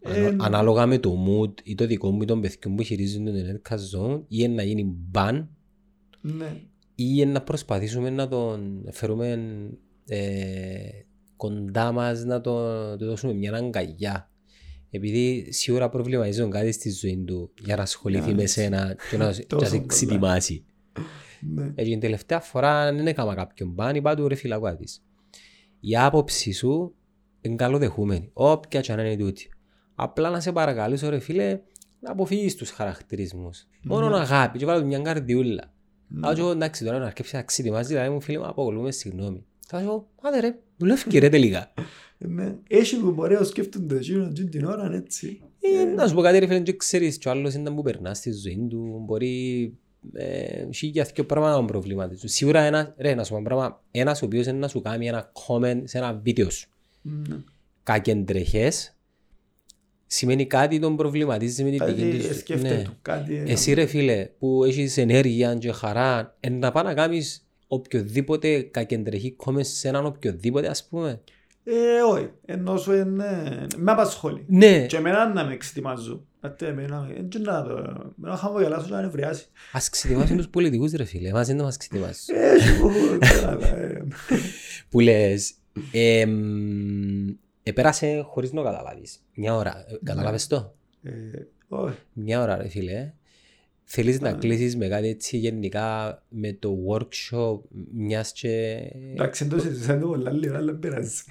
Ε, 0.00 0.26
ανα- 0.26 0.44
ανάλογα 0.44 0.86
με 0.86 0.98
το 0.98 1.16
mood 1.28 1.52
ή 1.62 1.74
το 1.74 1.86
δικό 1.86 2.10
μου 2.10 2.22
ή 2.22 2.24
των 2.24 2.40
παιδιών 2.40 2.74
που 2.76 2.82
χειρίζονται 2.82 3.30
το 3.30 3.60
Netcast 3.62 3.98
Zone, 3.98 4.20
ή 4.20 4.24
είναι 4.28 4.54
να 4.54 4.62
γίνει 4.62 4.94
ban, 5.12 5.46
Ναι. 6.20 6.46
ή 6.94 7.04
είναι 7.14 7.32
να 7.32 7.42
προσπαθήσουμε 7.42 8.10
να 8.10 8.28
τον 8.28 8.84
φέρουμε 8.90 9.38
ε, 10.08 10.18
κοντά 11.36 11.92
μας, 11.92 12.24
να 12.24 12.40
τον 12.40 12.98
του 12.98 13.04
δώσουμε 13.06 13.32
μια 13.32 13.54
αγκαλιά. 13.54 14.30
Επειδή 14.96 15.52
σίγουρα 15.52 15.88
προβληματίζουν 15.88 16.50
κάτι 16.50 16.72
στη 16.72 16.90
ζωή 16.90 17.24
του 17.26 17.50
για 17.64 17.76
να 17.76 17.82
ασχοληθεί 17.82 18.24
Για 18.24 18.34
με 18.34 18.42
να- 18.42 18.48
σένα 18.48 18.96
και 19.10 19.16
να, 19.16 19.32
και 19.32 19.36
να 19.40 19.46
Τόσο 19.46 19.64
σε 19.70 19.74
πολλά. 19.76 19.86
ξετοιμάσει. 19.86 20.64
Ναι. 21.54 21.64
Έτσι 21.74 21.90
την 21.90 22.00
τελευταία 22.00 22.40
φορά 22.40 22.92
δεν 22.92 23.06
έκανα 23.06 23.34
κάποιον 23.34 23.70
μπαν, 23.70 23.94
είπα 23.96 24.14
του 24.14 24.28
ρε 24.28 24.34
φυλακά 24.34 24.76
της. 24.76 25.02
Η 25.80 25.96
άποψη 25.96 26.52
σου 26.52 26.94
είναι 27.40 27.54
καλοδεχούμενη, 27.56 28.30
όποια 28.32 28.80
και 28.80 28.92
αν 28.92 28.98
είναι 28.98 29.16
τούτη. 29.16 29.48
Απλά 29.94 30.30
να 30.30 30.40
σε 30.40 30.52
παρακαλήσω 30.52 31.08
ρε 31.08 31.18
φίλε 31.18 31.60
να 32.00 32.10
αποφύγεις 32.12 32.54
τους 32.56 32.70
χαρακτηρισμούς. 32.70 33.66
Μόνο 33.82 34.16
αγάπη 34.16 34.58
και 34.58 34.64
βάλω 34.64 34.80
του 34.80 34.86
μια 34.86 34.98
καρδιούλα. 34.98 35.72
Ναι. 36.08 36.28
Αν 36.28 36.34
και 36.34 36.40
εγώ 36.40 36.50
εντάξει 36.50 36.84
τώρα 36.84 36.98
να 36.98 37.06
αρκέψει 37.06 37.34
να 37.36 37.42
ξετοιμάζει, 37.42 37.88
δηλαδή 37.88 38.10
μου 38.10 38.20
φίλε 38.20 38.38
μου 38.38 38.46
αποκολούμε 38.46 38.90
συγγνώμη. 38.90 39.44
Θα 39.68 39.78
σου 39.80 39.84
πω, 39.86 40.08
άντε 40.22 40.40
ρε, 40.40 40.58
δουλεύει 40.76 41.18
ρε 41.18 41.28
τελικά. 41.28 41.72
Ναι. 42.18 42.54
Έχει 42.68 42.96
που 42.96 43.10
μπορεί 43.10 43.34
να 43.34 43.44
σκέφτονται 43.44 43.96
εκείνον 43.96 44.28
εκείνη 44.30 44.48
την 44.48 44.64
ώρα 44.64 44.92
έτσι. 44.94 45.40
Ε, 45.60 45.84
να 45.84 46.08
σου 46.08 46.14
πω 46.14 46.20
κάτι 46.20 46.38
ρε 46.38 46.46
φίλε, 46.46 46.60
δεν 46.60 46.76
ξέρεις 46.76 47.18
κι 47.18 47.28
ο 47.28 47.30
άλλος 47.30 47.54
είναι 47.54 47.70
που 47.70 47.82
περνάς 47.82 48.18
στη 48.18 48.32
ζωή 48.32 48.66
του, 48.70 49.02
μπορεί 49.06 49.72
ε, 50.12 50.70
χίλια 50.72 51.04
και 51.04 51.22
πράγματα 51.22 51.60
να 51.60 51.64
προβληματίζουν. 51.64 52.28
Σίγουρα 52.28 52.60
ένα, 52.60 52.94
ρε, 52.98 53.14
να 53.14 53.24
σου 53.24 53.30
πω 53.30 53.36
ένα 53.36 53.44
πράγμα, 53.44 53.82
ένας 53.90 54.22
ο 54.22 54.24
οποίος 54.24 54.46
είναι 54.46 54.58
να 54.58 54.68
σου 54.68 54.80
κάνει 54.80 55.06
ένα 55.08 55.32
comment 55.46 55.80
σε 55.84 55.98
ένα 55.98 56.20
βίντεο 56.22 56.50
σου. 56.50 56.68
Ναι. 57.02 57.36
Κακεντρεχές 57.82 58.96
σημαίνει 60.06 60.46
κάτι 60.46 60.78
τον 60.78 60.96
προβληματίζει 60.96 61.64
με 61.64 61.70
την 61.70 61.78
Κάτι 61.78 61.92
δική 61.92 62.28
της- 62.28 62.38
σκέφτεται 62.38 62.74
ναι. 62.76 62.82
του, 62.82 62.96
κάτι... 63.02 63.42
Εσύ 63.46 63.72
ρε 63.72 63.86
φίλε 63.86 64.28
που 64.38 64.64
έχεις 64.64 64.96
ενέργεια 64.96 65.54
και 65.54 65.72
χαρά 65.72 66.36
ε, 66.40 66.48
να 66.48 66.72
πάει 66.72 66.84
να 66.84 66.94
κάνεις 66.94 67.45
οποιοδήποτε 67.66 68.60
κακεντρεχή 68.62 69.36
comment 69.44 69.64
σε 69.64 69.88
έναν 69.88 70.06
οποιοδήποτε 70.06 70.68
ας 70.68 70.86
πούμε. 70.88 71.20
Ε, 71.68 72.00
όχι, 72.10 72.30
ενώ 72.44 72.76
σου 72.76 72.92
είναι... 72.92 73.66
Με 73.76 73.92
απασχολεί. 73.92 74.44
Ναι, 74.48 74.86
Και 74.86 74.96
εμένα 74.96 75.32
να 75.32 75.44
με 75.44 75.52
εξετοιμάζω. 75.52 76.24
Άτε 76.40 76.66
εμένα, 76.66 77.08
έτσι 77.18 77.38
να 77.38 77.62
το... 77.62 77.74
Με 78.16 78.28
να 78.28 78.36
χαμογελάσω 78.36 78.86
και 78.86 78.92
να 78.92 79.00
νευριάσει. 79.00 79.46
ας 79.72 79.88
ξετοιμάσουν 79.90 80.36
τους 80.36 80.48
πολιτικούς 80.48 80.92
ρε 80.92 81.04
φίλε, 81.04 81.28
εμάς 81.28 81.46
δεν 81.46 81.56
να 81.56 81.62
μας 81.62 81.76
ξετοιμάσουν. 81.76 82.34
Ε, 82.34 82.58
σου 82.58 83.18
καλά, 83.18 83.76
ε. 83.76 84.06
που 84.90 85.00
λες, 85.00 85.54
εμ, 85.92 87.28
επέρασε 87.62 88.24
χωρίς 88.26 88.52
να 88.52 88.62
καταλάβεις. 88.62 89.24
Μια 89.34 89.54
ώρα, 89.54 89.84
ε, 89.88 89.98
καταλάβες 90.04 90.46
το; 90.46 90.74
Ε, 91.02 91.10
όχι. 91.68 91.98
Μια 92.12 92.42
ώρα 92.42 92.56
ρε 92.56 92.68
φίλε. 92.68 93.12
Θέλεις 93.88 94.20
να 94.20 94.32
κλείσεις 94.32 94.76
με 94.76 94.88
κάτι 94.88 95.08
έτσι 95.08 95.36
γενικά 95.36 96.22
με 96.28 96.52
το 96.52 96.76
workshop 96.90 97.58
μιας 97.92 98.32
και... 98.32 98.76
Εντάξει, 99.12 99.44
εντός 99.44 99.62
συζητήσαν 99.62 100.00
το 100.00 100.06
πολλά 100.06 100.30
λίγο, 100.32 100.54
αλλά 100.56 100.64
δεν 100.72 100.78
πειράζει. 100.78 101.22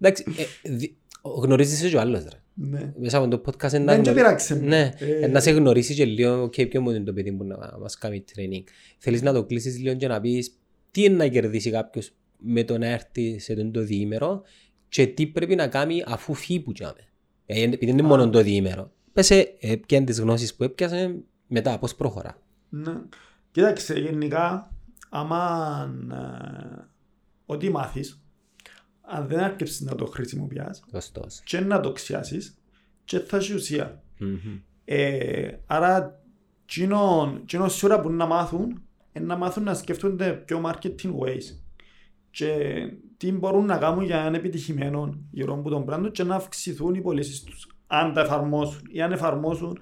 Εντάξει, 0.00 0.24
ε, 0.64 0.70
δι- 0.70 0.94
γνωρίζεις 1.22 1.90
και 1.90 1.96
ο 1.96 2.00
άλλος 2.00 2.22
ρε. 2.22 2.38
Ναι. 2.54 2.92
Μέσα 2.98 3.18
από 3.18 3.28
το 3.28 3.42
podcast 3.46 3.72
είναι 3.72 3.84
Δεν 3.84 4.02
και 4.02 4.10
γνωρι- 4.10 4.14
πειράξε 4.14 4.54
με. 4.60 4.66
Ναι, 4.66 4.90
Ε, 4.98 5.24
ε, 5.24 5.26
να 5.26 5.40
σε 5.40 5.50
γνωρίσει 5.50 5.94
και 5.94 6.04
λίγο 6.04 6.48
και 6.48 6.66
ποιο 6.66 6.80
μου 6.80 6.90
είναι 6.90 7.00
το 7.04 7.12
παιδί 7.12 7.32
που 7.32 7.44
να 7.44 7.78
μας 7.80 7.98
κάνει 7.98 8.24
training. 8.36 8.62
Θέλεις 8.98 9.22
να 9.22 9.32
το 9.32 9.44
κλείσεις 9.44 9.78
λίγο 9.78 9.94
και 9.96 10.06
να 10.06 10.20
πεις 10.20 10.58
τι 10.90 11.04
είναι 11.04 11.16
να 11.16 11.28
κερδίσει 11.28 11.70
κάποιος 11.70 12.12
με 12.38 12.64
το 12.64 12.78
να 12.78 12.86
έρθει 12.86 13.38
σε 13.38 13.54
τον 13.54 13.72
το 13.72 13.80
διήμερο 13.84 14.42
και 14.88 15.06
τι 15.06 15.26
πρέπει 15.26 15.54
να 15.54 15.66
κάνει 15.66 16.02
αφού 16.06 16.34
φύγει 16.34 16.60
που 16.60 16.72
τζάμε. 16.72 17.08
Ε, 17.46 17.62
επειδή 17.62 17.90
είναι 17.92 18.02
μόνο 18.02 18.30
το 18.30 18.42
διήμερο. 18.42 18.92
Πες 19.12 19.30
ε, 19.30 19.44
ποια 19.86 19.96
είναι 19.96 20.06
τις 20.06 20.20
γνώσεις 20.20 20.54
που 20.54 20.64
έπιασες 20.64 21.10
μετά 21.46 21.78
πώς 21.78 21.94
προχωρά. 21.94 22.38
Ναι. 22.68 22.94
Κοίταξε, 23.50 23.98
γενικά, 23.98 24.72
άμα 25.08 25.94
ε, 26.12 26.88
ό,τι 27.46 27.70
μάθεις, 27.70 28.22
αν 29.00 29.26
δεν 29.26 29.38
αρκεψεις 29.38 29.80
να 29.80 29.94
το 29.94 30.06
χρησιμοποιάς 30.06 30.82
Σωστός. 30.90 31.40
και 31.44 31.60
να 31.60 31.80
το 31.80 31.92
ξιάσεις 31.92 32.58
και 33.04 33.18
θα 33.18 33.36
έχει 33.36 33.54
ουσία. 33.54 34.02
Μμμ. 34.18 34.58
Ε, 34.84 35.58
άρα, 35.66 36.22
κοινό 36.64 37.66
σίγουρα 37.66 38.00
που 38.00 38.10
να 38.10 38.26
μάθουν, 38.26 38.82
είναι 39.12 39.26
να 39.26 39.36
μάθουν 39.36 39.62
να 39.62 39.74
σκέφτονται 39.74 40.32
πιο 40.32 40.62
marketing 40.64 41.14
ways 41.18 41.58
και 42.30 42.78
τι 43.16 43.32
μπορούν 43.32 43.64
να 43.64 43.78
κάνουν 43.78 44.04
για 44.04 44.16
να 44.16 44.26
είναι 44.26 44.36
επιτυχημένο 44.36 45.18
γύρω 45.30 45.54
από 45.54 45.70
τον 45.70 45.84
brand 45.88 46.00
τους 46.02 46.10
και 46.12 46.22
να 46.22 46.34
αυξηθούν 46.34 46.94
οι 46.94 47.00
πωλήσεις 47.00 47.42
τους. 47.42 47.68
Αν 47.86 48.12
τα 48.12 48.20
εφαρμόσουν 48.20 48.82
ή 48.90 49.02
αν 49.02 49.12
εφαρμόσουν 49.12 49.78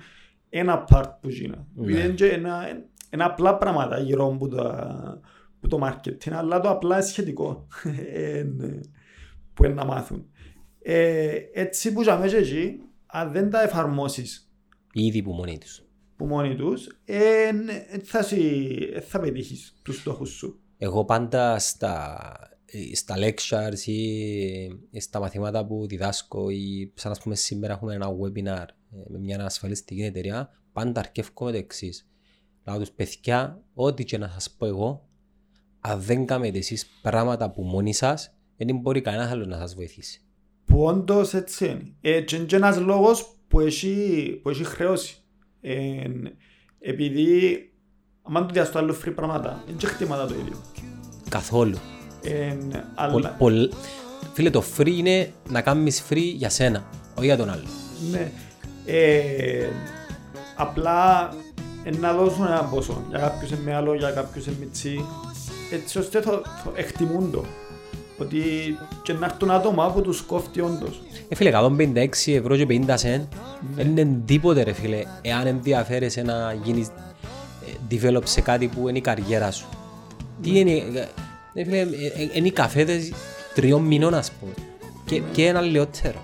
ένα 0.55 0.85
part 0.91 1.11
που 1.21 1.29
γίνει. 1.29 1.67
Ναι. 1.75 1.91
Είναι 1.93 2.09
και 2.09 2.27
ένα, 2.29 2.67
ένα 3.11 3.25
απλά 3.25 3.57
πράγματα 3.57 3.99
γύρω 3.99 4.27
από 4.27 4.49
το, 4.49 4.61
από 5.61 5.69
το 5.69 5.79
marketing, 5.83 6.31
αλλά 6.33 6.61
το 6.61 6.71
απλά 6.71 6.97
είναι 6.97 7.05
σχετικό 7.05 7.67
ε, 8.13 8.43
ναι, 8.43 8.81
που 9.55 9.65
είναι 9.65 9.75
να 9.75 9.85
μάθουν. 9.85 10.27
Ε, 10.83 11.37
έτσι 11.53 11.93
που 11.93 12.03
για 12.03 12.19
μέσα 12.19 12.37
εκεί, 12.37 12.79
αν 13.07 13.33
δεν 13.33 13.51
τα 13.51 13.63
εφαρμόσεις 13.63 14.53
Ήδη 14.93 15.23
που 15.23 15.33
μόνοι 15.33 15.59
τους. 15.59 15.83
που 16.17 16.27
μόνοι 16.27 16.55
τους, 16.55 16.87
ε, 17.05 17.53
ναι, 17.65 17.87
θα, 18.03 18.23
σι- 18.23 19.01
θα 19.09 19.21
πετύχεις 19.21 19.75
τους 19.83 19.97
στόχους 20.01 20.31
σου. 20.31 20.61
Εγώ 20.79 21.05
πάντα 21.05 21.59
στα, 21.59 22.19
ε, 22.65 22.95
στα 22.95 23.15
lectures 23.19 23.87
ή 24.91 25.01
στα 25.01 25.21
μαθήματα 25.21 25.67
που 25.67 25.87
διδάσκω 25.87 26.51
ή 26.51 26.93
σαν 26.95 27.13
να 27.13 27.19
πούμε 27.23 27.35
σήμερα 27.35 27.73
έχουμε 27.73 27.95
ένα 27.95 28.09
webinar 28.09 28.67
ε, 28.67 28.82
με 29.09 29.19
μια 29.19 29.45
ασφαλιστική 29.45 30.03
εταιρεία 30.03 30.51
πάντα 30.73 31.01
αρκεύω 31.01 31.45
με 31.45 31.51
το 31.51 31.57
εξής. 31.57 32.09
Λέω 32.67 32.79
τους 32.79 32.91
παιδιά, 32.91 33.63
ό,τι 33.75 34.05
και 34.05 34.19
να 34.19 34.29
σας 34.29 34.51
πω 34.51 34.67
εγώ 34.67 35.09
αν 35.81 36.01
δεν 36.01 36.27
κάνετε 36.27 36.59
εσείς 36.59 36.87
πράγματα 37.03 37.51
που 37.51 37.63
μόνοι 37.63 37.95
σας 37.95 38.35
δεν 38.57 38.77
μπορεί 38.77 39.01
κανένας 39.01 39.31
άλλος 39.31 39.47
να 39.47 39.57
σας 39.59 39.75
βοηθήσει. 39.75 40.21
Που 40.65 40.85
όντως 40.85 41.35
έτσι 41.35 41.65
είναι. 41.67 41.93
Ε, 42.01 42.21
και 42.21 42.37
είναι 42.37 42.45
και 42.45 42.57
ένας 42.57 42.79
λόγος 42.79 43.37
που 43.49 43.61
έχει, 43.61 43.95
που 44.43 44.49
έχει 44.51 44.65
χρέωση. 44.65 45.17
Ε, 45.61 46.05
επειδή 46.81 47.57
αν 48.23 48.47
του 48.47 48.53
διαστώ 48.53 48.79
άλλο 48.79 48.97
free 49.05 49.13
πράγματα, 49.15 49.63
δεν 49.67 49.77
και 49.77 49.87
χτήματα 49.87 50.27
το 50.27 50.35
ίδιο. 50.35 50.57
Καθόλου. 51.29 51.77
Ε, 52.23 52.55
Πολ- 52.55 52.85
αλλά, 52.95 53.31
πολ- 53.39 53.73
Φίλε 54.33 54.51
το 54.51 54.63
free 54.77 54.91
είναι 54.91 55.33
να 55.51 55.61
κάνεις 55.63 56.07
free 56.11 56.33
για 56.37 56.49
σένα, 56.49 56.89
όχι 57.17 57.27
για 57.27 57.37
τον 57.37 57.51
άλλο. 57.51 57.65
ναι, 58.11 58.31
ε, 58.87 59.69
απλά 60.57 61.33
ε, 61.85 61.91
να 61.97 62.13
δώσουν 62.13 62.47
ένα 62.47 62.65
ποσό. 62.65 63.03
Για 63.09 63.19
κάποιους 63.19 63.51
είναι 63.51 63.61
μεγάλο, 63.65 63.95
για 63.95 64.11
κάποιους 64.11 64.47
είναι 64.47 64.57
μητσί. 64.61 65.05
Έτσι 65.73 65.99
ώστε 65.99 66.21
θα, 66.21 66.31
θα 66.65 66.73
εκτιμούν 66.75 67.31
το. 67.31 67.45
Ότι 68.19 68.41
και 69.03 69.13
να 69.13 69.27
έρθουν 69.27 69.51
άτομα 69.51 69.91
που 69.93 70.01
τους 70.01 70.21
κόφτει 70.21 70.61
όντως. 70.61 71.03
Ε, 71.29 71.35
φίλε, 71.35 71.51
156 71.55 72.09
ευρώ 72.27 72.57
και 72.57 72.67
50 72.69 72.95
cent 72.95 73.27
δεν 73.75 73.87
είναι 73.87 74.21
τίποτε 74.25 74.63
ρε 74.63 74.73
φίλε 74.73 75.03
εάν 75.23 75.47
ενδιαφέρεσαι 75.47 76.23
να 76.23 76.53
γίνεις 76.65 76.89
ε, 76.89 77.73
develop 77.91 78.23
σε 78.25 78.41
κάτι 78.41 78.67
που 78.67 78.89
είναι 78.89 78.99
η 78.99 79.01
καριέρα 79.01 79.51
σου. 79.51 79.67
Τι 80.43 80.59
είναι, 80.59 80.71
ε, 80.73 81.09
ε, 81.55 81.65
φίλε, 81.65 81.79
ε, 81.79 81.83
ε, 81.83 82.31
είναι 82.33 82.47
οι 82.47 82.53
καφέδες 82.53 83.13
τριών 83.55 83.83
μηνών 83.83 84.15
ας 84.15 84.33
πούμε 84.33 84.53
και, 85.05 85.23
και 85.33 85.47
ένα 85.47 85.61
λιότερο. 85.61 86.21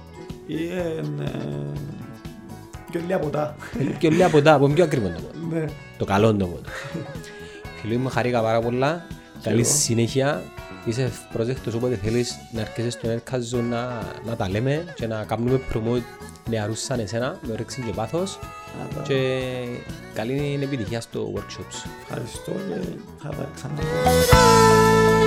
Ή 2.92 2.96
ε, 2.96 3.00
ναι, 3.00 3.00
πιο 3.00 3.00
λίγα 3.00 3.18
ποτά. 3.18 3.56
και 3.98 4.10
λέει 4.10 4.22
από 4.22 4.42
τα, 4.42 4.58
που 4.58 4.64
είναι 4.64 4.74
πιο 4.74 4.84
ακριβό 4.84 5.08
το 5.08 5.20
πόδι. 5.20 5.54
Ναι. 5.54 5.64
Το 5.98 6.04
καλό 6.04 6.34
το 6.34 6.46
πόδι. 6.46 6.62
Φίλοι 7.80 7.96
μου, 7.96 8.08
χαρήκα 8.08 8.42
πάρα 8.42 8.60
πολλά. 8.60 9.06
Καλή 9.42 9.60
εγώ. 9.60 9.70
συνέχεια. 9.70 10.42
Είσαι 10.84 11.10
πρόσδεκτος 11.32 11.74
όποτε 11.74 11.94
θέλεις 12.02 12.38
να 12.52 12.60
έρχεσαι 12.60 12.90
στον 12.90 13.10
Elkazoo 13.10 13.62
να, 13.70 14.02
να 14.24 14.36
τα 14.36 14.48
λέμε 14.48 14.84
και 14.94 15.06
να 15.06 15.24
κάνουμε 15.24 15.60
promote 15.74 16.02
νεαρούς 16.48 16.80
σαν 16.80 16.98
εσένα 16.98 17.38
με 17.42 17.52
όρεξη 17.52 17.82
και 17.82 17.92
πάθος 17.92 18.38
Άρα, 18.94 19.02
και 19.02 19.40
καλή 20.14 20.58
επιτυχία 20.62 21.00
στο 21.00 21.32
workshop 21.36 21.66
σου. 21.70 21.88
Ευχαριστώ 22.02 22.52
και 22.52 22.98
θα 23.22 23.28
τα 23.28 23.48
ξαναπώ. 23.54 25.17